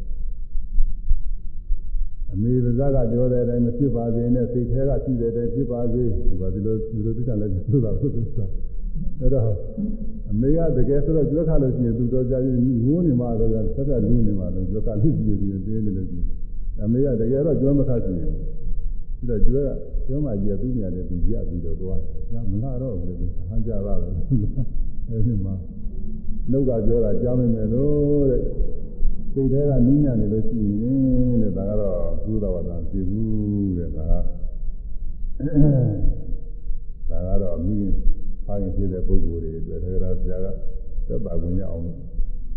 [2.32, 8.48] အမေပါဇက်ကပြောတဲ့အတိုင်းမဖြစ်ပါစေနဲ့စိတ်ထဲကရှိတဲ့အတိုင်းဖြစ်ပါစေဒီပါဒီလိုဒီလိုတိကျလည်းပြောတာဟုတ်တယ်ဆို
[9.20, 9.56] အဲ့တော့
[10.30, 16.28] အမေကတကယ်ဆိုတော့ကြွက်ခါလို့ရှိရင်သူတော်ကြရင်ငိုးနေမှတော့ဆက်ဆက်လူးနေမှတော့ကြွက်ခါလို့ရှိရင်ပြီးသေးနေလို့ရှိရင်
[16.84, 18.36] အမေကတကယ်တော့ကြွမခတ်ချင်ဘူး
[19.20, 19.70] ပြီးတော့ကြွက်က
[20.08, 22.00] ကျောင်းမကြီးကသူ့ညာနဲ့သူကြပြီးတော့သွား
[22.32, 24.10] တယ်မလာတော့ဘူးလေဟန်ကြတာပဲ
[25.10, 25.56] အဲဒီမှာ
[26.52, 28.42] နှုတ်ကပြောတာကြားမိမယ်လို့တဲ့
[29.38, 34.14] စိတ်ထဲကနင်းညံ့နေလို့ရှိရင်တဲ့ဒါကတော့သုဒ္ဓဝါဒဖြစ်ဘူးတဲ့ဒါက
[37.10, 37.78] ဒါကတော့အမိ
[38.46, 40.48] ဖခင်ဖြစ်တဲ့ပုဂ္ဂိုလ်တွေအတွက်ဒါကြတော့ဆရာက
[41.08, 41.86] သက်ပါခွင့်ရအောင်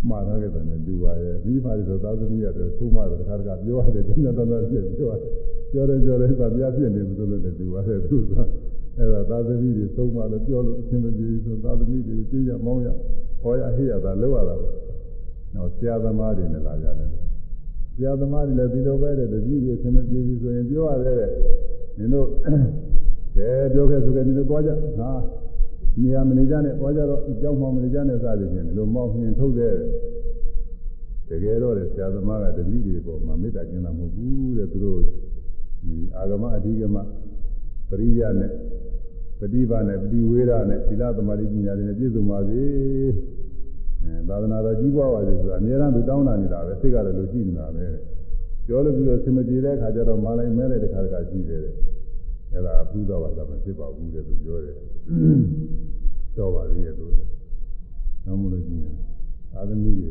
[0.09, 5.31] မှားထားခဲ့တယ်နဲ့တူပါရဲ့ပြီးပါဆိုသာသမီရတယ်သုံးပါတယ်တခါတခါပြောရတယ်တင်းတင်းတန်းတန်းပြပြောရတယ်
[5.73, 8.33] ပြောတယ်ပြောတယ်ဆိုပြပြနေလို့လည်းတူပါတယ်သူက
[8.99, 12.89] အဲ့ဒါသာသမီတွေသုံးပါလို့ပြောလို့အဆင်မပြေဘူးဆိုသာသမီတွေကိုကြည့်ရမောင်းရ
[13.43, 14.90] ဟောရဟိရတာလောက်ရတာပေါ့
[15.55, 17.09] နော်ဆရာသမားတွေနဲ့လာကြတယ်
[17.95, 21.31] ဆရာသမားတွေလည်းဒီလိုပဲတဲ့တတိယအဆင်မပြေဘူးဆိုရင်ပြောရတယ်တဲ့
[21.99, 22.27] နင်တို့
[23.37, 25.11] ကဲပြောခဲ့ဆိုခဲ့နင်တို့သွားကြဟာ
[26.01, 29.75] နေရာမနေကြနဲ့သွားကြတော့ကြောက်မှမနေကြနဲ့စသည်ဖြင့်ဒီလိုမောင်းနှင်ထုတ်တဲ့
[31.29, 35.01] တကယ်တော့ဆရာသမားကတတိတွေပေါ်မှာမေတ္တာကျင်တာမဟုတ်ဘူးတဲ့သူတို့
[35.85, 36.97] ဒီအာဂမအဓိကမ
[37.89, 38.53] ပရိယနဲ့
[39.41, 43.40] ပฏิပါနဲ့ပฏิဝေဒနဲ့သီလသမာဓိပညာတွေနဲ့ပြည့်စုံပါစေအဲ
[44.29, 47.87] သာသနာတော်ကြီးပွားပါစေဆိုတာအများအားသူတောင်းတာနေတာပဲစိတ်ကလည်းလိုရှိနေတာပဲ
[48.67, 51.61] ပြောလို့ပြီးတော့စင်မပြေတဲ့အခါကျတော့မာလိုက်မဲလိုက်တဲ့ခါတခါရှိတယ်
[52.53, 54.77] အဲ့ဒါအပူတော်ပါသာမဖြစ်ပါဘူးတဲ့သူပြောတယ်
[56.37, 57.07] တော့ပါသေးရဲ့သူ
[58.27, 58.95] နောက်မလို့ရှိရင်
[59.55, 60.11] အာသမီတွေ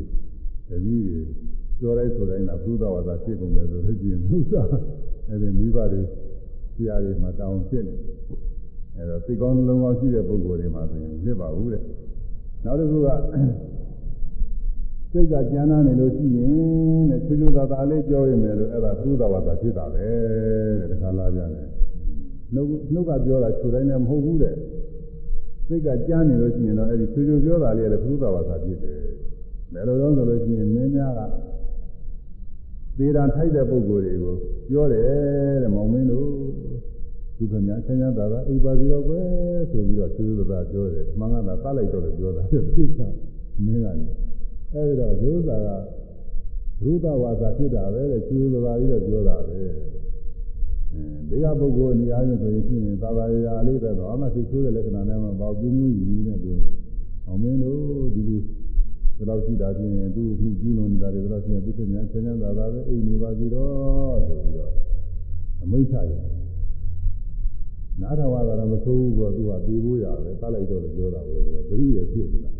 [0.68, 1.20] တတိတွေ
[1.78, 4.68] ပြောလိုက်ဆိုတိုင်းတော့ဘုရားဝါစာဖြစ်ကုန်မယ်ဆိုလို့ရှိရင်ဘုရား
[5.28, 6.02] အဲ့ဒီမိဘတွေ
[6.74, 7.94] ဆရာတွေမှာတောင်းဖြစ်နေ
[8.96, 11.82] အဲ့တော့စိတ်ကောင်းလုံးကောင်းရှိတဲ့ပုဂ္ဂိုလ်တွေမှာဆိုရင်ဖြစ်ပါဘူးတဲ့
[12.64, 13.08] နောက်တစ်ခုက
[15.12, 20.06] စိတ်ကကြမ်းနာနေလို့ရှိရင်တဲ့ချွချွသာသာလေးပြောရမယ်လို့အဲ့ဒါဘုရားဝါစာဖြစ်တာပဲ
[20.80, 21.66] တဲ့တခါလာကြတယ်
[22.54, 24.54] နှုတ်နှုတ်ကပြောတာခြုတိုင်းလည်းမဟုတ်ဘူးတဲ့
[25.66, 28.98] စိတ်ကကြမ်းနေလို့ရှိရင်တော့အဲ့ဒီချွချွပြောတာလေးလည်းဘုရားဝါစာဖြစ်တယ်
[29.72, 31.20] ဘယ်လိုတော့ဆိုလို့ရှိရင်မင်းများက
[32.98, 34.34] သေတာထိုက်တဲ့ပုဂ္ဂိုလ်တွေကို
[34.70, 36.28] ပြောတယ်တဲ့မောင်မင်းတို့
[37.36, 39.26] သူခင်ဗျာဆင်းရဲတာကအိပ်ပါစီတော့ကွယ်
[39.70, 42.64] ဆိုပြီးတော့သူတို့ကပြောတယ်မှန်ကန်တာတတ်လိုက်တော့လည်းပြောတာပြစ်
[42.98, 43.08] တာ
[43.64, 44.10] မင်းကလည်း
[44.74, 45.68] အဲဒီတော့ဒီဥစ္စာက
[46.82, 49.70] ဘုဒ္ဓဝါစာဖြစ်တာပဲတဲ့သူတို့ကပြီးတော့ပြောတာပဲအဲ
[51.28, 56.52] ဒီကပုဂ္ဂိုလ်နေရာချင်းဆိုရင်ဖြစ်ရင်သာသာရာလေးပဲတော့အမှသိဆိုးတဲ့လက္ခဏာနဲ့မှပေါ့ပြင်းပြင်းကြီးနဲ့သူ
[57.26, 57.80] အောင်မင်းတို့
[58.14, 58.40] ဒီလို
[59.16, 64.72] ဒီလောက်ရှိတာဖြင့်သူ့အခုကျူးလွန်နေတာတွေဒီလောက်ရှိရင်သူ့ပြန်ချမ်းချမ်းသာသာပဲအိမ်နေပါစီတော့ဆိုပြီးတော့
[65.62, 66.12] အမိန့်ချရ
[68.00, 72.52] နားထောင်ရတာမဆိုးဘူးပေါ့သူကပြေးဖို့ရပဲတတ်လိုက်တော့ပြောတာပေါ့သူကပရိယေဖြစ်နေတာ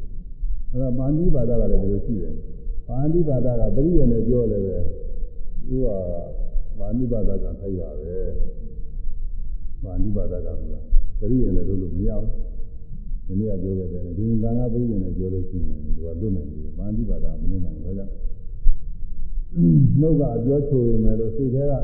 [0.71, 2.35] အဲ့ဒါပါဠိဘာသာကလည်းဒီလိုရှိတယ်
[2.89, 4.77] ပါဠိဘာသာကပရိယေနဲ့ပြောလည်းပဲ
[5.69, 5.87] သူက
[6.79, 8.17] ပါဠိဘာသာကထိုက်တာပဲ
[9.83, 10.81] ပါဠိဘာသာကဆိုတာ
[11.19, 12.33] ပရိယေနဲ့လို့လို့မရဘူး
[13.27, 18.13] ဒီနေ့ကပြောခဲ့တယ်ဒီသံဃာပရိယေနဲ့ပြောလို့ရှိရင်သူကလွတ်နိုင်တယ်ပါဠိဘာသာမလွတ်နိုင်ဘူးဒါကြောင့်
[20.01, 21.75] နှုတ်ကအပြောချိုရမယ်လို့စိတ်ထဲက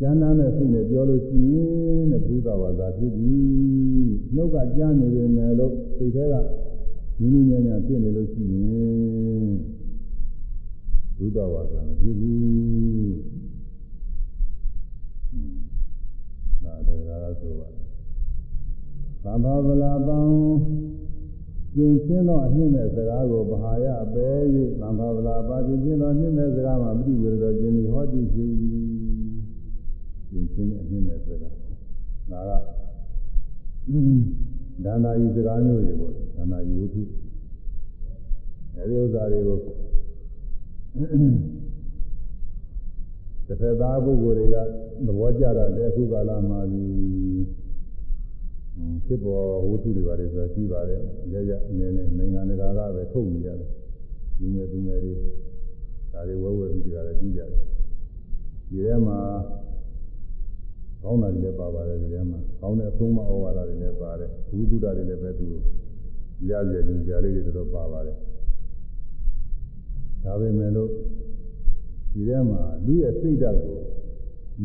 [0.00, 3.34] ကျမ်းမ်းတဲ့စိတ်နဲ့ပြောလို့ရှိရင်တဲ့ဘုရားဝါစာဖြစ်ပြီ
[4.34, 6.34] နှုတ်ကကြမ်းနေပေမဲ့လို့စိတ်ထဲက
[7.20, 9.48] ညီညီညာညာဖြစ်နေလို့ရှိရင်
[11.16, 12.40] ဘုရားဝါစာမဖြစ်ဘူး
[16.62, 17.68] ဒါတရားကဆိုပါ
[19.24, 20.18] သံဃာဗလာပံ
[21.74, 24.26] ကျင့်ချင်းသောအနှိမ့်မဲ့စကားကိုဗဟာယအပဲ၍
[24.80, 28.46] သံဃာဗလာပါကျင့်ချင်းသောအနှိမ့်မဲ့စကားမှာပြိဝေတော်ခြင်းဤဟောတိရှိ
[30.30, 32.66] ကျင့်ချင်းနဲ့အနှိမ့်မဲ့စကားဒါက
[34.84, 37.02] ဒါနာဤစကားမျိုးတွေပေါ့ဒါနာဤဝတ္ထု
[38.76, 39.58] အဲဒီဥစ္စာတွေကို
[43.46, 44.56] တစ်ဖက်သားပုဂ္ဂိုလ်တွေက
[45.06, 46.84] သဘောကျတာတဲ့အခုကာလမှာဒီ
[49.06, 51.00] ဖြစ်ပေါ်ဝတ္ထုတွေပါတယ်ဆိုတာရှိပါတယ်
[51.32, 53.70] ရရအနေနဲ့နိုင်ငံတကာကပဲထုတ်နေရတယ်
[54.38, 55.12] လူငယ်သူငယ်တွေ
[56.12, 57.50] ဒါတွေဝဲဝဲပြီးဒီကလည်းကြည့်ကြတယ်
[58.68, 59.18] ဒီထဲမှာ
[61.02, 65.46] ကောင်းတာတွေလည်းပါပါတယ်ဒီထဲမှာကောင်းတဲ့အဆုံးမဩဝါဒတွေလည်းပါတယ်ဘုဒ္ဓတာတွေလည်းပဲသူ
[66.48, 68.16] ရရည်ကြလေးတွေတော့ပါပါတယ်
[70.24, 70.90] ဒါပေမဲ့လို့
[72.12, 73.78] ဒီထဲမှာလူရဲ့စိတ်ဓာတ်ကို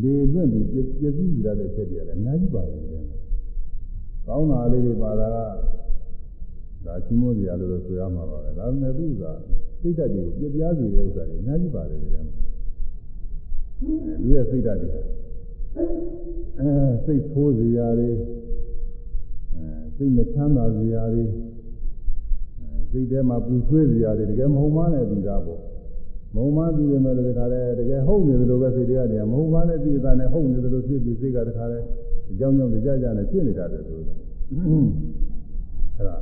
[0.02, 3.18] လေလွင့်ပြီးပြည့်စည်ကြတဲ့ချက်တွေလည်းအများကြီးပါတယ်ဒီထဲမှာ
[4.28, 5.38] ကောင်းတာလေးတွေပါတာက
[6.86, 9.24] ဒါချင်းမိုးစရာလို့ဆိုရမှာပါပဲဒါပေမဲ့သူက
[9.82, 12.34] စိတ်ဓာတ်တွေကိုပြပြစေတဲ့ဥစ္စာတွေအများကြီးပါတယ်ဒီထဲမှာ
[14.22, 14.90] လူရဲ့စိတ်ဓာတ်တွေ
[15.76, 16.72] အဲ
[17.06, 18.10] စိတ်ဆိုးစရာတွေ
[19.53, 21.26] အဲစိတ်မချမ်းသာစရာတွေ
[22.91, 25.61] စိတ်ထဲမှာပူဆွေးစရာတွေတကယ်မဟုတ်မှလည်းပြီးသားပေါ့
[26.35, 31.80] မုံမပြီးတယ်မဲ့လည်းတခါလဲတကယ်ဟုတ်နေတယ်လို့ပဲစိတ်တွေကတည်းကမုံမနဲ့ပြည်သားနဲ့ဟုတ်နေတယ်လို့ဖြစ်ပြီးစိတ်ကတခါလဲ
[32.31, 34.14] အကြောင်းကြောင့်ကြကြနဲ့ဖြစ်နေတာတယ်ဆိုတာ
[35.95, 36.18] အဲ့ဒါ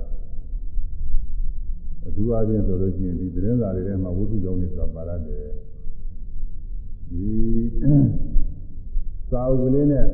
[2.07, 5.45] အထူးအချင်းဆိုလို့ရှိရင်ဒီသတင်းစာတွေထဲမှာဝိသုကြောင့်နေဆိုတာပါရတယ်
[7.09, 7.25] ဒီ
[9.34, 10.05] စာအုပ်ကလေးနဲ့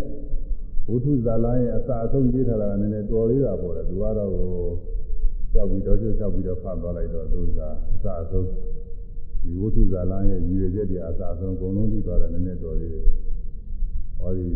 [0.90, 4.32] ဝိသုဇာလရဲ့အစာအဆုံးရေးထားတာကလည်းတော်လေးတာပေါ့လေသူကတော့
[5.54, 7.60] ကြောက်ပြီးတော့ကြောက်ပြီးတော့ဖတ်သွားလိုက်တော့သူက
[7.94, 8.48] အစာအဆုံး
[9.42, 13.06] ဒီဝိသုဇာလရဲ့ရည်ရွယ်ချက်တွေအစာအဆုံးအကုန်လုံးသိသွားတယ်နည်းနည်းတော်သေးတယ်
[14.20, 14.48] ဟောဒီ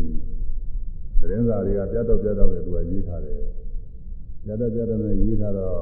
[1.18, 3.40] တသတင်းစာတွေကပြတ်တော့ပြတ်တော့လည်းသူကရေးထားတယ်
[4.44, 5.76] ပြတ်တော့ပြတ်တော့လည်းရေးထားတော့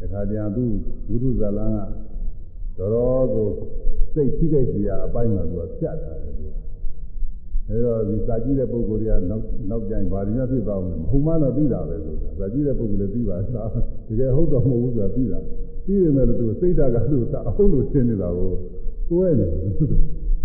[0.00, 0.64] တခါတည်းသူ
[1.08, 1.74] ဝိသုဇလန်း
[2.78, 3.48] ကတော်တော်ကို
[4.14, 6.39] စိတ်ထိခိုက်စရာအပိုင်းမှာသူကဖြတ်ထားတယ်သူက
[7.70, 13.70] အဲတော့ဒီစာကြည့်တဲ့ပုဂ္ဂိုလ်တွေကနောက်နောက်ပြန်ဘာတွေများဖြစ်သွားမလဲမဟုတ်မှတော့သိတာပဲဆိုတာစာကြည့်တဲ့ပုဂ္ဂိုလ်လည်းသိပါလား
[14.08, 15.38] တကယ်ဟုတ်တော့မဟုတ်ဘူးဆိုတာသိတာ
[15.86, 18.50] သိရမယ်လို့သူစိတ်ဓာတ်ကသူ့အဟုတ်လို့ရှင်းနေတာကို
[19.10, 19.46] တွဲနေ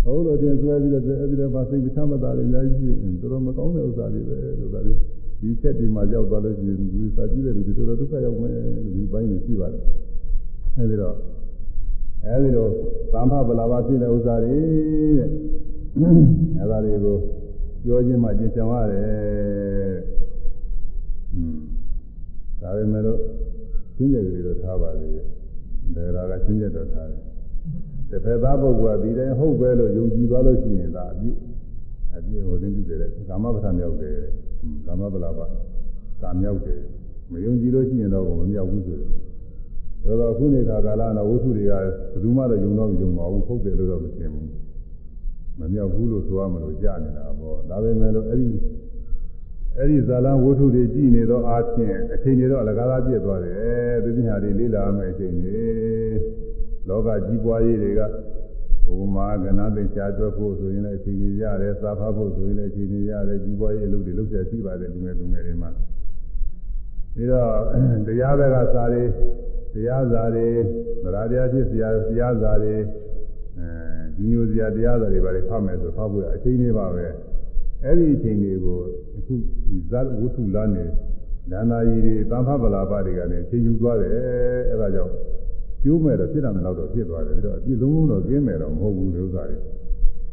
[0.04, 4.92] ဟုတ်လို့တင်ဆွဲပြီးတော့အဲဒီတော့ဗာစိတ်မချမ်းသာတယ်အများကြီးရှိတော်တော်မကောင်းတဲ့ဥစ္စာတွေပဲဆိုတာလေ
[5.40, 9.82] ဒီချက်ဒီမှာရောက်သွားလို့ရှိရင်ဒီစာကြည့်တဲ့လူတွေတော်တော်ဒုက္ခရောက်မယ်လို့ဒီဘိုင်းနေရှိပါတယ်
[10.76, 11.16] အဲဒီတော့
[12.24, 12.70] အဲဒီတော့
[13.12, 14.56] သံဖဗလာဘာဖြစ်တဲ့ဥစ္စာတွေ
[15.18, 15.30] တဲ့
[15.96, 17.16] အဲဒါတွေကို
[17.84, 19.96] ပြောခြင်းမှကျင့်ကြံရတယ်
[21.34, 21.58] อืม
[22.60, 23.20] ဒါပေမဲ့လို့
[23.96, 25.12] ရှင်းရကလေးတော့ထားပါသေး
[25.94, 27.20] တယ်ဒါကရှင်းရတော့ထားတယ်
[28.10, 31.36] တစ်ဖက်သားပုဂ္ဂိုလ်ကဒီတိုင်းဟုတ်ပဲလို့ယုံကြည်သွားလို့ရှိရင်ဒါအပြည့်
[32.16, 34.16] အပြည့်ဟိုသိပြုတယ်ကာမပဋ္ဌာမြောက်တယ်
[34.86, 35.40] ကာမပလာပ
[36.22, 36.80] ကာမြောက်တယ်
[37.32, 39.10] မယုံကြည်လို့ရှိရင်တော့မမြောက်ဘူးဆိုတယ်
[40.04, 41.90] ဒါတော့ခုနေခါကာလတော့ဝိသုတွေကဘယ်
[42.22, 44.46] သူမှတော့ယုံတော့မယုံပါဘူးဟုတ်တယ်လို့တော့မထင်ဘူး
[45.58, 48.48] မမြောက်ဘူးလို့ဆိုရမလို့ကြားနေတာပေါ့ဒါပေမဲ့လို့အဲ့ဒီ
[49.76, 55.60] အဲ့ဒီဇာလံဝိသုတွေကြည်နေတော့အားဖြင့်အချိန်တွေတော့အလကားသားပြည့်သွားတယ်သူပညာတွေလေ့လာမယ်အချိန်တွေ
[56.88, 58.00] လောကကြီးပွားရေးတွေက
[58.86, 65.70] ဟိုမှာကဏ္ဍသိချာတွက်ဖို့ဆိုရင်လည်းအချိန်ကြီးရတယ်စာဖတ်ဖို့ဆိုရင်လည်းအချိန်ကြီးရတယ်ကြီးပွားရေးအလုပ်တွေလုပ်ချက်ရှိပါတယ်လူငယ်လူငယ်တွေမှာ
[67.14, 67.50] ပြီးတော့
[68.06, 69.04] တရားဘက်ကစာတွေ
[69.74, 70.48] တရားစာတွေ
[71.04, 72.74] သရတရားဖြစ်စရာတရားစာတွေ
[73.58, 73.85] အဲ
[74.16, 77.06] ဒီမျိုးစရာတရားစာတွေပါလေဖတ်မယ်ဆိုဖတ်ဖို့အချိန်ကြီးပါပဲ
[77.84, 78.78] အဲ့ဒီအချိန်တွေကို
[79.16, 79.34] အခု
[79.68, 80.84] ဒီဇတ်ဝတ္ထုလမ်းနေ
[81.50, 84.12] ဒါနာကြီးတွေသံဖပလာပတွေကလည်းအချိန်ယူသွားတယ်
[84.70, 85.12] အဲ့ဒါကြောင့်
[85.82, 89.58] ကျိုးမဲ့တော့ဖြစ်တယ်တော့တော့ဖြစ်သွားတယ်ပြီးတော့အပြည့်လုံးလုံးတော့ကျင်းမယ်တော့မဟုတ်ဘူးလို့ဥစ္စာတွေ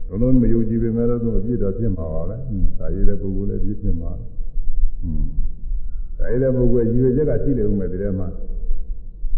[0.09, 2.35] လုံးလုံးမယုံကြည်ပေမဲ့လို့သူအပြည့်တော့ဖြစ်မှာပါပဲ
[2.79, 4.11] ဒါရည်တဲ့ပုဂ္ဂိုလ်လည်းအပြည့်ဖြစ်မှာ
[5.03, 5.25] อืม
[6.17, 8.27] ဒါရည်တဲ့ပုဂ္ဂိုလ်ရည်ရွယ်ချက်ကရှိနေဦးမယ်ဒီထဲမှာ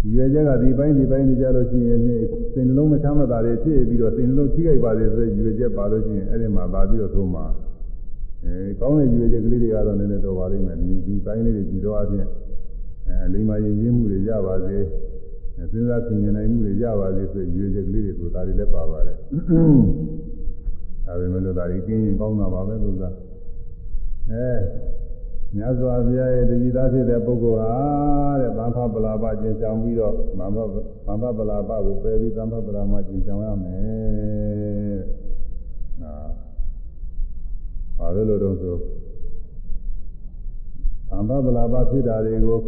[0.05, 7.45] ရည်ရွယ်ချက်ကဒီပိုင်းဒီပိုင်းနေကြလို့ရှိရင်စိတ်နှလုံးမချမ်းသာတွေဖြစ်ပြီးတော့စိတ်နှလုံးထိခိုက်ပါစေဆိုတဲ့ရည်ရွယ်ချက်ပါလို့ရှိရင်အဲ့ဒီမှာပါပြီးတော့သုံးမှာ
[8.43, 12.27] အဲကောင်းတဲ့ရည်ရွယ်ချက်ကလေးတွေကတော့နည်းနည်းတော့ပါလိမ့်မယ်ဒီဒီပိုင်းလေးတွေကြည့်တော့အချင်း
[13.07, 14.77] အဲလိမ္မာရင်ရင်းမှုတွေရပါစေ
[15.71, 19.17] စဉ်းစားဆင်ခြင်နိုင်မှုတွေရပါစေဆိုရွေချက်ကလေးတွေကိုဒါတွေလည်းပါပါတယ်
[21.05, 23.09] ဒါပေမဲ့လို့ဒါတွေကင်းရင်ကောင်းတာပါပဲလို့သာ
[24.31, 24.47] အဲ
[25.57, 27.75] မြတ်စွာဘုရားရဲ့တတိသားဖြစ်တဲ့ပုဂ္ဂိုလ်ဟာ
[28.39, 30.57] တဲ့သံဃပလာပကျင့်ဆောင်ပြီးတော့သံဃ
[31.05, 34.99] သံဃပလာပကိုပယ်ပြီးသံဃပလာမကျင့်ဆောင်ရမယ်
[36.01, 36.13] ဟာ
[37.97, 38.75] ဘာလို့လို့တော့ဆို
[41.09, 42.59] သံဃပလာပဖြစ်တာတွေကို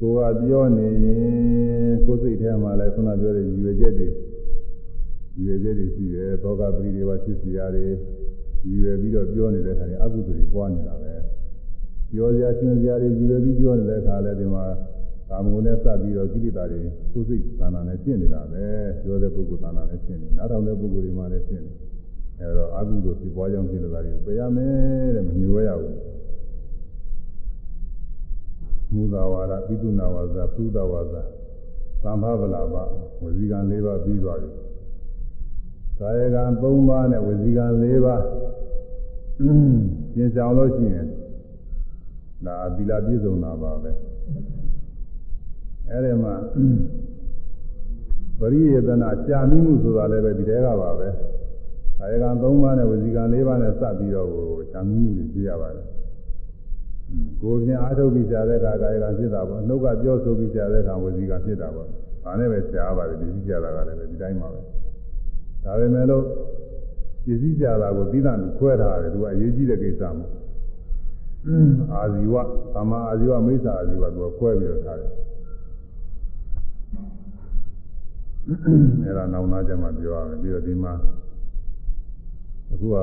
[0.00, 7.92] ကိုယ်ကပြောနေရင်ကိုယ်စိတ်ထဲမှာလည်းခုနပြောတဲ့ရည်ရွယ်ချက်တွေရည်ရွယ်ချက်တွေရှိတယ်သောကပရိဒေဝဖြစ်စီရတယ်
[8.64, 11.19] ရည်ရွယ်ပြီးတော့ပြောနေတဲ့အခါကျအကုသိုလ်တွေပွားနေတာပဲ
[12.10, 14.64] ပြောစရာရှင်းစရာတွေရည်ရွယ်ပြီးပြောနေတဲ့အခါလည်းဒီမှာ
[15.28, 16.80] ကာမဂုဏ်နဲ့စပ်ပြီးတော့ကိလေသာတွေ
[17.12, 18.64] ကိုယ်စိတ်သဏ္ဍာန်နဲ့ရှင်းနေတာပဲ
[19.02, 21.72] ပြောတဲ့ပုဂ္ဂိုလ်သဏ္ဍာန်နဲ့ရှင်းနေနားထောင်တဲ့ပုဂ္ဂိုလ်တွေမှလည်းရှင်းနေ
[22.40, 25.96] အဲတော့အကုသိုလ်ဖြစ်ပွားကြောင်းကိလေသာတွေကိုပယ်ရမယ်တဲ့မမျိုးရဘူး
[28.92, 31.22] မူသာဝါဒပိတုနာဝါစာသုဒဝါစာ
[32.02, 32.74] သံဃဗလာပ
[33.20, 34.50] ဝစီကံ၄ပါးပြီးသွားပြီ
[35.98, 38.22] ကာယကံ၃ပါးနဲ့ဝစီကံ၄ပါး
[40.14, 41.06] ပြင်ဆောင်လို့ရှိရင်
[42.46, 43.90] ဒါသီလပြည့်စုံတာပါပဲ
[45.88, 46.34] အဲ့ဒီမှာ
[48.38, 51.08] ပရိယေသနာကြာမိမှုဆိုတာလည်းပဲဒီတဲကပါပဲ
[51.98, 55.86] ကာယကံ၃ပါးနဲ့ဝစီကံ၄ပါးနဲ့စပ်ပြီးတော့ကိုကြာမိမှုတွေပြရပါတယ်
[57.42, 61.88] ကိုယ်ပြန်အားထုတ်ပြီးရှားတဲ့အခါကာယကဖြစ်တာပေါ့နှုတ်ကပြောဆိုပြီးရှားတဲ့အခါဝစီကဖြစ်တာပေါ့
[62.24, 64.60] ဒါနဲ့ပဲရှားပါတယ်ဒီစည်းကြတာကလည်းဒီတိုင်းပါပဲ
[65.64, 66.24] ဒါပေမဲ့လို့
[67.24, 70.39] ဒီစည်းကြတာကိုပြီးတာခွဲထားတယ်သူကအရေးကြီးတဲ့ကိစ္စမို့
[71.92, 72.34] အာဇီဝ
[72.74, 75.12] သမာအာဇီဝမိစ္ဆာအာဇီဝသူကခွဲပြီးတော့ထားတယ်
[79.04, 80.92] အဲ့ဒါနောက်သားကျမှပြောရမယ်ပြီးတော့ဒီမှာ
[82.72, 82.96] အခုက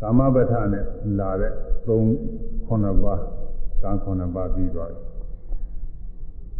[0.00, 0.84] ကာမပဋ္ဌာနဲ့
[1.18, 1.52] လာတဲ့
[1.86, 2.06] 3
[2.68, 3.22] 9ပါး
[3.82, 5.02] ကံ9ပါးပြီးသွားတယ်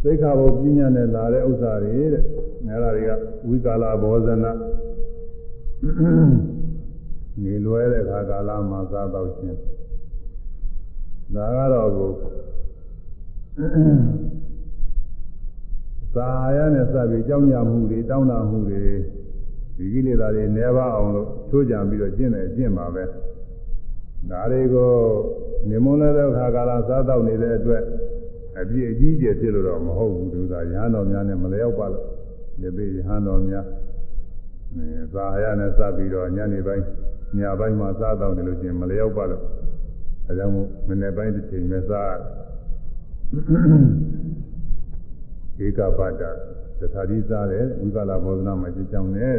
[0.03, 2.23] သိက္ခာဘုပညာနဲ့လာတဲ့ဥစ္စာတွေတဲ့
[2.67, 3.11] အဲဒါတွေက
[3.47, 4.51] ဝိကာလဘောဇနာ
[7.43, 9.57] နေလွဲတဲ့ခါကာလမှာစားတော့ခြင်း
[11.35, 12.11] ဒါကတော့ကို
[16.15, 18.83] သာရနဲ့စပြီးကြောင်းကြမှုတွေတောင်းတမှုတွေ
[19.77, 23.03] ဒီကိလေသာတွေနှဲပါအောင်လို့ချိုးကြံပြီးတော့ကျင့်တယ်ကျင့်ပါပဲ
[24.29, 24.91] ဒါတွေကို
[25.69, 27.83] နေမွန်းလဲတဲ့ခါကာလစားတော့နေတဲ့အတွက်
[28.59, 32.05] အပြည့်အကြီးကျယ်ဖြစ်လို့တော့မဟုတ်ဘူးသူကရဟန်းတော်များနဲ့မလျောက်ပါလို့
[32.61, 33.80] ဒီသေးရဟန်းတော်များအဲ
[35.13, 36.85] သာရနဲ့စပြီးတော့ညနေပိုင်း
[37.39, 39.43] ညပိုင်းမှာစားတော့တယ်လို့ချင်းမလျောက်ပါလို့
[40.27, 42.15] အဲကြောင့်မို့မနေ့ပိုင်းတစ်ချိန်ပဲစား
[45.65, 46.23] ဧကပတ္တ
[46.79, 49.37] တခါဒီစားတယ်ဝိကလာဘောဓနာမှာကြည်ကြောင်းတယ်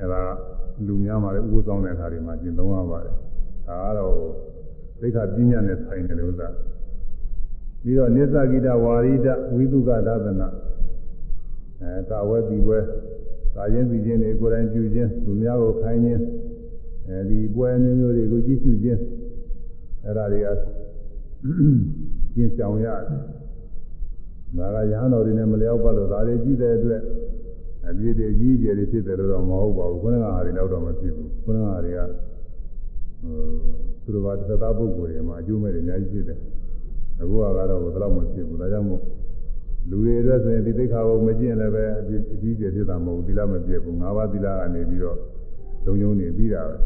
[0.00, 0.22] အဲဒါ
[0.86, 3.14] လူများမှာလည်းဥပ္ပဆောင်တဲ့အခါတွေမှာကျင့်သုံးရပါတယ်
[3.68, 4.14] ဒါကတော့
[5.00, 6.48] သိက္ခာပညာနဲ့ဆိုင်တယ်လို့သာ
[7.82, 10.48] ပြီးတော့နိစ္စဂိတဝါရိဒဝိသုကဒါသနာ
[11.80, 12.78] အဲကာဝဲပြီးပွဲ
[13.54, 16.22] ကာရင်ပြီးခြင်းတွေကိုယ်တိုင်ပြုခြင်းသူများကိုခိုင်းခြင်း
[17.08, 19.00] အဲဒီပွဲမျိုးမျိုးတွေကိုကြည့်ရှုခြင်း
[20.04, 20.48] အဲဒါတွေက
[22.34, 23.02] ကျင့်ဆောင်ရတယ်
[24.56, 27.02] ဒါကရဟန်းတော်တွေနဲ့မလျောက်ပါလို့ဒါတွေကြည့်တဲ့အတွက်
[27.88, 33.34] အပြည့်တွေကြီးကျယ်တွေဖြစ်တယ်လို့တော့မဟုတ်ပါဘူးခုနကဟာတွေတော့တော့မဖြစ်ဘူးခုနကဟာတွေကဟို
[34.02, 36.38] သူတို့ကသစ္စာပုဂ္ဂိုလ်တွေမှာအကျိုးမဲ့တွေအများကြီးဖြစ်တယ်
[37.20, 39.02] အခုကတော့ဘယ်တော့မှဖြစ်ဘူးဒါကြောင့်မို့
[39.90, 45.18] လူတွေအတွက်ဆိုရင်ဒီသိက္ခာဘုံမကျင့်လည်းပဲအပြည့်အကြီးကျယ်ဖြစ်တာမဟုတ်ဘူးသီလမပြည့်ဘူး၅ပါးသီလကနေပြီးတော့
[45.84, 46.76] လုံုံနေပြီးတာပဲ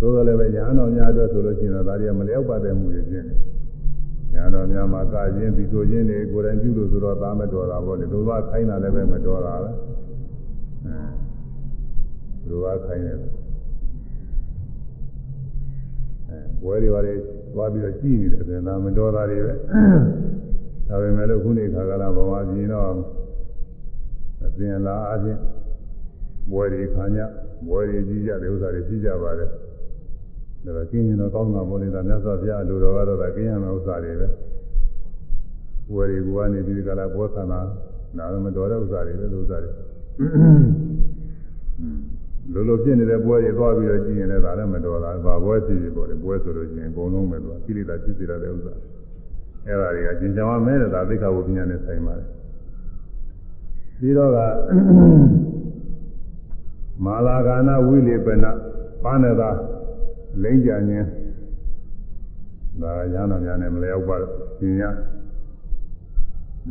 [0.00, 3.38] သို့တော်လည်းပဲရဟန်းတော်များအတွက်ဆိုလို့ရှိရင်တော့ဒါတွေကမလျောက်ပါတဲ့မှုတွေကျင့်တယ်
[4.32, 9.70] ညာတော်များမှာကခြင်းပြီးဆိုခြင်းတွေကိုယ်တိုင်ပြုလို့ဆိုတော့သားမတော်တာပေါ့လေလူကခိုင်းတာလည်းပဲမတော်တာပဲ
[10.84, 10.96] အဲ
[12.48, 17.14] လူကခိုင်းတယ်အဲဘွဲတွေပါလေ
[17.54, 19.54] သွားပြီးတော့ကြည်နေတယ်ဆိုရင်ဒါမတော်တာတွေပဲ
[20.88, 22.92] ဒါပေမဲ့လို့ခုနေခါကလာဘဝပြင်းတော့
[24.46, 25.40] အပြင်လာအချင်း
[26.52, 27.20] ဘွဲတွေခံကြ
[27.68, 29.48] ဘွဲတွေကြီးကြတဲ့ဥစ္စာတွေကြီးကြပါတယ်
[30.64, 34.28] ဒါတော့ကျင်းရင်တော့ကောင်းတာပေါ့လေဒါမြတ်စွာဘုရားလူတော်ကတော့ဒါကျင်းရမယ့်ဥစ္စာတွေပဲ
[35.92, 37.60] ဘွယ်တွေကနေဒီကလာဘောသနာ
[38.18, 39.70] ဒါတော့မတော်တဲ့ဥစ္စာတွေပဲဥစ္စာတွေ
[42.52, 48.74] လိုလိုဖြစ်နေတဲ့ဘွယ်တွေသွားပြီးတော့ကြည့်ရင်လည်းဒါလည်းမတော်တာဘာဘွယ်ဖြစ်ဖြစ်ပေါ့လေဘွယ်ဆိုလို့ရှိရင်အကုန်လုံးပဲသူကိလေသာဖြစ်စေတဲ့ဥစ္စာ
[49.68, 52.26] အဲ့ဒါတွေကကျင်ကြောင်မဲတဲ့ဒါသိက္ခာဝိညာဉ်နဲ့ဆိုင်ပါတယ်
[53.98, 54.38] ပြီးတော့က
[57.04, 58.44] မာလာကာနဝိလေပန
[59.04, 59.50] ပါဏတာ
[60.42, 61.06] လိမ့်ကြခြင်း
[62.80, 64.16] ဒါရဟန်းတော်များနဲ့မလျောက်ပါ
[64.58, 64.84] ရှင်ရ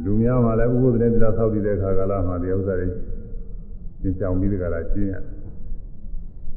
[0.04, 2.88] လူများမှလည်းဥပုသ်တဲ့တရားဆောက်တည်တဲ့အခါကာလမှာဒီဥစ္စာတွေ
[4.02, 5.16] သင်ဆောင်ပြီးတဲ့ကလာရှင်းရ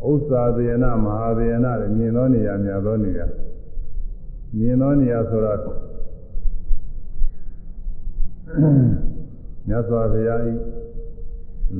[0.08, 3.26] ဥစ္စာသေယနာမဟာသေယနာတွေမြင်သောနေရာမြတ်သောနေရာ
[4.56, 5.58] မြင်သောနေရာဆိုတော့
[9.68, 10.52] မြတ်စွာဘုရားဤ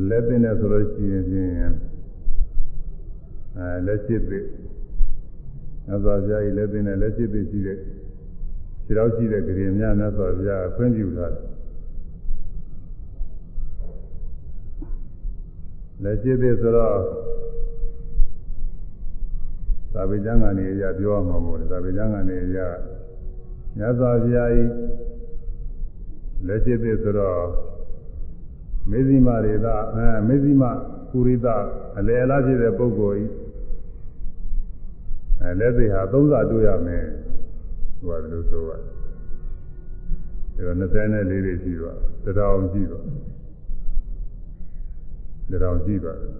[0.09, 1.51] လက်သိနဲ့ဆိုလို့ရှိရင်ဖြင့်
[3.57, 4.39] အဲလက်ရှိသိ
[5.87, 7.79] မြတ်စွာဘုရားဤလက်သိနဲ့လက်ရှိသိရှိတဲ့
[8.85, 11.45] ခြေတော်ရှိတဲ့ကြရင်များမြတ်စွာဘုရားခွင့်ပြုထားတယ်
[16.03, 16.97] လက်ရှိသိဆိုတော့
[19.93, 22.59] သာဝေကျမ်းကနေရပြောမှာမို့လေသာဝေကျမ်းကနေရ
[23.77, 24.63] မြတ်စွာဘုရားဤ
[26.47, 27.43] လက်ရှိသိဆိုတော့
[28.91, 30.65] မေဇိမရေသာအဲမေဇိမ
[31.11, 31.47] ပုရိသ
[31.99, 33.27] အလယ်အလားဖြစ်တဲ့ပုဂ္ဂိုလ်ဤ
[35.43, 37.05] အဲလက်သိဟာသုံးစာတွေ့ရမယ်
[37.99, 38.77] ဟိုကလို့ဆိုပါ
[40.57, 41.93] တယ်ဒါတော့24တွေရှိပါ
[42.25, 42.99] တထောင်ရှိပါ
[45.51, 46.31] တထောင်ရှိပါဒါ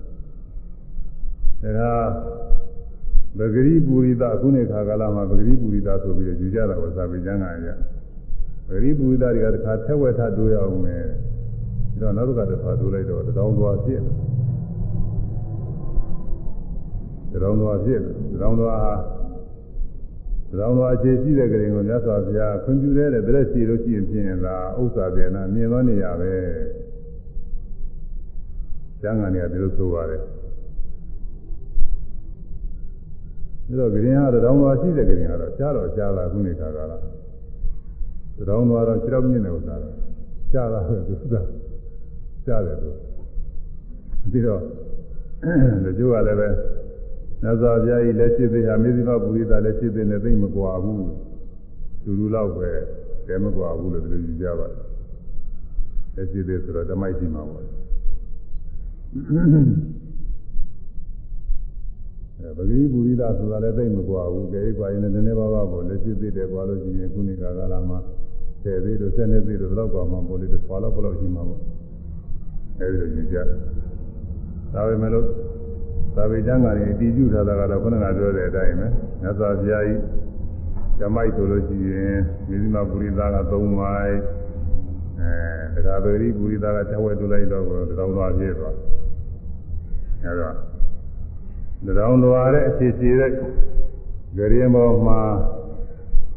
[1.67, 7.71] ကပဂရိပူရိသအခုနေခါကာလမှာပဂရိပူရိသဆိုပြီးတော့ယူကြတာကိုသာဝေကျမ်းကရ
[8.71, 11.05] ပဂရိပူရိသတွေကတခါဆက်ဝက်ထတွေ့ရအောင်မယ်
[11.91, 14.03] ပြီးတော့နောက်တစ်ခါတစ်ခါတွေ့လိုက်တော့တထောင်သွားပြည့်
[17.31, 18.95] တယ်တထောင်သွားပြည့်တယ်တထောင်သွားဟာ
[20.51, 26.33] တထောင်သွားအခြေရှိတဲ့ကလေးကိုမြတ်စွာဘုရားခွင့်ပြုတဲ့တဲ့တရက်ရှိလို့ရှိရင်ဖြင့်လားဥစ္စာပြေနာမြင်သောနေရပဲ
[29.03, 36.99] ကျမ်းဂန်တွေကဒီလိုဆိုပါတယ်ဒါတော့ဂရင်ဟာတောင်သွားရှိတဲ့ဂရင်ကတော့ကြားတော့ကြားလာခုနေခါကလာ
[38.49, 39.95] တောင်သွားတော့ခြေတော့မြင့်တယ်ဥစ္စာတော့
[40.53, 41.35] ကြားလာတယ်သူက
[42.47, 42.91] ကြားတယ်သူ
[44.33, 44.61] ပြီးတော့
[45.85, 46.49] ဒီကျိုးကလည်းပဲ
[47.43, 51.05] နတ်စွာဘုရားကြီးလက်ရှိသေးဟာမေဇိမပူရိသလက်ရှိသေးနဲ့သိမကွာဘူး
[52.05, 52.71] လူလူလောက်ပဲ
[53.27, 54.85] တဲမကွာဘူးလို့ဒီလိုယူကြပါတယ်
[56.15, 57.67] လက်ရှိသေးဆိုတော့ဓမ္မိုက်ရှိမှာပေါ့
[62.39, 67.99] အဲပဂရိပူရိသဆိုတာလည်းသိမကွာဘူးကြဲကွာရင်လည်းနည်းနည်းပါးပါးပေါ့လက်ရှိသေးတယ်ကွာလို့ရှိရင်ခုနေကကာလမှာ
[68.63, 71.61] ဆယ်သေးလို့ဆယ်နှစ်သေးလို့တော့ကွာမှာပေါ့လေတစ်ခွာလောက်ပေါ့ရှိမှာပေါ့
[72.79, 73.37] အဲဒီလိုယူကြ
[74.75, 75.27] ဒါပေမဲ့လို့
[76.17, 78.87] သာဝေကျမ်းကနေတည်ကျထားတာကတော့ခုနကပြောတဲ့အတိုင်းပဲ
[79.21, 80.01] မြတ်စွာဘုရားကြီး
[81.01, 82.17] ဓမ္မိုက်ဆိုလို့ရှိရင်
[82.49, 84.19] မိဇိမပုရိသက3မိုက်
[85.75, 87.65] အဲတရားပရိပုရိသက6ဝက်တူလိုက်တော့
[87.99, 88.75] တောင်းသွားပြည့်သွား
[90.23, 93.35] အဲတော့တောင်းသွားတဲ့အခြေရှိတဲ့ဂ
[94.59, 95.21] ရင်ပေါ်မှာ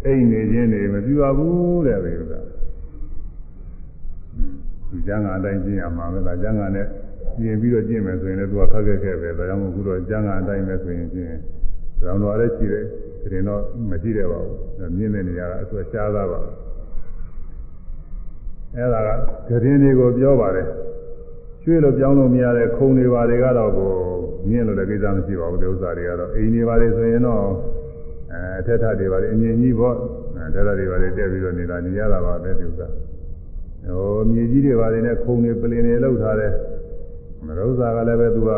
[0.05, 2.39] အိမ်နေခြင်းတွေမပြူပါဘူးတဲ့ဒီဥစ္စာ
[4.89, 6.87] သူကျမ်းဂန်အတိုင်းကျင့်ရမှာပဲဒါကျမ်းဂန်နဲ့
[7.39, 11.27] ပြင်ပြီးတော့ကျင့်မယ်ဆိုရင်လည်းသူကခက်ခက်ခဲပဲဒါကြောင့်မို့အခုတော့ကျမ်းဂန်အတိုင်းပဲဆိုရင်ချင်း
[12.05, 12.85] ရောင်တော်လည်းရှိတယ်
[13.31, 14.57] တင်တော့မရှိတယ်ပါဘူး
[14.97, 16.39] မြင့်တဲ့နေရာကအဆွဲရှားသားပါ
[18.75, 20.67] အဲ့ဒါကဂရင်တွေကိုပြောပါတယ်
[21.63, 23.91] ရွှေ့လို့ပြောင်းလို့မရတဲ့ခုံတွေပါတွေကတော့ကို
[24.49, 27.43] မြင့်လို့လည်းကိစ္စမရှိပါဘူးဒီဥစ္စာတွေကတော့အိမ်တွေပါတွေဆိုရင်တော့
[28.33, 29.95] အဲအထက်ထတွေပါတွေအမြင့်ကြီးပေါ့
[30.35, 32.87] အဲထက်ထတွေပါတွေတက်ပြီးတော့နေတာနေရတာပါပဲဒီဥစ္စာ
[33.85, 36.53] ဟိုမြေကြီးတွေပါတွေနဲ့ခုံတွေပလင်တွေလောက်ထားတယ်
[37.45, 38.51] မရုပ်စာကလည်းပဲသူက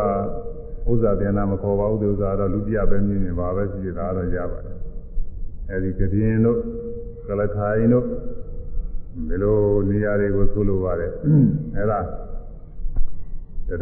[0.90, 4.76] ဥစ္စာပြန်လာမခေါ်ပါဘူးဒီဥစ္စာတော့လူပြပဲမြင်နေပါပဲရှိတာတော့ရပါတယ်
[5.70, 6.58] အဲဒီကပြင်းတို့
[7.26, 8.04] ကလခိုင်တို့
[9.28, 9.58] ဒီလို
[9.90, 11.12] နေရာတွေကိုဆိုလိုပါတယ်
[11.76, 12.00] အဲဒါ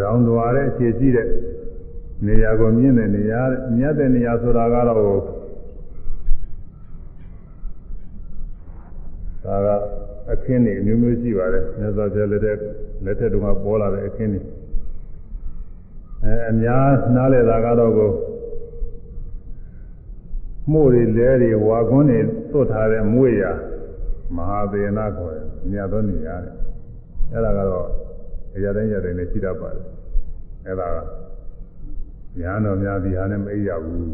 [0.01, 1.29] တောင်တော်ရဲ့အခြေရှိတဲ့
[2.27, 3.43] နေရာကိုမြင်တဲ့နေရာ
[3.77, 5.34] မြတ်တဲ့နေရာဆိုတာကတော့
[9.45, 9.69] ဒါက
[10.33, 12.59] အခင်းတွေအမျိုးမျိုးရှိပါတယ်မြတ်စွာဘုရားလက်ထက်
[13.05, 14.43] လက်ထက်တုန်းကပေါ်လာတဲ့အခင်းတွေ
[16.25, 18.11] အဲအများနားလည်တာကတော့ကို
[20.71, 22.21] မှုတွေလဲတွေဝါကွန်းတွေ
[22.53, 23.45] သွတ်ထားတဲ့မွေရ
[24.37, 26.55] မဟာသေနာခေါ်တယ်မြတ်သောနေရာတဲ့
[27.33, 27.89] အဲဒါကတော့
[28.55, 29.87] အရာတိုင်းရတိုင်းနဲ့ရှိတတ်ပါတယ်
[30.67, 30.97] အဲဒါက
[32.41, 34.05] ညာတော်များဒီဟာနဲ့မအိပ်ရဘူး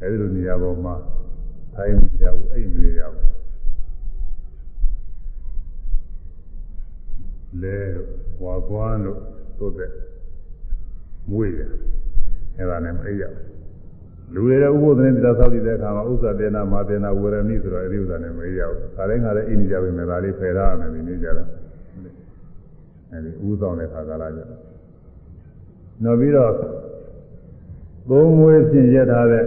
[0.00, 0.94] အဲဒီလိုနေရာပေါ်မှာ
[1.74, 3.30] ထိုင်မရဘူးအိပ်မရဘူး
[7.62, 7.78] လဲ
[8.42, 9.20] ဝါကွမ်းလို့
[9.58, 9.90] သို့တဲ့
[11.30, 11.60] မွေရ
[12.56, 13.50] အဲဒါနဲ့မအိပ်ရဘူး
[14.34, 21.46] လူတွေလည်းဥပုသ်နဲ့တရားဆောက်တည်တဲ့အခါမှာဥစ္စာတေနာမာတေနာဝရဏိဆိုတော့အဲဒီဥစ္စာနဲ့မရဘူး။ဒါတိုင်းကလည်းအိနေကြပြီမဲ့ဒါလေးဖယ်ရမယ်ဒီနေ့ကြတယ်။
[23.12, 24.58] အဲဒီဥဆောင်တဲ့ခါကလာကြတယ်။
[26.02, 26.52] နောက်ပြီးတော့
[28.10, 29.44] သုံးမွေးဖြင့်ရက်ထားတဲ့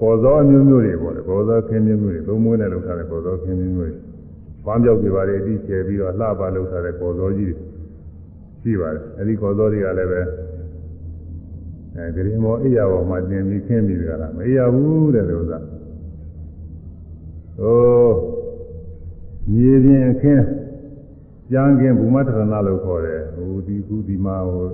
[0.00, 3.98] ကော်စောအမျိုးမျိုးတွေပေါ့လေကော်စောခင်းမျိုးမျိုးတွေသုံးမွေးနဲ့လုပ်ထားတဲ့ကော်စောခင်းမျိုးမျိုးတွေ
[4.64, 7.56] ပန်းပြောက်တွေပါလေအတိကျဲပြီးတော့လှပလုပ်ထားတဲ့ကော်စောကြီးတွေ
[8.62, 10.20] ရှိပါတယ်။အဲဒီကော်စောတွေကလည်းပဲ
[11.96, 15.58] အဲဂရင်မောအိယာပေါ်မှာတင်ပြီးခင်းပြီးကြတာမအိယာဘူးတဲ့ဥစ္စာ
[17.58, 18.10] ဟို
[19.52, 20.44] မြေပြင်ခင်း
[21.52, 24.66] ကြမ်းခင်းဘူမတရဏလို့ခေါ်တယ်ဟိုဒီခုဒီမှာဟို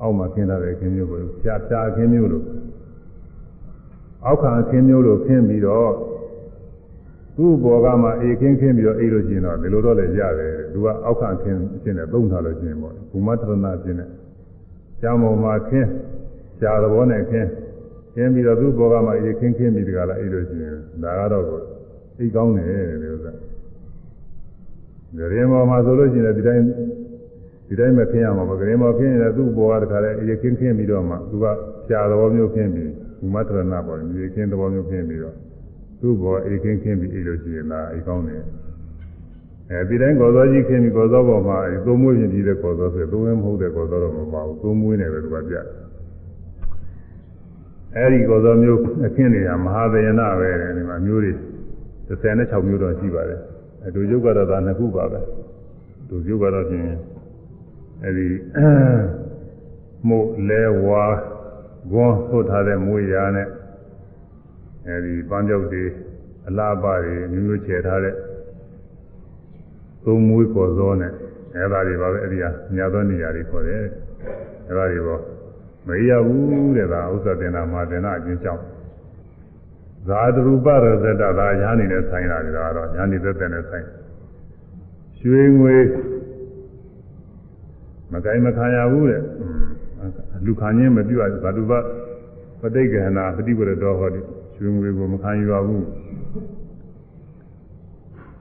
[0.00, 2.44] အောက်မှာခင်းထားတဲ့ခင်းမျိုးကိုဖြာဖြာခင်းမျိုးလို့
[4.26, 5.92] အောက်ခံခင်းမျိုးလို့ခင်းပြီးတော့
[7.36, 14.10] သူ့ဘောကမှအေခင်းခင်းပြီးတော့အိတ်လို့ရှိရင်တော့ဒီလိုတော့လည်းရတယ်သူကအောက်ခံခင်းအချင်းနဲ့သုံးထားလို့ရှိရင်ပေါ့ဘူမတရဏအချင်းနဲ့
[15.00, 15.88] ကျောင်းပေါ်မှာခင်း
[16.58, 17.48] ရှားသဘောနဲ့ခင်း
[18.14, 21.44] ခင်းပြီးတော့သူ့ဘောကမှအေးခင်းခင်းပြီးတကလားအေးလို့ရှိရင်ဒါကတော့
[22.18, 22.66] အိတ်ကောင်းတယ်
[23.02, 23.32] ဒီဥစ္စာ
[25.18, 26.64] ဂရင်ပေါ်မှာဆိုလို့ရှိရင်ဒီတိုင်း
[27.68, 31.46] ဒီတိုင်းမခင်းရမှာပါဂရင်ပေါ်ခင်းရင်သူ့ဘောကတခါလဲအေးခင်းခင်းပြီးတော့မှသူက
[31.88, 32.90] ရှားသဘောမျိုးခင်းပြီး
[33.26, 35.36] ဘူမထရဏပေါ်မြေခင်းသဘောမျိုးခင်းပြီးတော့
[36.00, 38.42] သူ့ဘောအေးခင်းခင်းပြီးအေးလို့ရှိရင်ဒါအိတ်ကောင်းတယ်
[39.70, 45.66] အဲဒီတိုင်းကော်စောကြီးခင်းပြီးကော်စောပေါ်မှာအဲသုံးမွေးရင်ပြီးတဲ့ကော်စောဆိုသုံးဝင်းမဟုတ်တဲ့ကော်စောတော့မပါဘူးသုံးမွေးနေပဲသူကပြတယ်
[47.96, 51.32] အဲဒီကောသောမျိုးအခင်းတွေကမဟာသေယနာပဲဒီမှာမျိုးတွေ
[52.08, 53.40] 36မျိုးတော့ရှိပါတယ်
[53.86, 55.20] အတူယုတ်ကတော့ဒါနှစ်ခုပါပဲ
[56.08, 56.88] တူယုတ်ကတော့ပြင်
[58.04, 58.26] အဲဒီ
[60.08, 61.04] မို့လဲဝါ
[61.90, 63.48] ဂွန်းသွတ်ထားတဲ့မွေရာနဲ့
[64.86, 65.84] အဲဒီပန်းကြောက်တွေ
[66.48, 68.14] အလားပါတွေမျိုးမျိုးချယ်ထားတဲ့
[70.04, 71.12] သုံးမွေးကောသောနဲ့
[71.54, 73.82] အဲဒါတွေပါပဲအဲဒီဟာညာသောနေရာတွေခေါ်တယ်
[74.68, 75.20] အဲဒါတွေပေါ့
[75.86, 78.62] မရဘူးတဲ့ဒါဥစ္စာတင်တာမှာတင်တာအချင်းကြောင့်
[80.08, 83.86] ဇာတရူပရဇတသာညာနေနဲ့ဆိုင်တာတွေကတော့ညာနေသက်သက်နဲ့ဆိုင်
[85.20, 85.76] ရွှေငွေ
[88.12, 89.22] မကိုင်မခံရဘူးတဲ့
[90.44, 91.72] လူခံခြင်းမပြုတ်ဇာတုပ
[92.60, 94.20] ပဋိက္ခဏာပฏิဝရတော်ဟောဒီ
[94.56, 95.86] ရွှေငွေကိုမခံယူရဘူး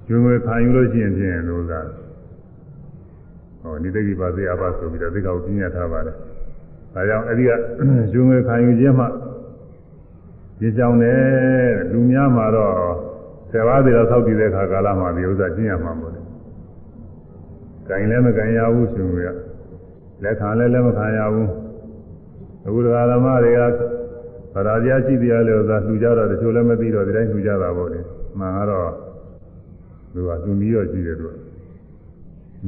[0.08, 1.80] ရွှေငွေခံယူလို့ရှိရင်ဖြင့်လို့သာ
[3.62, 6.16] ဟောနိတိကိပါစေအပါဆိုပြီးတော့သိက္ခာကိုပြညာထားပါတယ်
[6.94, 7.52] ဒါကြောင့်အဲ့ဒီက
[8.14, 9.06] ယူငွေခံယူခြင်းမှ
[10.60, 12.74] ဒီကြောင့်လည်းလူများမှာတော့
[13.52, 16.22] ဆယ်ပါးသေးတော့သောက်တည်တဲ့ခါကာလမှာဒီဥစ္စာကျင့်ရမှာပေါ့လေ။
[17.88, 19.45] ဂိုင်လည်းမဂိုင်ရဘူးရှင်က
[20.24, 21.48] လက်ခံလည်းလည်းမခံရဘူး။
[22.66, 23.68] အခုဒကာဓမ္မတွေကဗရာ
[24.56, 24.74] ဇာ
[25.06, 28.00] ရှိတရားလေဥစ္စာလှူကြတော့တချို့လည်းမသိတော့ဒီတိုင်းလှူကြတာပေါ့လေ။
[28.40, 28.92] မှန်ကတော့
[30.14, 31.34] သူကလှူပြီးတော့ရှိတယ်သူက။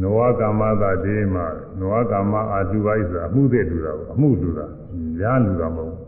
[0.01, 1.45] နောဝကာမသာဒေမှာ
[1.79, 4.67] နောဝကာမအာလူပါဣဆိုတာအမှုသေးလူတာပေါ့အမှုလူတာ
[5.19, 5.99] ညာလူတာမဟုတ်ဘူး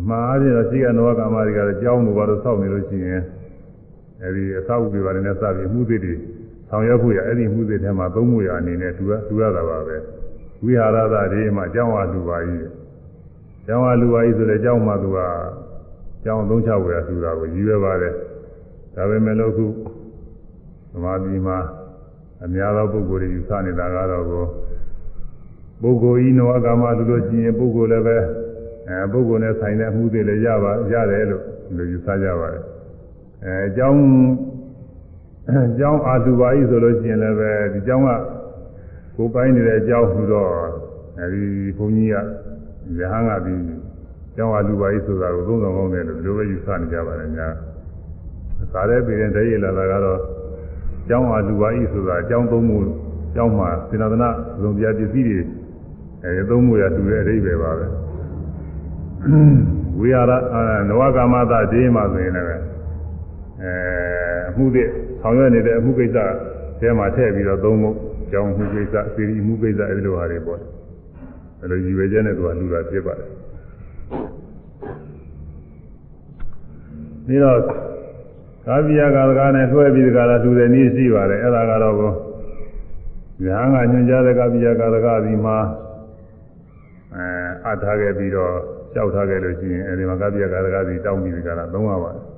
[0.00, 3.22] အမှားအားဖြင့်တော့ရှိကနောဝကာမတွေကလည်းကြောင်းလို့ဘာလို့စောက်နေလို့ရှိရင်
[4.22, 6.14] အဲဒီအသောက်တွေပါတယ်နဲ့စပြီးအမှုသေးတွေ
[6.68, 9.96] ဆောင်ရွက်ဖို့ရအဲ့ဒီအမှုသေးထဲမှာသုံးမှုရအနေနဲ့တူရတူရတာပါပဲ
[10.64, 12.36] ဝိဟာရသဒေမှာကြောင်းအားလူပါ၏
[13.66, 15.18] ကြောင်းအားလူပါ၏ဆိုတဲ့ကြောင်းမှာသူက
[16.24, 18.14] ကြောင်းသုံးချဝယ်ရသူတာကိုရည်ရွယ်ပါတယ်
[18.94, 19.66] ဒါပေမဲ့လို့ခု
[20.92, 21.58] သမာဓိမှာ
[22.44, 24.44] အများသောပုဂ္ဂိုလ်တွေယူဆနေတာကတော့ကို
[25.82, 28.16] ပုဂ္ဂိုလ်ဤနောအကမလူလို့ရှိရင်ပုဂ္ဂိုလ်လည်းပဲ
[28.88, 31.44] အဲပုဂ္ဂိုလ်နဲ့ဆိုင်တဲ့အမှုတွေလည်းရပါရတယ်လို့
[31.76, 32.64] လူယူဆကြပါတယ်
[33.44, 34.02] အဲအကြောင်း
[35.68, 38.10] အကြောင်းအာသုဘာဤဆိုလို့ရှိရင်လည်းပဲဒီအကြောင်းက
[39.20, 40.50] ကိုယ်ပိုင်းနေတဲ့အကြောင်းဆိုတော့
[41.20, 41.44] အဲဒီ
[41.76, 43.54] ဘုန်းကြီးကရဟန်းကဒီ
[44.30, 47.48] အကြောင်းအာသုဘာဤဆိုတာကိုသုံးဆောင်ကောင်းတယ်လို့ဒီလိုပဲယူဆနေကြပါတယ်ညာ
[48.72, 50.20] သာတဲ့ပြည်တဲ့တည်းရလာတာကတော့
[51.08, 52.78] ကျောင်းအားလူပါဤဆိုတာအကြောင်းသုံးမှု
[53.34, 54.30] ကျောင်းမှာစေနာသနာ
[54.62, 55.38] လုံပြပစ္စည်းတွေ
[56.24, 57.86] အဲသုံးမှုရတူတဲ့အဓိပ္ပာယ်ပါပဲ
[59.98, 62.56] ဝိဟာရနဝကာမသဒေးမှာဆိုရင်လည်းအဲ
[64.48, 64.84] အမှုတွေ
[65.20, 66.18] ဆောင်ရွက်နေတဲ့အမှုကိစ္စ
[66.80, 67.90] ထဲမှာထည့်ပြီးတော့သုံးမှု
[68.32, 70.60] ကျောင်းမှုကိစ္စစီရီမှုကိစ္စအဲဒီလိုဟာတွေပေါ့
[71.62, 73.28] အဲလိုရည်ရွယ်ချက်နဲ့သူကလူတာဖြစ်ပါတယ်
[77.26, 77.58] ပြီးတော့
[78.66, 82.12] ကာပိယကာလကနဲ့တွဲပြီးဒီကလာလူတဲ့နည်းရှိပါတယ်အဲ့ဒါကတော့ကို
[83.46, 85.58] ဉာဏ်ကညွှန်ကြားတဲ့ကာပိယကာလကဒီမှာ
[87.14, 87.26] အဲ
[87.72, 88.54] အထားခဲ့ပြီးတော့
[88.94, 92.29] ကြောက်ထားခဲ့လို့ရှိရင်အဲဒီမှာကာပိယကာလကဒီတောင်းပြီးဒီကလာသုံးရပါတယ်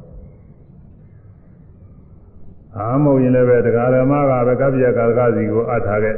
[2.78, 6.16] အာမဟုတ်ရင်လည်းပဲတရားဓမ္မကပဲကာပိယကာလကစီကိုအထားခဲ့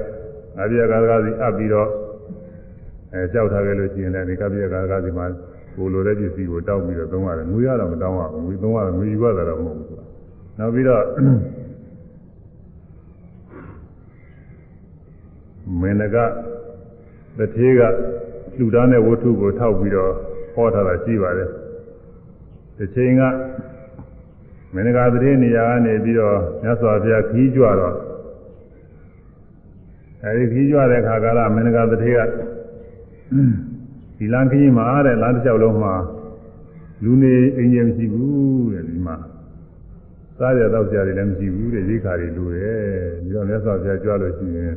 [0.57, 1.89] ကာပိယကာလကစီအပ်ပြီးတော့
[3.13, 5.27] အဲကြောက်ထားခဲ့လို့ရှိရင်လည်းဒီကာပိယကာလကစီမှာ
[5.77, 9.99] ကိုလိုတဲ့ပစ္စည်းကိုတောက်ပြီးတော့သုံးရတယ်ငွေရတော့မတောင်းရဘူးငွေသုံးရတယ်ငွေယူရတာတော့မဟုတ်ဘူး
[10.59, 11.05] နောက်ပြီးတော့
[15.81, 16.17] မင်းက
[17.39, 17.81] တထေးက
[18.59, 20.13] လူသားတဲ့ဝတ္ထုကိုထောက်ပြီးတော့
[20.55, 21.51] ဟောထားတာရှိပါတယ်
[22.77, 23.23] တစ်ချိန်က
[24.75, 27.97] မင်းကတထေးနေရာကနေပြီးတော့မြတ်စွာဘုရားခီးကြွတော့
[30.23, 32.21] အဲဒီခီးကြွတဲ့ခါကလာမင်းကတထေးက
[34.19, 35.95] ဒီလမ်းခရီးမှာတဲ့လမ်းတစ်လျှောက်လုံးမှာ
[37.05, 39.17] လူနေအင်ဂျင်မရှိဘူးတဲ့ဒီမှာ
[40.39, 42.83] စားရတော့ကြတယ်လည်းမရှိဘူးတဲ့ရိခါတွေလိုတယ်
[43.23, 44.73] ပြီးတော့မြတ်စွာဘုရားကြွလို့ရှိရင်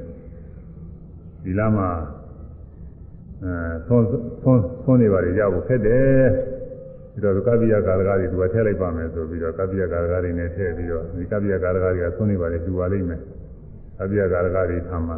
[1.44, 1.90] ဒီလမ်းမှာ
[3.44, 3.54] အဲ
[3.88, 4.06] သွန်း
[4.44, 6.22] သွန်းသွန်းနေပါလေရဖို့ခက်တယ်
[7.18, 13.22] ပြီးတော့ကပ္ပိယကာရကတွေသူကထည့်လိုက်ပါမယ်ဆိုပြီးတော့ကပ္ပိယကာရကတွေနဲ့ထည့်ပြီးတော့ဒီကပ္ပိယကာရကတွေကသွန်းနေပါလေသူပါလိမ့်မယ်
[13.98, 15.18] ကပ္ပိယကာရကတွေထမ်းမှာ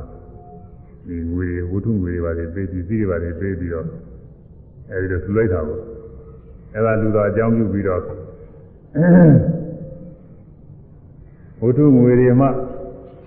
[1.07, 3.85] ဒီငွေဝတ္ထုငွေတွေပါလေပေးပြီးစီးတွေပါလေပေးပြီးတော့
[4.91, 5.81] အဲဒီလိုသူလိုက်တာပေါ့
[6.75, 8.01] အဲဒါလူတော်အကြောင်းပြုပြီးတော့
[11.61, 12.47] ဝတ္ထုငွေတွေမှ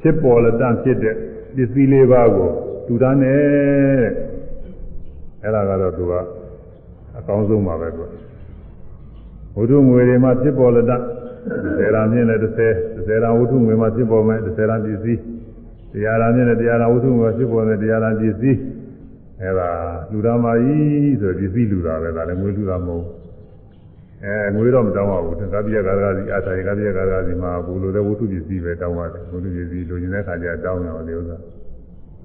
[0.02, 1.14] ဖြစ်ပေါ်လက်တန့်ဖြစ်တဲ့
[1.54, 2.48] ပစ္စည်းလေးပါးကို
[2.86, 4.04] တူတာနဲ့
[5.44, 6.12] အဲဒါကတော့သူက
[7.18, 8.04] အကောင်းဆုံးပါပဲသူ
[9.56, 11.02] ဝတ္ထုငွေတွေမှဖြစ်ပေါ်လက်တန့်
[11.78, 12.44] 10ရာမြင့်နဲ့30
[12.96, 15.20] 30ရာဝတ္ထုငွေမှဖြစ်ပေါ်မယ်30ရာပစ္စည်း
[15.92, 18.58] တရားရာမြင့်နဲ့တရားရာဝတ္ထုငွေဖြစ်ပေါ်တဲ့တရားရာပစ္စည်း
[19.42, 19.70] အဲဒါ
[20.10, 23.04] လူသားမကြီးဆိုပစ္စည်းလူတာပဲဒါလည်းငွေလူတာမဟုတ်
[24.24, 31.36] အဲငွေတော့မတောင်းပါဘူးကပ္ပိယကာရကစီအာထာယကပ္ပိယကာရကစီမှာဘူလိုတဲ့ဝတ္ထုပစ္စည်းပဲတောင်းပါတယ်ဝတ္ထုပစ္စည်းလိုချင်တဲ့ခါကျတောင်းရအောင်ဒီဥစ္စာ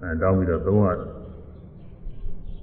[0.02, 1.10] အဲတောင်းပြီးတော့သုံးရတယ်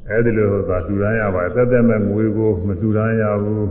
[0.09, 3.67] အဲဒီလိုသာလူတန်းရပါတယ်သက်သက်မဲ့ငွေကိုမလူတန်းရဘူး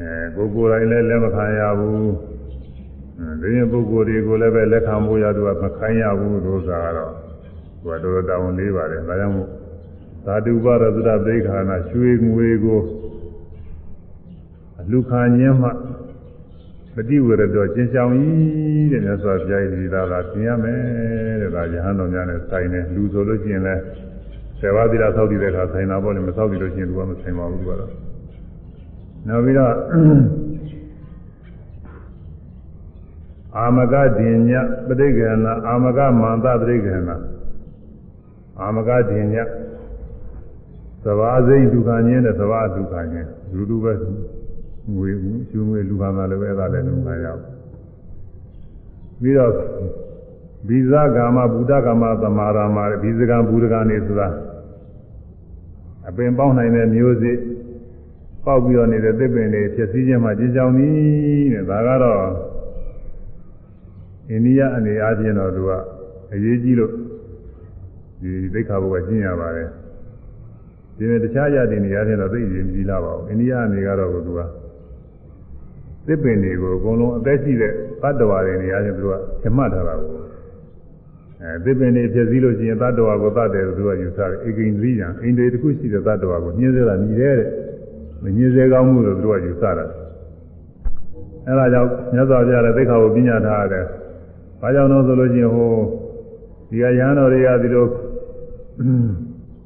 [0.00, 2.12] အဲကိုကိုယ်တိုင်လည်းလက်မခံရဘူး
[3.18, 9.48] အဲဒီရင်ပုဂ္ဂိုလ်တွေကိုလည်းပဲလက်ခံဖို့ရသူကမခိုင်းရဘူးလို့ဆိုတာကတော့သူကတော်တော်တောင်းလေးပါတယ်ဒါကြောင့်မို့
[10.26, 12.80] သာတုပရသဒသိခာနာရွှေငွေကို
[14.90, 15.70] လူခံခြင်းမှ
[16.94, 20.78] ပฏิဝရတော်ကျင်းဆောင်ကြီးတဲ့မြတ်စွာဘုရားကြီးဒါသာပြင်ရမယ်
[21.42, 23.82] တဲ့ဒါယဟန်တော်များနဲ့ဆိုင်တယ်လူဆိုလို့ရှိရင်လည်း
[24.60, 28.03] ဆေဝါသီလဆောက်တည်တဲ့အခါဆိုင်တာပေါ့လေမဆောက်တည်လို့ရှိရင်သူကမဆိုင်ပါဘူးသူကတော့
[29.26, 29.74] နောက်ပြီးတော့
[33.56, 34.50] အာမကဒင်ည
[34.88, 37.10] ပဋိက္ခဏအာမကမန္တပဋိက္ခဏ
[38.60, 39.36] အာမကဒင်ည
[41.04, 43.92] သဘာစိတ်ဒုက္ခညင်းတဲ့သဘာဒုက္ခညင်းလူလူပဲ
[44.94, 45.10] ငွေ
[45.50, 47.54] ရှုငွေလူခံတာလည်းပဲအဲ့ဒါလည်းလုံခံရဘူး
[49.20, 49.52] ပြီးတော့
[50.68, 54.28] ဘိဇကာမဘုဒ္ဓကာမသမာရာမဘိဇကံဘုဒ္ဓကံနေဆိုတာ
[56.08, 57.36] အပင်ပေါက်နိုင်တဲ့မျိုးစေ့
[58.44, 60.94] ပေါက်ပြီးတော့နေတဲ့သစ်ပင်တွေဖြစ်စည်းခြင်းမှာကြည်ကြောင်သည်
[61.54, 62.22] တဲ့ဒါကတော့
[64.30, 65.70] အိန္ဒိယအနေအားဖြင့်တော့သူက
[66.32, 66.92] အရေးကြီးလို့
[68.20, 69.68] ဒီသိက္ခာဘုရားကျင့်ရပါတယ်
[70.96, 74.40] ဒီနေ့တခြားရတဲ့နေရာတွေတော့သိရင်ကြည်လာပါဘူးအိန္ဒိယအနေကတော့သူက
[76.06, 77.72] သစ်ပင်တွေကိုအကုန်လုံးအသက်ရှိတဲ့
[78.02, 80.10] သတ္တဝါတွေနေရာချင်းသူကချမှတ်ထားတာကို
[81.42, 87.48] အဲသစ်ပင်တွေဖြစ်စည်းလို့ရှိရင်သတ္တဝါကိုသတ်တယ်သူကယူဆတယ်ဧကိန္ဒြိယံအိန္ဒြေတစ်ခုရှိတဲ့သတ္တဝါကိုညှင်းစေတာညီတယ်တဲ့
[88.24, 89.86] မညှင်းစေကောင်းမှုလို့သူကယူဆတာ
[91.46, 93.84] အဲဒါကြောင့်မြတ်စွာဘုရားလည်းသိက္ခာကိုပညာထားရတယ်။
[94.60, 95.72] ဘာကြောင့်လို့ဆိုလို့ရှိရင်ဟို
[96.70, 97.86] ဒီကရဟန်းတော်တွေကဒီလို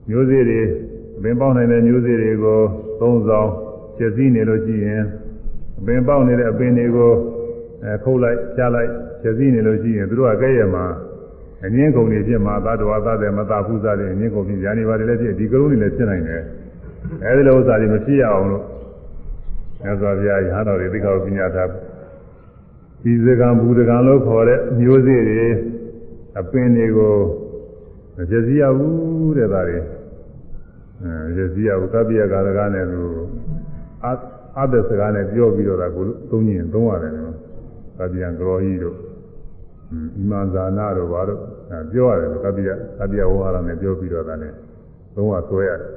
[0.09, 0.61] မျိုးစေ့တွေ
[1.17, 2.61] အပင်ပေါက်နိုင်တဲ့မျိုးစေ့တွေကို
[3.01, 3.51] သုံးဆောင်
[3.99, 5.03] ကျက်စီးနေလို့ရှိရင်
[5.79, 7.13] အပင်ပေါက်နေတဲ့အပင်တွေကို
[7.85, 8.91] အဲခုတ်လိုက်ချလိုက်
[9.23, 10.85] ကျက်စီးနေလို့ရှိရင်သူတို့ကကဲ့ရဲ့မှာ
[11.65, 16.43] အငင်းကုန်တွေဖြစ်မှာသတ္တဝါသတဲ့မသာဖူးစားတဲ့အငင်းကုန်ဖြစ်ညာနေပါတယ်လည်းဖြစ်ဒီကလုံးတွေလည်းဖြစ်နိုင်တယ်
[17.25, 18.65] အဲဒီလိုဥစ္စာတွေမဖြစ်ရအောင်လို့
[19.83, 21.69] မြတ်စွာဘုရားရဟန်းတော်တွေသိက္ခာပညာထား
[23.03, 25.47] ဒီစကံဘူဒကံလို့ခေါ်တဲ့မျိုးစေ့တွေ
[26.39, 27.15] အပင်တွေကို
[28.17, 29.79] မပြည့်စည်ရဘူးတဲ့ဒါတွေ
[31.03, 33.13] အဲပြည့်စည်ရဘူးကပ္ပိယကာရကနဲ့လို့
[34.05, 34.09] အ
[34.61, 37.35] အသက်စကားနဲ့ပြောပြီးတော့ဒါကိုသုံးရင်သုံးရတယ်နော်
[37.99, 38.97] ကပ္ပိယံကရောကြီးတို့
[40.17, 41.41] အီမန်ဇာနာတို့ဘာတို့
[41.93, 44.53] ပြောရတယ်ကပ္ပိယကပ္ပိယဝါရနဲ့ပြောပြီးတော့ဒါနဲ့
[45.15, 45.91] သုံးရဆွဲရတယ်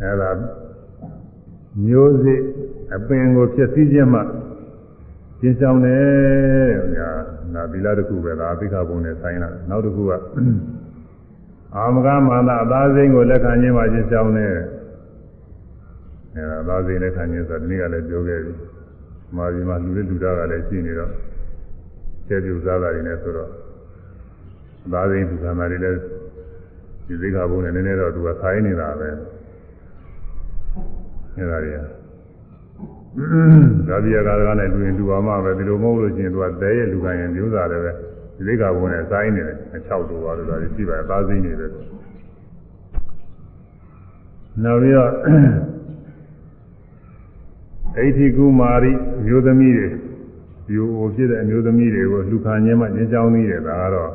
[0.00, 0.30] အဲဒါ
[1.84, 2.40] မျိုးစေ့
[2.94, 4.20] အပင်ကိုဖြစ်စည်းခြင်းမှ
[5.40, 6.02] ကျင်းဆောင်တယ်
[6.68, 7.08] တဲ့ညာ
[7.54, 10.12] နာသီလတစ်ခုပဲဒါအသိခဘုံနဲ့ဆိုင်လာနောက်တစ်ခုက
[11.76, 14.54] အာမဂမာနအသားစိမ်းကိုလက်ခံခြင်းမှကျင်းဆောင်တယ်
[16.36, 18.52] အဲဒါအသားစိမ်းလက်ခံခြင်းဆိုတာဒီနေ့ကလည်းပြောခဲ့ပြီ
[19.36, 21.10] မာဒီမှာလူတွေလူသားကလည်းရှိနေတော့
[22.28, 23.50] ကျဲပြူစားတာတွေနဲ့ဆိုတော့
[24.86, 25.98] အသားစိမ်းသူကံတာတွေလည်း
[27.06, 29.08] ဒီသိခဘုံနဲ့နည်းနည်းတော့သူကဆိုင်နေတာပဲ
[31.36, 31.78] အဲဒါတွေက
[33.88, 37.92] ဒါပြရကာကနဲ့လူရင်လူအောင်မှပဲဒီလိုမဟုတ်လို့ရှိရင်သူကတဲရဲ့လူကရင်မျိုးစားတယ်ပဲ
[38.36, 41.70] ဒီလိကဘုံနဲ့ဆိုင်နေတယ်အချောက်တူပါလို့ဒါရှိပါအသားစိမ့်နေတယ်
[44.62, 45.10] နောက်ပြီးတော့
[47.96, 48.92] အဋ္ဌိကုမာရီ
[49.26, 49.88] မျိုးသမီးတွေ
[50.66, 54.10] ဒီဟိုဖြစ်တဲ့အမျိုးသမီးတွေကိုလူခံခြင်းမှကျင်းချောင်းနေတယ်ဒါကတော့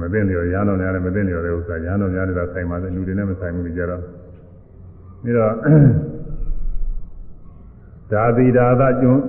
[0.00, 4.02] မသိလျော်ရဟန်းတော်များလည်းမသိလျော်တဲ့ဥစ္စာရဟန်းတော်များလည်းဆိုင်ပါလေလူတွေနဲ့မဆိုင်ဘူးကြတော့
[5.22, 5.52] ပြီးတော့
[8.12, 9.22] ဒါတိဒါသကျွန်း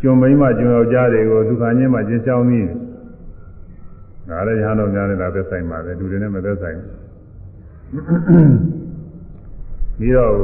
[0.00, 2.68] ကျွန်းမိမကျွန်းယောက်ျားတွေကိုဒုက္ခညင်းမှကျင်းချောင်းပြီး
[4.28, 6.92] ဒါလည်းရဟန်းတော်များနေတာသက်ဆိုင်ပါတယ်လူတွေနဲ့မသက်ဆိုင်ဘူး
[9.98, 10.34] ပြီးတော့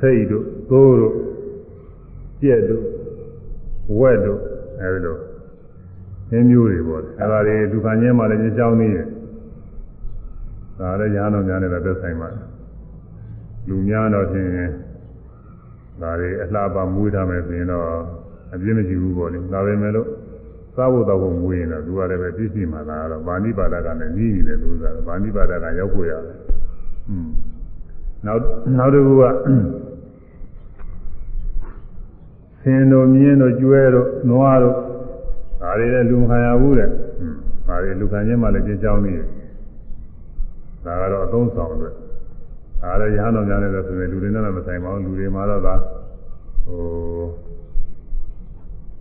[0.00, 1.14] စိတ်တို့သိုးတို့
[2.42, 2.84] ကြက်တို့
[3.98, 4.40] ဝက်တို့
[4.80, 5.16] အဲဒီလို
[6.30, 9.06] သင်မျိုးတွေပေါ့အဲဒါတွေဒုက္ခညင်းမှလည်းကျင်းချောင်းနေတယ်
[10.79, 12.43] ဒါလည်းရဟန်းတော်များနေတာသက်ဆိုင်ပါတယ်
[13.67, 14.49] လူများတော့ဖြင့်
[16.01, 17.87] ဒါတွေအလှပမွေးထားမယ်ဆိုရင်တော့
[18.53, 20.07] အပြည့်မရှိဘူးပေါ့လေဒါပဲမဲ့လို့
[20.75, 26.37] စားဖို့တော့မွေးရင်တော့သူကလည်းပဲပြည့်စုံမှာလားတော့ဗာဏိပါဒကနဲ့ညီးနေတယ်သူကဗာဏိပါဒကရောက်ကိုရတယ်
[27.09, 27.29] อืม
[28.25, 28.41] နောက်
[28.77, 29.23] နောက်တစ်ခုက
[32.61, 34.75] ဆင်းတို့မြင်းတို့ကျွဲတို့နွားတို့
[35.61, 36.89] ဒါတွေလည်းလူမခံရဘူးတဲ့
[37.21, 37.35] อืม
[37.67, 39.27] ဒါတွေလူခံခြင်းမှလည်းကျင်းချောင်းနေတယ်
[40.84, 41.94] ဒါကတော့အသုံးဆောင်အတွက်
[42.84, 45.74] အားလည်းရဟန်းတော်များလည်းဆိုရင်လူတွေနဲ့လည်းမဆိုင်ပါဘူးလူတွေမှာတော့သာ
[46.64, 46.80] ဟို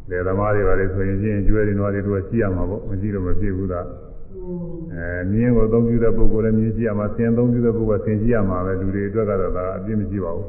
[0.10, 3.82] လေသမားတွေပါလေဆိုရင်ချင်းကျွဲတွေနွားတွေတို့ရှိရမှာပေါ့မရှိလို့မဖြစ်ဘူးသာ
[4.94, 10.48] အဲမြင်းကိုအသုံးပြုတဲ့ပုဂ္ဂိုလ်လည်းမြင်းရှိရမှာဆင်အသုံးပြုတဲ့ပုဂ္ဂိုလ်ဆင်ရှိရမှာပဲလူတွေအတွက်ကတော့ဒါအပြည့်မရှိပါဘူး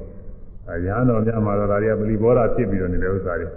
[0.68, 3.48] အဲရဟန်းတော်များမှာတော့ဒါတွေကပလီဘောဓဖြစ်ပြီးတော့နေတဲ့ဥစ္စာတွေ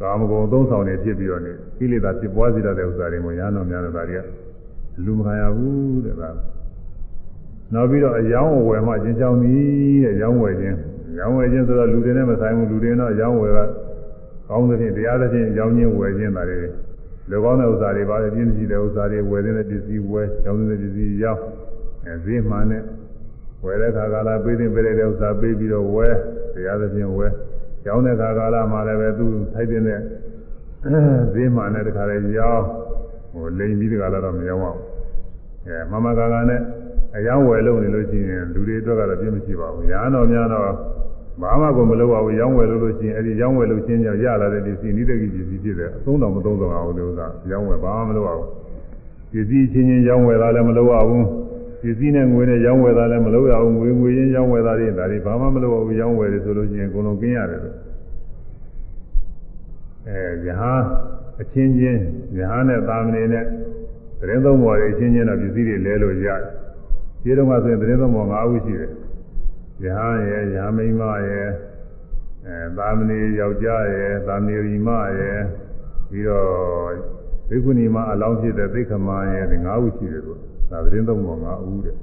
[0.00, 4.22] ကာမဂုဏ်သုံးဆောင်နေဖြစ်ပြီးတော့နေကိလေသာဖြစ်ပွားစေတဲ့ဥစ္စာတွေမို့ရဟန်းတော်များတော့ဒါတွေက
[5.04, 6.30] လူမခံရဘူးတဲ့ဗျာ
[7.72, 10.76] နောက်ပြီးတော့အယောင်းဝယ်မှကျင်းချောင်းသည်တဲ့ရောင်းဝယ်ခြင်း
[11.18, 13.58] ရောင်းဝယ်ခြင်းဆိုတော့လူတွေနဲ့မဆိုင်ဘူးလူတွေတော့ရောင်းဝယ်က
[14.48, 16.56] ကောင်းသဖြင့်တရားသဖြင့်ရောင်းခြင်းဝယ်ခြင်းပါလေ
[17.30, 21.42] လူကောင်းတဲ့ဥစ္စာတွေပါလေပြင်းရှိတဲ့ဥစ္စာတွေဝယ်တဲ့ပစ္စည်းဝယ်ရောင်းတဲ့ပစ္စည်းရောင်း
[22.06, 22.82] အဲဈေးမှန်နဲ့
[23.64, 26.14] ဝယ်တဲ့ခါကာလပေးတဲ့ပေးတဲ့ဥစ္စာပေးပြီးတော့ဝယ်
[26.54, 27.32] တရားသဖြင့်ဝယ်
[27.86, 29.82] ရောင်းတဲ့ခါကာလမှာလည်းပဲသူထိုက်တဲ့
[31.34, 32.64] ဈေးမှန်နဲ့တခါလေရောင်း
[33.32, 34.80] ဟိုလိမ်ပြီးတခါတော့မရောင်းအောင်
[35.66, 36.60] အဲမမကာကာနဲ့
[37.14, 40.64] အယောင်းဝယ်လို့နေလို့ရှိရင်လူတွေအတွက်ကတော့ပြည့်မရှိပါဘူး။ညာတော်များတော့
[41.42, 48.48] ဘာမှကိုမလုပ်ပါဘူး။ရောင်းဝယ်လို့လို့ရှိရင်အဲဒီရောင်းဝယ်လို့ချင်းကြောင့်ရလာတဲ့ပစ္စည်းနိဒကိပစ္စည်းဖြစ်တယ်။အသုံးတော်မသုံးတော်အောင်လို့သာရောင်းဝယ်ဘာမှမလုပ်ပါဘူး။
[49.32, 51.22] ပစ္စည်းချင်းချင်းရောင်းဝယ်တာလည်းမလုပ်ရဘူး။
[51.82, 57.74] ပစ္စည်းနဲ့ငွေနဲ့ရောင်းဝယ်တာလည်းမလုပ်ရဘူး။ငွေငွေချင်းရောင်းဝယ်တာတွေဒါတွေဘာမှမလုပ်ရဘူး။ရောင်းဝယ်တယ်ဆိုလို့ရှိရင်အကုန်လုံးကင်းရတယ်လို့။
[60.06, 60.82] အဲယဟန်
[61.40, 62.00] အချင်းချင်း
[62.36, 63.44] ယဟန်နဲ့သာမဏေနဲ့
[64.20, 66.42] သတင်းသုံးပေါ်တွေအချင်းချင်းတော့ပစ္စည်းတွေလဲလို့ရတယ်။
[67.26, 68.90] ဒီတော့ကဆိုရင်သတင်းသုံးပေါ်၅ခုရှိတယ်။
[69.82, 71.50] ယဟန်ရယ်၊ယာမိမရယ်
[72.46, 74.88] အဲသာမဏေယောက်ျားရယ်၊သာမဏေရီမ
[75.18, 75.40] ရယ်
[76.10, 76.46] ပြီးတော့
[77.48, 80.38] ဘိက္ခုနီမအလောင်းဖြစ်တဲ့သိက္ခမရယ်ဒီ၅ခုရှိတယ်လို့
[80.70, 81.96] ဒါသတင်းသုံးပေါ်၅ခုတဲ့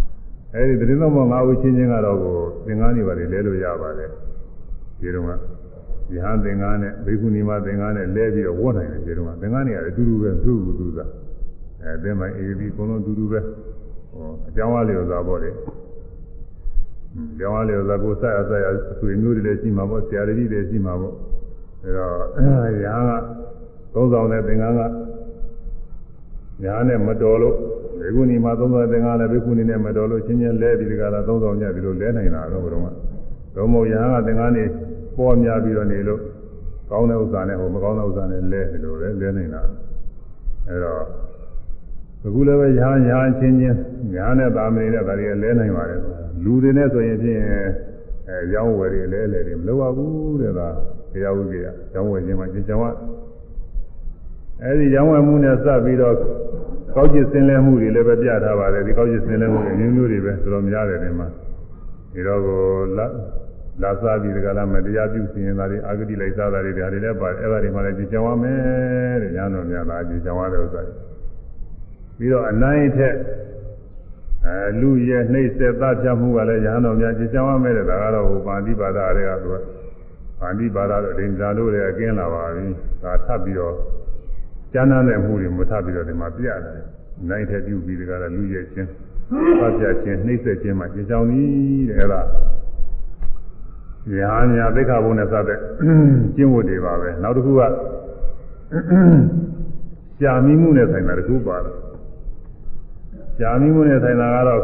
[0.54, 2.36] ။အဲဒီသတင်းသုံးပေါ်၅ခုချင်းချင်းကတော့ကို
[2.66, 4.10] သင်္ကန်းတွေပါလေလဲလို့ရပါတယ်။
[5.00, 5.30] ဒီတော့က
[6.14, 11.06] ယဟန်သင်္ကန်းနဲ့ဘိက္ခုနီမသင်္ကန်းနဲ့လဲပြီးတော့ဝတ်နိုင်တယ်ဒီတော့ကသင်္ကန်းတွေကအတူတူပဲသူ့ကူသူ့သာ
[11.82, 13.81] အဲသင်္မိုင်းအေးပြီးအကုန်လုံးအတူတူပဲ။ဟော
[14.48, 15.50] အကြောင်းအားလျော်စွာပေါ့လေ
[17.32, 18.62] အကြောင်းအားလျော်စွာကိုဆက်အဆက်
[18.92, 21.14] အဆွေမျိုးတွေလည်းရှိမှာပေါ့ဆရာတွေလည်းရှိမှာပေါ့
[21.84, 23.10] အဲတော့ရာက
[23.94, 24.80] သုံးဆောင်တဲ့သင်္ကန်းက
[26.62, 27.56] ညာနဲ့မတော်လို့
[28.00, 32.94] ဘေကုဏီမှာသုံးဆောင်တဲ့သင်္ကန်းလည်းဘေကုဏီနဲ့မတော်လို့ချင်းချင်းလဲပြီးဒီကလာသုံးဆောင်ကြဒီလိုလဲနိုင်တာတော့ဘုရား
[33.56, 34.64] တော့မဟုတ်ရာကသင်္ကန်းနေ
[35.16, 36.20] ပေါ်များပြီးတော့နေလို့
[36.90, 39.62] ကောင်းတဲ့ဥစ္စာနဲ့ဟိုမကောင်းတဲ့ဥစ္စာနဲ့လဲတယ်လို့လဲလဲနေတာ
[40.68, 41.02] အဲတော့
[42.24, 43.78] အခုလည်းပဲညာညာချင်းချင်း
[44.14, 46.00] ညာနဲ့တာမဏေနဲ့ဒါတွေကလဲနိုင်ပါတယ်
[46.44, 47.40] လူတွေနဲ့ဆိုရင်ဖြင့်
[48.28, 50.60] အဲရောင်းဝယ်တွေလဲလဲတွေမလုပ်ရဘူးတဲ့က
[51.12, 52.84] တရားဝိကေယရောင်းဝယ်ခြင်းမှာကျင့်ကြံရ
[54.62, 56.14] အဲဒီရောင်းဝယ်မှုနဲ့စပ်ပြီးတော့
[56.94, 61.28] ကောက်ကျစ်စင်လဲမှုတွေလည်းပဲပြထားပါတယ်ဒီကောက်ကျစ်စင်လဲမှုတွေမျိုးမျိုးတွေပဲတော်တော်များတယ်ဒီမှာ
[62.12, 62.60] ဒီတော့ကို
[62.98, 63.06] လာ
[63.82, 71.11] လာစားပြီးဒီကလာမတရားပြုစီရင်တာတွေအာဂတိလိုက်စားတာတွေဒါတွေလည်းပါတယ်အဲ့ဒါတွေမှလည်းကြည်ကြံရမယ်တဲ့ညာတော်များလားကြည်ကြံရတဲ့ဥစ္စာတွေ
[72.18, 73.14] ပြီးတော့အနိုင်ထက်
[74.46, 79.56] အဲလူရဲ့နှိမ့်ဆက်သတ်ဖြတ်မှုကလည်းညာတော်များကြည်ကြံရမယ်တဲ့ဒါကတော့ဟိုပါဠိပါဒတွေကသူက
[80.40, 82.66] ပါဠိပါဒတော့ဒိန်ဇာလို့လည်းအကင်းလာပါပြီ
[83.02, 83.74] ဒါထပ်ပြီးတော့
[84.72, 86.84] ကျမ်းသာတဲ့မှုတွေမထပ်ပြီးတော့ဒီမှာပြရတယ်
[87.28, 88.90] နိုင်ထက်ပြုပြီးဒီကလာလူရဲ့ချင်း
[89.60, 92.20] သတ်ဖြတ်ခြင်းနှိမ့်ဆက်ခြင်းမှာကြည်ကြံသည်တဲ့အဲ့ဒါ
[94.14, 95.58] ညာညာသိက္ခာပုဒ်နဲ့စတဲ့
[96.36, 97.62] ကျင့်ဝတ်တွေပါပဲနောက်တစ်ခုက
[100.18, 101.74] ရှာမိမှုနဲ့ဆိုင်တာတစ်ခုပါတယ်
[103.38, 104.62] ရှာမိမှုနဲ့ဆိုင်တာကတော့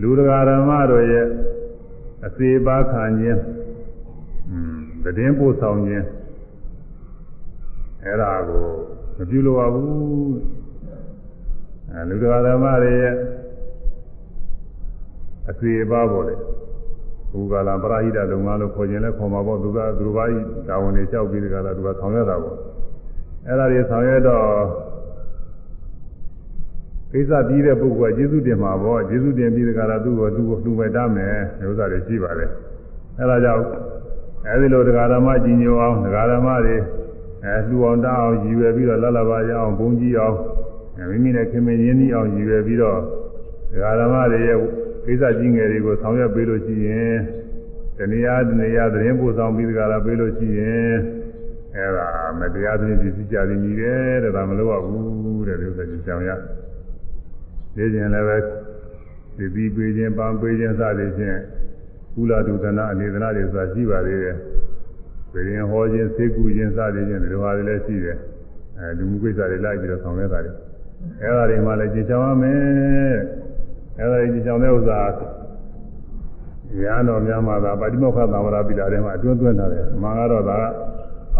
[0.00, 1.26] လူတရားဓမ္မတို့ရဲ့
[2.26, 3.40] အစေပါခံခြင်း
[5.04, 6.06] တည်င်းပို့ဆောင်ခြင်း
[8.04, 8.66] အဲ့ဒါကို
[9.16, 10.36] မပြုလို့ရဘူး
[11.92, 13.14] အဲလူတရားဓမ္မတွေရဲ့
[15.50, 16.40] အစေပါပေါ်တယ်
[17.32, 22.56] ဘူကလာပရာဟိတလုံငါလို့ခေါ်ခြင်းလဲခေါ်မှာပေါ့သူကသူတို့ဘာကြီးတာဝန်တွေကြောက်ပြီးဒီကလာသူကဆောင်ရွက်တာပေါ့
[23.46, 24.44] အဲ့ဒါတွေဆောင်ရွက်တော့
[27.12, 32.50] ကိစ္စပြီးတဲ့ပုဂ္ဂိုလ်ကကျေးဇူးတင်မှာပေါ့ကျေးဇူးတင်ပြီးဒီကလာသူ့ကိုသူ့ကိုလူပဲတတ်မယ်ဒီဥစ္စာတွေရှိပါတယ်
[33.18, 33.64] အဲ့ဒါကြောင့်
[34.48, 36.76] အဲဒီလိုတရားဓမ္မကြီးညိုအောင်တရားဓမ္မတွေ
[37.44, 40.36] အဲလှူအောင်တောင်းအောင်ရည်ရွယ်ပြီးတော့လလပါရအောင်ဘုံကြီးအောင်
[41.10, 43.00] မိမိနဲ့ခင်မင်းရင်းနှီးအောင်ရည်ရွယ်ပြီးတော့
[43.72, 44.58] တရားဓမ္မတွေရဲ့
[45.06, 47.16] ကိစ္စကြီးငယ်တွေကိုဆောင်ရွက်ပေးလို့ရှိရင်
[47.96, 50.92] တဏှာတဏှာသတင်းပို့ဆောင်ပြီးကြတာပေးလို့ရှိရင်
[51.74, 52.06] အဲ့ဒါ
[52.38, 56.30] မတရားသဖြင့်ပြည့်စည်ကြသည်မြည်တယ်တဲ့ဒါမလုပ်ရဘူးတဲ့ဒီဥစ္စာကြီးကြောင်ရ
[57.76, 58.36] ဒီကျင်လည်းပဲ
[59.36, 61.38] ဒီပြီးပေးခြင်းပန်းပေးခြင်းစသည်ဖြင့်
[62.14, 64.36] ကုလတုသနာအနေသနာတွေဆိုတာရှိပါသေးတယ်
[65.32, 68.18] ပြည်ရင်ဟောခြင်းသိကူခြင်းစသည်ဖြင့်ဒီလိုဟာတွေလည်းရှိတယ်
[68.78, 70.52] အဲလူမှုကိစ္စတွေလိုက်ပြီးတော့ဆောင်ရွက်တာတွေ
[71.20, 72.58] အဲ့ဒါတွေမှလည်းကြင်ချောင်းရမယ်
[73.98, 75.00] အဲဒါကြီးကြောင့်တဲ့ဥစ္စာ
[76.78, 80.56] ညာတော်များမှာသာပါတိမောက္ခသံဝရပိလာထဲမှာအတွင်းသွင်းထားတယ်။မာကတော့ဒါ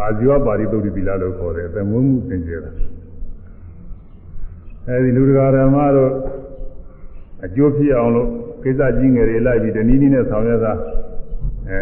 [0.01, 2.70] အာဇီဝပါတိတုတ်တိပိလာလို့ခေါ်တယ်။သမုံမှုသင်ကျေတာ။
[4.90, 6.12] အဲဒီလူတကာဓမ္မတို့
[7.44, 8.28] အကျိုးဖြစ်အောင်လို့
[8.62, 10.72] ကိစ္စကြီးငယ်တွေလိုက်ပြီးတနည်းနည်းနဲ့ဆောင်ရွက်တာ
[11.68, 11.80] အဲ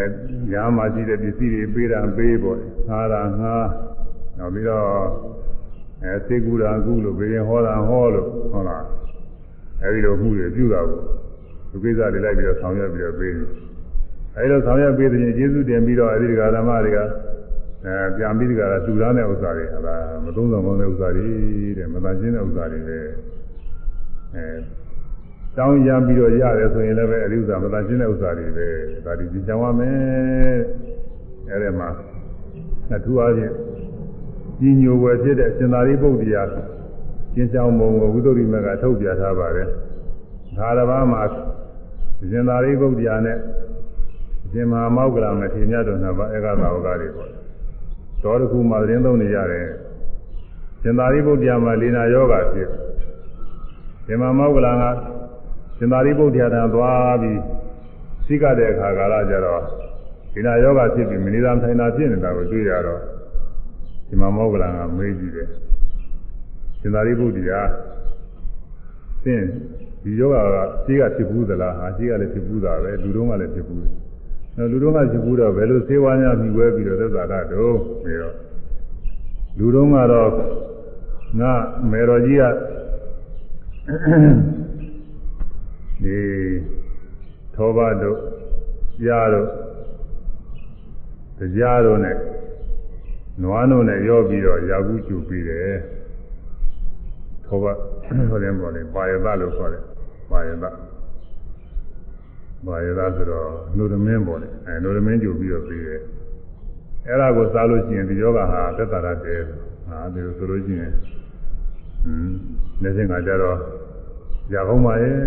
[0.51, 2.57] ညာမှာရှိတဲ့ပစ္စည်းတွေပေးတာပေးပေါ့။
[2.89, 3.69] ငါးတာငါး
[4.37, 4.87] နောက်ပြီးတော့
[6.03, 8.83] အဲသေကူတာကူလို့ဘယ်ရင်ဟောတာဟောလို့ဟုတ်လား။
[9.83, 10.99] အဲဒီလိုမှုတွေပြုတာကို
[11.71, 13.47] သူကိစ္စတွေလိုက်ပြီးတော့ဆောင်ရွက်ပြီးတော့ပေးတယ်
[14.35, 16.99] အဲဒီလိုဆောင်ရွက်ပေးတဲ့ရင်ကျေးဇူးတင်ပြီးတော့အဲဒီကဓမ္မတွေက
[17.85, 21.27] အဲပြန်ပြီးဒီကရာသူရတဲ့ဥစ္စာတွေဟာမသုံးဆောင်ကောင်းတဲ့ဥစ္စာတွေ
[21.77, 22.99] တဲ့မသာချင်းတဲ့ဥစ္စာတွေပဲ
[24.35, 24.45] အဲ
[25.57, 28.67] တောင်းရပြီးတော့ရတယ်ဆိုရင်လည်းပဲအဲဒီဥစ္စာမသာချင်းတဲ့ဥစ္စာတွေပဲ
[29.05, 30.57] ဒါဒီကြင်ကြံရမယ်
[31.51, 31.89] အဲဒီမှာ
[32.95, 33.53] အထူးအားဖြင့်
[34.59, 36.43] ကြီးညိုဝယ်ဖြစ်တဲ့စင်သာရိပုတ္တရာ
[37.33, 39.67] ကျင်းဆောင်ပုံကိုဝိသုဒ္ဓိမကထုတ်ပြထားပါတယ်။
[40.57, 41.21] ဒါတစ်ပါးမှာ
[42.29, 43.37] ရှင်သာရိပုတ္တရာနဲ့
[44.51, 47.31] ရှင်မဟာမောက္ကလမထေရမြတ်တို့နှစ်ပါးဧကသာဝကတွေပေါ့။
[48.23, 49.67] တော်တစ်ခုမှသတင်းသုံးနေရတယ်။
[50.81, 52.69] ရှင်သာရိပုတ္တရာမှာလေနာယောဂဖြစ်။
[54.05, 54.83] ရှင်မဟာမောက္ကလက
[55.77, 57.39] ရှင်သာရိပုတ္တရာထံသွားပြီး
[58.27, 59.61] သိကတဲ့အခါကာလကျတော့
[60.33, 63.01] ဒီနာယောဂဖြစ်ပြီးမနေသာထိုင်တာဖြစ်နေတာကိုတွေ့ရတော့
[64.07, 65.47] ရှင်မဟာမောက္ကလကမေးကြည့်တယ်။
[66.79, 67.61] ရှင်သာရိပုတ္တရာ
[69.23, 69.43] သင်
[70.03, 73.98] ဒီယောဂကရှိကဖြစ်ဘူးသလားဟာရှိကလည်းဖြစ်ဘူးတာပဲလူတုံးကလည်းဖြစ်ဘူးတယ်။အဲ
[74.71, 78.35] လူတုံးကဖြစ်ဘူးတော့ဘယ်လိုသေဝါများမြည်ဝဲပြီးတော့သက်သာတာတော့ပြီးတော့
[79.57, 80.31] လူတုံးကတော့
[81.39, 81.53] ငါ
[81.91, 82.43] မေတော်ကြီးက
[86.03, 86.17] ဒီ
[87.55, 88.19] သောဘတို့
[89.03, 89.47] ကြားတို့
[91.37, 92.17] တရားတို့နဲ့
[93.41, 95.75] နွားတို့နဲ့ရောပြီးတော့ယာကုကျူပြီးတယ်
[97.47, 97.65] ဟောက
[98.29, 99.83] ဟောတယ်ပေါ်တယ်ပါယသလို့ခေါ်တယ်
[100.31, 100.65] ပါယသ
[102.65, 106.01] ပါယသဆိုတော့နှုတ်သမင်းပေါ်တယ်အဲနှုတ်သမင်းကြိုပြီးတော့ပြီးတယ်
[107.07, 109.41] အဲ့ဒါကိုစားလို့ရှိရင်ဒီယောဂဟာသက်သာရတယ်
[109.87, 110.93] ဟာဒီလိုဆိုလို့ရှိရင်
[112.05, 112.29] อืม
[112.83, 113.57] နေစဉ်ကကြတော့
[114.53, 115.17] ရကောင်းပါရဲ့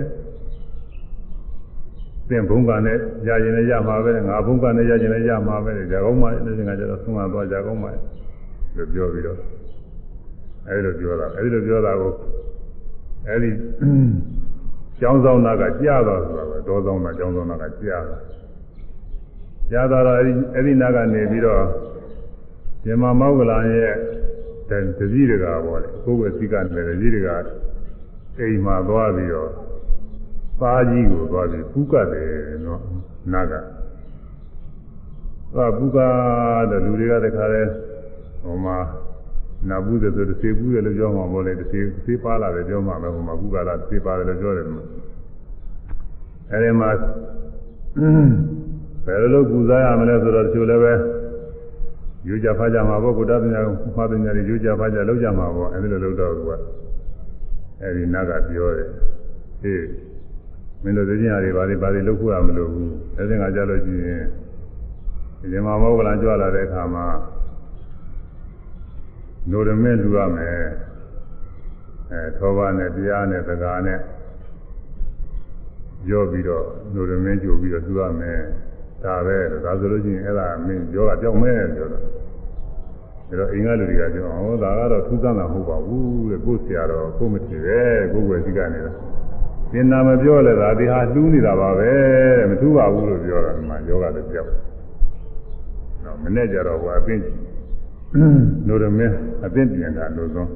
[2.29, 2.99] သင်ဘုံကနဲ့
[3.29, 8.01] ရရင်လည်းရမှာပဲငါဘုံကနဲ့ရရင်လည်းရမှာပဲကြကောင်းပါရဲ့နေစဉ်ကကြတော့ဆုံးမသွားကြကောင်းပါရဲ့
[8.77, 9.39] လို့ပြောပြီးတော့
[10.69, 12.13] အဲဒီလိုပြောတာအဲဒီလိုပြောတာကို
[13.29, 13.51] အဲဒီ
[15.01, 18.19] ကျောင်းဆောင်သားကကြားတော့ဆိုတာပဲဒေါဆောင်သားကျောင်းဆောင်သားကကြားတာ
[19.73, 21.65] ရသွားတော့အဲ့ဒီအဲ့ဒီနားကနေပြီးတော့
[22.85, 23.95] ဇင်မာမောက္ကလန်ရဲ့
[24.69, 27.37] တတစည်းတကာပေါ့လေကိုယ်ပဲစိကနယ်တစည်းတကာ
[28.39, 29.51] အိမ်မှာသွားပြီးတော့
[30.61, 32.31] သားကြီးကိုသွားပြီးပူကတ်တယ်
[32.67, 32.83] နော်
[33.33, 33.55] နာက
[35.55, 35.99] သွားပူက
[36.71, 37.63] တဲ့လူတွေကတခါလဲ
[38.43, 38.79] ဟိုမှာ
[39.69, 44.67] နာဘူးတဲ့ဆိုတစ်စေဘူးတယ်လို့ပြောမှာပေါ့လေတစ်စေတစ်စေပါလာတယ်ပြောမှာပဲဟိုမှာပူကလာတစ်စေပါတယ်လို့ပြောတယ်
[46.51, 46.91] အဲဒီမှာ
[49.07, 50.93] ဘယ်လိုလုပ်ပူဇော်ရမလဲဆိုတော့တချို့လည်းပဲ
[52.29, 53.61] ယူကြဖားကြမှာပေါ့ကုတ္တပညာ
[53.97, 56.51] ဖားပညာတွေယူကြဖားကြလောက်ကြမှာပေါ့အဲဒီလိုလုပ်တော့သူက
[57.83, 58.89] အဲဒီနတ်ကပြောတယ်
[59.63, 59.85] ဟေး
[60.83, 64.25] မင်းတို့သိချင်းရတယ်ဗာလေဗာလေလုပ်ခုရမလို့ဘူးအဲဒီငါကြလို့ရှိရင်
[65.53, 67.05] ဒီမှာမောကလန်ကြွလာတဲ့အခါမှာ
[69.51, 70.57] နိုရမဲလူရမယ်
[72.11, 73.99] အဲသောဘာနဲ့တရားနဲ့သကာနဲ့
[76.07, 78.41] ပြောပြီးတော့နိုရမဲကြိုပြီးတော့လူရမယ်
[79.03, 82.11] ဒါပဲဒါဆိုလို့ရှိရင်အဲ့ဒါမင်းယောဂကြောက်မဲပြောတော့ဒါ
[83.39, 87.81] တော့အင်္ဂါလူတွေကပြောဟောဒါကတော့ထူးဆန်းတာမဟုတ်ပါဘူးတဲ့ကိုယ်ဆရာတော်ကိုမထင်ပဲ
[88.13, 88.97] ကိုယ်ွယ်စီကနေတော့
[89.73, 91.91] သင်္နာမပြောလဲဒါဒီဟာလှူးနေတာပါပဲ
[92.39, 94.49] တဲ့မထူးပါဘူးလို့ပြောတာဒီမှာယောဂလည်းကြောက်
[96.05, 97.23] တော့မနဲ့ကြတော့ဟိုအပင်း
[98.15, 99.07] နိုရမဲ
[99.45, 100.49] အပင်းပြန်တာလို့ဆုံး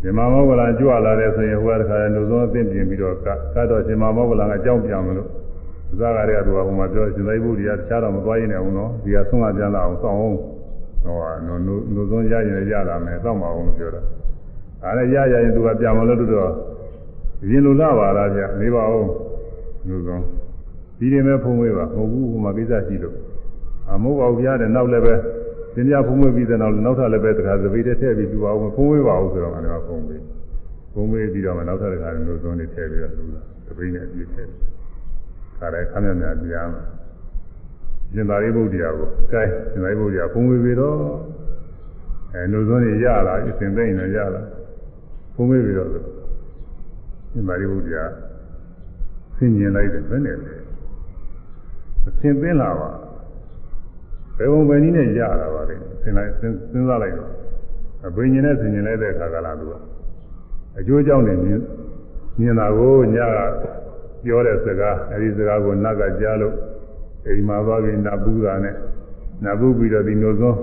[0.00, 5.28] ဇင်မာမောဂလာကြွလာတယ်ဆိုရင်ဟိုကတခါလဲလို့ဆုံးအပင်းပြင်ပြီးတော့ကတ်တော့ဇင်မာမောဂလာကအကြောင်းပြန်မလို့
[5.98, 11.56] ဇာကရေကသူကဟိုမှာပြောရှင်သိဘုရားတခြားတော့မသွားရင်လည်းအောင်နော်ဒီကဆုံးမပြန်လာအောင်စောင့်အောင်ဟိုကနို
[11.94, 14.00] နိုဆုံးရရင်ရလာမယ်စောင့်ပါအောင်လို့ပြောတာ
[14.82, 16.50] ဒါနဲ့ရရရင်သူကပြန်မလို့တော့
[17.50, 19.08] ရင်လူလာပါလားဗျနေပါဦး
[19.88, 20.22] နိုဆုံး
[20.98, 23.16] ဒီရင်ပဲဖုံးဝေးပါမဟုတ်ဘူးဟိုမှာကိစ္စရှိလို့
[23.90, 25.14] အမဟုတ်ပါဘူးဗျာတဲ့နောက်လည်းပဲ
[25.74, 30.22] သင်ပြဖုံးဝေးပြီးတဲ့နောက်နောက်ထပ်လည်းပဲတခါသပိတ်ထည့်ပြီးသူပါအောင်ဖုံးဝေးပါဦးဆိုတော့အဲ့ဒါဖုံးဝေး
[30.92, 34.48] ဖုံးဝေးပြီးတော့မှနောက်ထပ်တခါနိုဆုံးနေထည့်ပြီးတော့လူလာသပိတ်နဲ့အပြည့်ထည့်
[35.58, 36.68] ခါတိုင်းခမ်းမြတ်များပြန်
[38.14, 40.98] ရှင်သာရိပုတ္တရာကိုကဲရှင်သာရိပုတ္တရာဖုံးဝေပြီတော့
[42.34, 44.42] အဲလူစုံနေရလာအစဉ်သိမ့်နေရလာ
[45.34, 48.04] ဖုံးဝေပြီတော့ရှင်သာရိပုတ္တရာ
[49.36, 50.54] ဆင်ញင်လိုက်တယ်ဘယ်နဲ့လဲ
[52.06, 52.90] အစဉ်သိလာပါ
[54.36, 57.30] ဘယ်ပုံပဲနည်းနဲ့ရတာပါလေဆင်လိုက်စဉ်းစားလိုက်တော့
[58.06, 59.74] အဘိညာဉ်နဲ့ဆင်ញင်လိုက်တဲ့အခါကလာသူက
[60.78, 61.50] အကျိုးကြောင့်နေမြ
[62.48, 63.38] င်တာကိုညက
[64.24, 66.54] ပြောတဲ့စကားအဲဒီစကားကိုနတ်ကကြားလို့
[67.26, 68.74] အိမ်မှာသွားပြီးနတ်ပူတာနဲ့
[69.44, 70.58] နတ်ပူပြီးတော့ဒီနိုစွန်း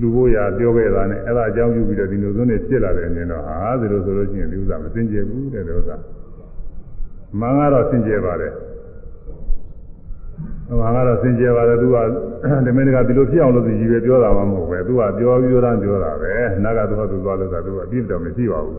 [0.00, 5.96] လူဖို့ရပြောခဲ့တာနဲ့အဲ့ဒါအကြောင်းပြုပြီးတော့ဒီနိုစွန်းတွေဖြစ်လာတယ်မြင်တော့ဟာဒီလိုဆိုလို့ရှိရင်ဒီဥစ္စာမစင်ကြယ်ဘူးတဲ့ဒီဥစ္စာ
[7.40, 8.52] မင်္ဂတော့စင်ကြယ်ပါတယ်
[10.68, 11.96] မင်္ဂတော့စင်ကြယ်ပါတယ်သူက
[12.64, 16.32] ဒီမင်းကဒီလိုဖြစ်အောင်လို့သူကြီးပဲပြောတာမှမဟုတ်ပဲသူကပြောပြီးတော့ပြောတာပဲ
[16.64, 18.78] နတ်ကသူကသူသွားလို့တာသူကအပြစ်တော့မရှိပါဘူး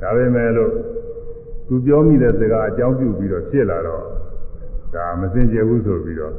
[0.00, 0.70] ဒါပေမဲ့လို့
[1.66, 4.02] သူပြောမိတဲ့စကားအကြောင်းပြုပြီးတော့ဖြစ်လာတော့
[4.94, 6.32] ဒါမစင်ကြယ်ဘူးဆိုပြီးတော့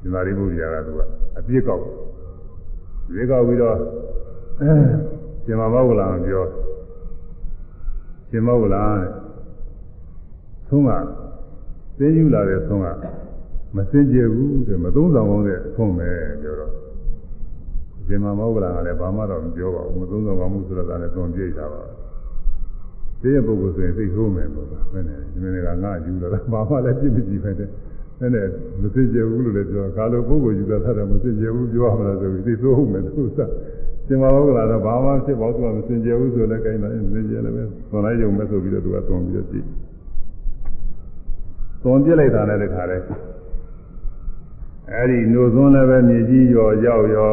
[0.00, 1.00] ဒီမာရိပုတ္တရာကသူက
[1.38, 1.82] အပြစ်ကောက်
[3.14, 3.76] ဒီကောက်ပြီးတော့
[5.44, 6.44] ရှင်မမောဂလံပြော
[8.30, 9.10] ရှင်မောဂလံတဲ့
[10.68, 10.90] သုံးက
[11.98, 12.88] သိယူလာတဲ့သုံးက
[13.76, 16.10] မစင်ကြယ်ဘူးတဲ့မသုံးဆောင်ကောင်းတဲ့သုံးပဲ
[16.42, 16.72] ပြောတော့
[18.06, 21.82] ရှင်မမောဂလံကလည်းဘာမှတော့မပြောပါဘူးမသုံးဆောင်ကောင်းမှုဆိုတော့လည်းသုံးပြိတာပါ
[23.20, 27.68] ဒီရဲ့ပုဂ္ဂိုလ်ဆိုရင်သိဆိုးမယ်လို့ပဲဘယ်နဲ့ဒီနေ့ကငါယူလာတာဘာမှလည်းပြစ်မကြည့်ပဲတဲ့
[28.20, 28.46] အဲ့နဲ့
[28.80, 33.38] မသိကြဘူးလို့လည်းပြောကာလိုပုဂ္ဂိုလ်ယူလာတာမသိကြဘူးပြောရမလားဆိုပြီးသိဆိုးမယ်သူက
[34.06, 39.66] စင်မဘောကလာတော့ဘာမှဖြစ်ပါဘူးသူကမစင်ကြဘူးဆိုလည်းကိန်းတယ်မစင်ကြလည်းပဲသွန်လိုက်ရုံပဲဆိုပြီးတော့သူကသွန်ပြီးတော့ကြည့်
[41.82, 43.04] သွန်ပြစ်လိုက်တာနဲ့တခါတည်း
[44.90, 47.32] အဲ့ဒီနှုတ်သွန်းလည်းပဲမြေကြီးရောရောက်ရော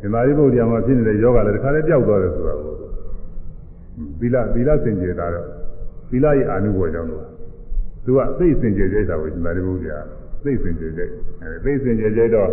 [0.00, 2.74] ဒီမာရိပုတ္တရာမှာဖြစ်နေတဲ့ယောဂလည်းတခါတည်းပျောက်သွားတယ်ဆိုတာကို
[4.20, 5.46] သီလသီလစင်ကြယ်တာတော့
[6.10, 7.24] သီလရဲ့အာနုဘောကြောင့်လို့
[8.04, 9.98] သူကသိစင်ကြယ်ကြတာကိုရှင်သာရိပုတ္တရာ
[10.44, 11.00] သိစင်ကြယ်ကြ
[11.42, 12.50] အဲသိစင်ကြယ်ကြတော့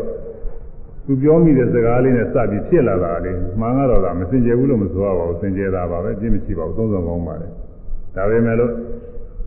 [1.06, 7.48] သူပြောမိတဲ့စကားလေးနဲ့စပြီးဖြစ်လာတာလေမှန်ကတော့ကမစင်ကြယ်ဘူးလို့မဆိုရပါဘူးစင်ကြယ်တာပါပဲပြင်းမရှိပါဘူးသုံးဆောင်ကောင်းပါလေ
[8.16, 8.72] ဒါပေမဲ့လို့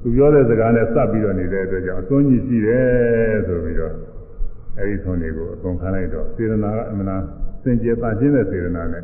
[0.03, 3.95] သူပြောတဲ့စကားနဲ့စပြီးတော့နေတဲ့အတွက်ကြောင့်အသွင်းကြီးရှိတယ်ဆိုပြီးတော့
[4.79, 7.23] အဲဒီသွင်းတွေကိုအကုန်ခံလိုက်တော့စေရနာကအမှန်တရား
[7.63, 9.03] စင်ကြယ်ပါခြင်းတဲ့စေရနာနဲ့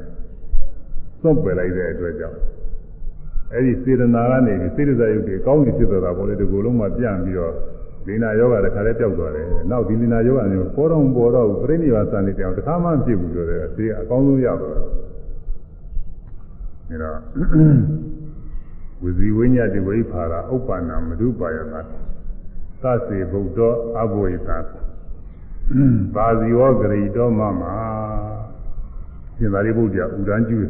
[1.23, 2.39] သွတ်ပယ်လိုက်တဲ့အတွက်ကြောင့်
[3.53, 7.55] အဲ့ဒီစေတနာကနေပြီးစေတစာယုတ်တွေအကောင်းကြီးဖြစ်သွားတာပေါ့လေဒီကိုယ်လုံးမှပြန့်ပြီးတော့
[8.07, 14.81] လီနာယောဂတခါလဲပျောက်သွားတယ်။နောက်ဒီလီနာယောဂမျိုးပေါ်တော့ပေါ်တော့ပြိဋိဘာစံနေတောင်တခါမှမဖြစ်ဘူးဆိုတော့အသေးအကောင်းဆုံးရတော့။ဒါ
[17.03, 17.19] တော့
[19.03, 21.81] ဝဇီဝိညာတိဝိဖာရာဥပ္ပန္နမဓုပါယနာ
[22.83, 23.59] သစေဗုဒ္ဓ
[24.01, 24.51] အဘဝိသ
[26.15, 27.63] ဘာဇီဝဂရိတောမမ
[29.37, 30.69] ရှင်သာရိပုတ္တရာဥဒန်းကျူး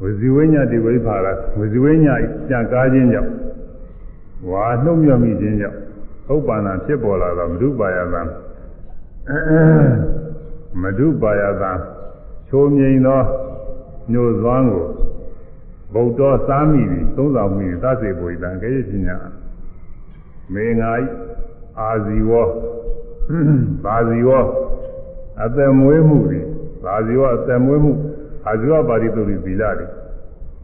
[0.00, 1.26] ဝဇီဝိညာတိဝိဖာရ
[1.58, 2.14] ဝဇီဝိညာ
[2.48, 3.32] ကြံကားခြင်းကြောင့်
[4.50, 5.78] ဝါနှုတ်မြမိခြင်းကြောင့်
[6.32, 8.22] ဥပ္ပန္နဖြစ်ပေါ်လာသောမဓုပါယသံ
[10.82, 11.72] မဓုပါယသံ
[12.48, 13.20] ချိုးမြိန်သော
[14.12, 14.86] ညိုသွမ်းကို
[15.94, 19.16] ဗုဒ္ဓစားမိသည်သုံးဆောင်မိသည်သစေဘုရားကဲ့ရဲ့ပညာ
[20.54, 21.04] မေငါဤ
[21.80, 22.32] အာဇီဝ
[23.84, 24.30] ဘာဇီဝ
[25.44, 26.44] အသက်မွေးမှုသည်
[26.84, 27.92] ဘာဇီဝအသက်မွေးမှု
[28.46, 29.90] အာဇီဝပါရိတုရိသီလသည်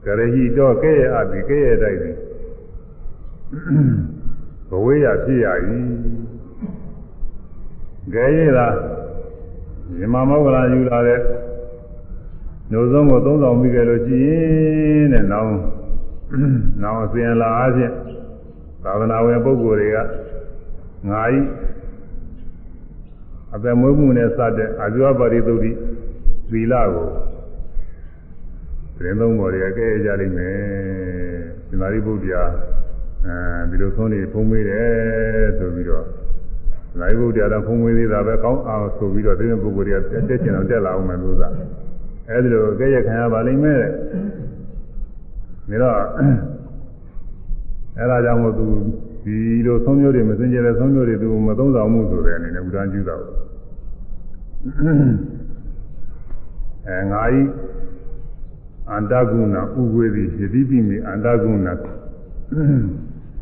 [0.04, 2.16] ကရဟိတော့ကဲ့ရဲ့အသည်ကဲ့ရဲ့တိုက်သည်
[4.68, 5.46] ဘဝေးရဖြစ်ရ၏
[8.14, 8.68] ကဲ့ရဲ့သာ
[9.98, 11.20] မြမမောဂလာယူလာတဲ့
[12.70, 15.50] ညိုဆုံးကိုသုံးဆောင်ပြီးကြလို့ရှိရင်တဲ့နောင်
[16.82, 17.94] နောင်အစဉ်လာအချင်း
[18.84, 19.96] သာသနာဝင်ပုဂ္ဂိုလ်တွေက
[21.08, 21.38] ငါဤ
[23.56, 25.70] အသက်မွေးမှုနဲ့စတဲ့အာဇဝပါရိသုတိ
[26.50, 27.08] သီလကို
[28.96, 30.56] သတင်းသုံးပေါ်တွေကကဲကြလိမ့်မယ်
[31.68, 32.42] သင်္သာရိပုတ္တရာ
[33.24, 36.06] အဲဒီလိုသုံးနေဖုံးမေးတယ်ဆိုပြီးတော့
[37.00, 41.48] နိုင်ဘုရားတော့ဖုံးမေးသေးတာပဲကောင်းအောင်ဆိုပြီးတော့ဒီပုဂ္ဂိုလ်တွေကတက်ကျင်အောင်တက်လာအောင်မယ်လို့သာ
[42.28, 43.82] အဲဒီလိုကဲရခံရပါလိမ့်မယ်
[45.70, 45.98] တဲ့ဒါတော့
[47.98, 48.66] အဲဒါကြောင့်မို့သူ
[49.26, 53.16] ဒီလိုသုံးမျိုးတွေမစင်ကြတဲ့သုံးမျိုးတွေသူမသုံးဆောင်မှုဆိုတဲ့အနေနဲ့ဥဒန်းကျူးတာ
[56.88, 57.40] အဲငါဤ
[58.90, 61.68] အန္တကုဏဥဝေသည်ယတိပိမိအန္တကုဏ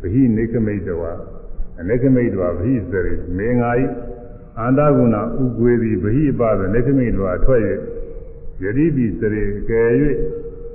[0.01, 1.19] ဗဟိနေကမိတ်တော်
[1.81, 3.85] အနေကမိတ်တော်ဗဟိစရိမေငါဤ
[4.61, 7.61] အန္တကုဏဥဝေသည်ဗဟိပသနေကမိတ်တော်ထွက်၍
[8.63, 9.91] ယတိပိစရိကယ်၍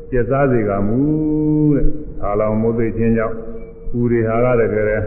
[0.10, 1.00] ပြတ်သားစေကမူ
[1.76, 1.86] တဲ့
[2.20, 3.38] သာလောင်မိုးသိခြင်းကြောင့်
[3.98, 4.98] ဥရိဟာကတကယ်လဲ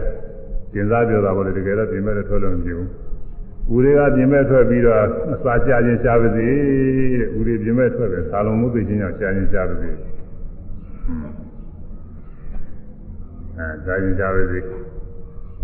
[0.73, 2.89] ကျင်စားပြောတာပေါ့လေတကယ်တော့ပြင်မဲ့ထွက်လို့မဖြစ်ဘူး
[3.75, 4.99] ဥရိကပြင်မဲ့ထွက်ပြီးတော့
[5.33, 9.89] အစာချခြင်းရှားပါစေတဲ့ဥရိပြင်မဲ့ထွက်တယ်သာလောင်မိုးသိခြင်းကြောင့်ရှားခြင်းရှားပါစေ
[13.57, 14.59] အဲရှားခြင်းရှားပါစေ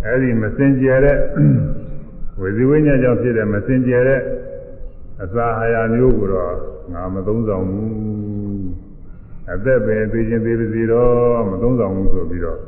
[0.05, 1.17] အဲ့ဒီမစင်ကြယ်တဲ့
[2.39, 4.21] ဝေဇိဝိညာဉ်ကြောင့်ဖြစ်တဲ့မစင်ကြယ်တဲ့
[5.23, 6.53] အစာအာဟာရမျိုးကိုတော့
[6.93, 7.89] ငါမသုံးဆောင်ဘူး
[9.53, 12.59] အသက်ပဲသိချင်းသေးပါစေတော့မသုံးဆောင်ဘူးဆိုပြီးတော့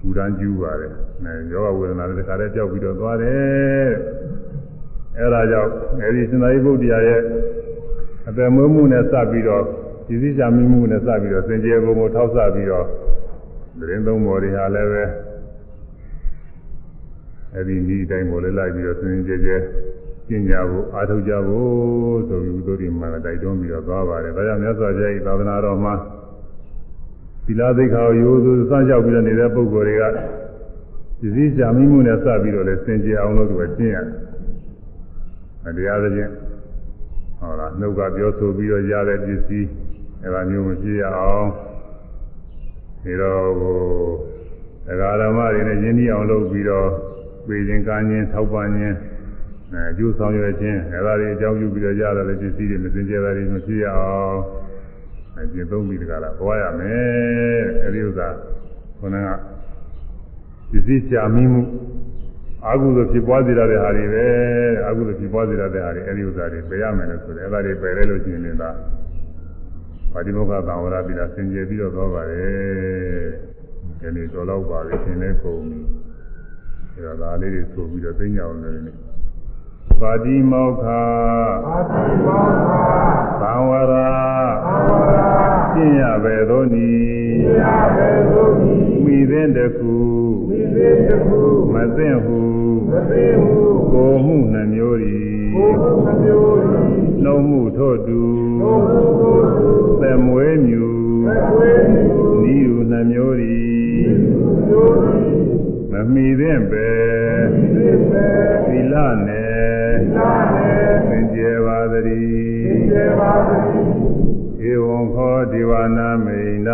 [0.00, 0.92] ပူရန်ကျူးပါတယ်။
[1.24, 3.88] အဲယောဂဝေဒနာတွေတခါတည်းကြောက်ပြီးတော့သွားတယ်။
[5.18, 5.70] အဲဒါကြောင့်
[6.02, 7.20] အဲဒီစင်္သာရိပုတ္တရာရဲ့
[8.28, 9.64] အသက်မွေးမှုနဲ့စပြီးတော့
[10.06, 12.86] ဒီစည်းချမိမှုနဲ့စပြီးတော့စင်ကြယ်ဘုံကိုထောက်ဆပြီးတော့
[13.78, 15.04] သတင်းသုံးပေါ်တွေဟာလည်းပဲ
[17.54, 19.62] အဲဒီဤတိုင်းကိုလည်းလိုက်ပြီးတော့စင်ကြယ်ကြယ်
[20.28, 26.19] ကျင့်ကြဖို့အားထုတ်ကြဖို့ဆိုပြီးဥဒ္ဓရိမှာတိုက်တွန်းပြီးတော့သွားပါတယ်။ဒါကြောင့်မြတ်စွာဘုရားဤသာသနာတော်မှာသီ
[27.60, 30.04] လသိက္ခာကိုရိုးရိုးစမ်းကြောက်ပြီးတော့နေတဲ့ပုဂ္ဂိုလ်တွေက
[31.20, 34.16] ပစ္စည်းရှာမိမှုနဲ့စပြီးတော့လည်းစင်ကြယ်အောင်လို့သူကကျင့်ရတယ်။
[35.66, 36.30] အတရားသဖြင့်
[37.38, 39.68] ဟောလားနှုတ်ကပြောဆိုပြီးတော့ရတဲ့ပစ္စည်း
[40.22, 41.48] အဲဒါမျိုးမဖြစ်ရအောင်
[43.04, 43.78] ဒီတော့ဟို
[44.86, 46.88] တရားဓမ္မတွေနဲ့ယဉ်ကျေးအောင်လုပ်ပြီးတော့
[47.46, 48.96] ပြည်ခြင်းကာခြင်းထောက်ပံ့ခြင်း
[49.72, 54.38] အဲအကျိုးဆောင်ရွက်ခြင်းအဲဒါတွေအကြောင်းပြုပြီးတော့ရတဲ့ပစ္စည်းတွေမစင်ကြယ်တာတွေမဖြစ်ရအောင်
[55.42, 58.28] အကျင့်သုံးပြီးတကလားသွားရမယ်အဲဒီဥစ္စာ
[59.00, 59.28] ခொနက
[60.70, 61.62] ပစ္စည်းရှာမိမှု
[62.66, 64.26] အာဟုသို့ဖြစ်ပွားစေရတဲ့ဟာတွေပဲ
[64.86, 73.24] အာဟုသို့ဖြစ်ပွားစေရတဲ့ဟာတွေအဲဒီဥစ္စာတွေပယ်ရမယ်လို့ဆိုတယ်အဲဒါတွေပယ်လဲလို့ရှိရင်လည်းပါတိမောခသံဝရပိတာစင်ကြယ်ပြီးတော့သွားပါတယ်
[74.00, 75.80] ဒီနေ့တော်တော့ပါပြီရှင်လဲကုန်ပြီ
[76.94, 78.82] အဲဒါဒါလေးတွေဆိုပြီးတော့သိညာအောင်လည်း
[80.00, 82.44] ပါတိမောခပါတိမော
[83.08, 83.09] ခ
[83.40, 84.06] သံဝရသံ
[84.86, 85.20] ဝရ
[85.74, 86.90] ကျင့်ရပဲသောနီ
[87.42, 87.64] ကျင့်ရ
[87.96, 89.94] ပဲသောနီမိသင်တခု
[90.48, 91.40] မိသင်တခု
[91.74, 92.40] မသိဟု
[92.90, 93.56] မသိဟု
[93.92, 95.16] ကိုမှုနှမျိုးဤ
[95.54, 96.90] ကိုမှုနှမျိုးဤ
[97.24, 98.22] နှုံမှုထို့တူ
[98.60, 99.70] နှုံမှုထို့တူ
[100.02, 100.86] သမွေးမြူ
[101.26, 102.04] သမွေးမြူ
[102.54, 105.50] ဤဟုနှမျိုးဤဤဟုနှမျိုးဤ
[105.90, 106.88] မမီသင့်ပဲ
[108.66, 108.94] သီလ
[109.26, 109.92] နဲ့
[111.08, 112.49] သင်ကျေပါသည်
[114.71, 116.69] ဧဝံခောဒီဝနာမိန်ဒ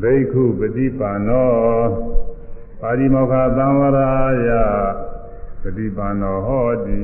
[0.00, 1.52] ဘိက္ခုပฏิပါနော
[2.80, 4.10] ပါရိမောခသံဝရာ
[4.46, 4.48] ယ
[5.62, 7.00] ပฏิပါနောဟောတိ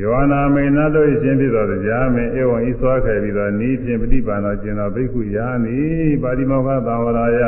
[0.00, 5.78] ယောနာမိန်နာတို့ရှင်ဖြစ်သောတရားမင်းဧဝံဤစွာခဲ့ပြီးသောဤဖြင့်ပฏิပါနောကျင်သောဘိက္ခုယာနိ
[6.22, 7.42] ပါရိမောခသံဝရာယ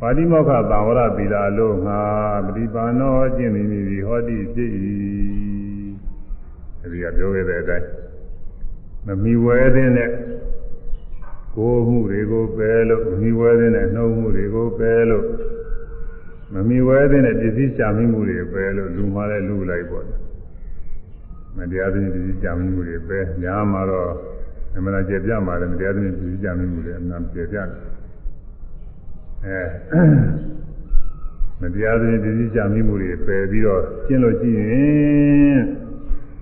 [0.00, 2.00] ပါတိမောခသံဝရသီလာလို့ငါ
[2.46, 4.70] ပฏิပါနောကျင့်မိမိဟောတိဖြစ်၏
[6.83, 7.87] အဲဒီကပြောခဲ့တဲ့အတိုင်း
[9.05, 10.09] မမီဝဲတဲ့နဲ့
[11.55, 15.25] ကိုယ်မှုတွေကိုပယ်လို့မမီဝဲတဲ့နဲ့နှုတ်မှုတွေကိုပယ်လို့
[16.53, 20.05] မမီဝဲတဲ့နဲ့ပစ္စည်းရှာမိမှုတွေပယ်လို့လူမှလည်းလူလိုက်ပေါ့
[21.57, 24.09] မတရားသဖြင့်ပစ္စည်းရှာမိမှုတွေပယ်ညာမှာတော့
[24.75, 27.67] အမှန်တရားကြပြမှာလည်းမတရားသဖြင့်ပစ္စည်းရှာမိမှုတွေအမှန်ကြပြတယ်
[29.45, 30.01] အဲ
[31.61, 34.61] မတရားသဖြင့်ပြည့်စည်ကြမိမှုတွေပယ်ပြီးတော့ကျင့်လို့ကြည့်ရ
[35.51, 35.59] င်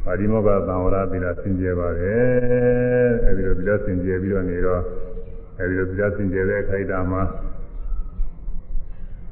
[0.10, 4.81] ပါဠိမောကသံဝရသီလစင်ကြယ်ပါတယ်အဲဒီလိုသီလစင်ကြယ်ပြီးတော့နေတော့
[5.60, 7.23] အဲဒီလိုသီလစင်ကြယ်တဲ့အခိုက်အတန့်မှာ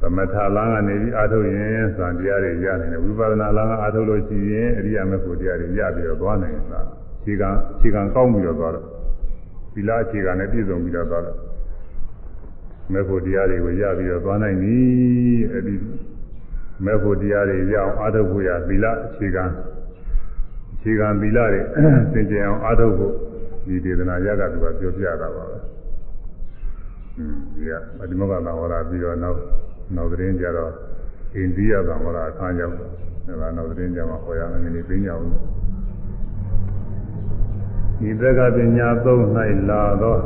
[0.01, 6.81] သမထလမ်းကနေပြီးအာထုတ်ရင်သံတရားတွေရနိုင်တယ်ဝိပဿနာလမ်းကအာထုတ်လို့ရှိရင်အရိယာမေဖို့တရားတွေရပြီးတော့သွားနိုင်တာ
[7.23, 7.49] ခြေကံ
[7.79, 8.85] ခြေကံကောင်းပြီးတော့သွားတော့
[9.73, 11.37] သီလအခြေခံနဲ့ပြည့်စုံပြီးတော့သွားတော့
[12.93, 14.77] မေဖို့တရားတွေကိုရပြီးတော့သွားနိုင်ပြီ
[15.51, 15.75] အဲဒီ
[16.85, 19.76] မေဖို့တရားတွေရအောင်အာထုတ်ဖို့ရသီလအခြေခံအ
[20.81, 21.61] ခြေခံသီလတွေ
[22.13, 23.13] သင်ကြင်အောင်အာထုတ်ဖို့
[23.67, 25.57] ဒီဒေသနာရကသူကပြောပြတာပါပဲ
[27.17, 27.71] อืมဒီက
[28.09, 29.39] ဒီမောကသာဝရပြီးတော့နောက်
[29.95, 30.71] နောက်သတင်းကြတော့
[31.35, 35.27] အိန္ဒိယသာဝရအခါရောက်တယ်ဒါကနောက်သတင်းကြမှာဟောရမယ်နည်းနည်းပြညာအောင်
[37.99, 39.21] ဒီသက်ကပညာသုံး၌
[39.69, 40.19] လာတော့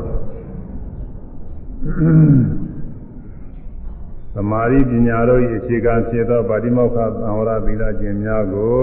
[4.36, 8.82] သမာဓိပညာတို့၏အခြေခံဖြစ်သောဗာတိမောက္ခသံဝရသီလကျင့်များကို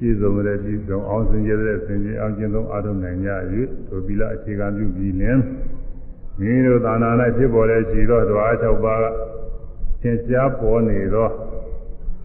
[0.00, 3.30] ပြည့်စုံတဲ့ပြည့်စုံအောင်စင်ကြယ်တဲ့စင်ကြယ်အောင်ကျင့်သုံးအားထုတ်နိုင်ကြ၍
[3.88, 5.36] ဒုသီလအခြေခံပြုပြီးလင်
[6.40, 9.04] မိမိတို့သာနာ၌ဖြစ်ပေါ်တဲ့ခြေတော်တော်အား၆ပါးက
[10.02, 11.28] သင်ကြားပေါ်နေသော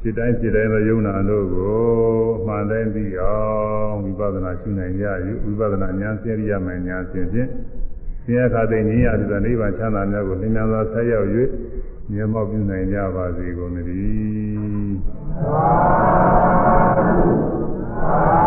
[0.02, 1.78] စိတ်တိုင်းစိတ်တိုင်းသောယုံနာတို့ကို
[2.48, 3.36] မှန်တိုင်းပြီးအော
[3.88, 5.06] င်ဝိပဿနာရှုနိုင်ကြ၍
[5.44, 7.50] ဝိပဿနာဉာဏ်စေရိယမှဉာဏ်ဖြင့်ဖြင့်
[8.24, 11.28] ဆင်းရဲခါသိငြိမ်းရတဲ့နိဗ္ဗာန်ချမ်းသာများကိုသင်္ညာသောဆက်ရောက်၍
[12.12, 17.55] မြတ်မောက်ပြုနိုင်ကြပါစေကုန်သတည်း
[18.06, 18.45] အာ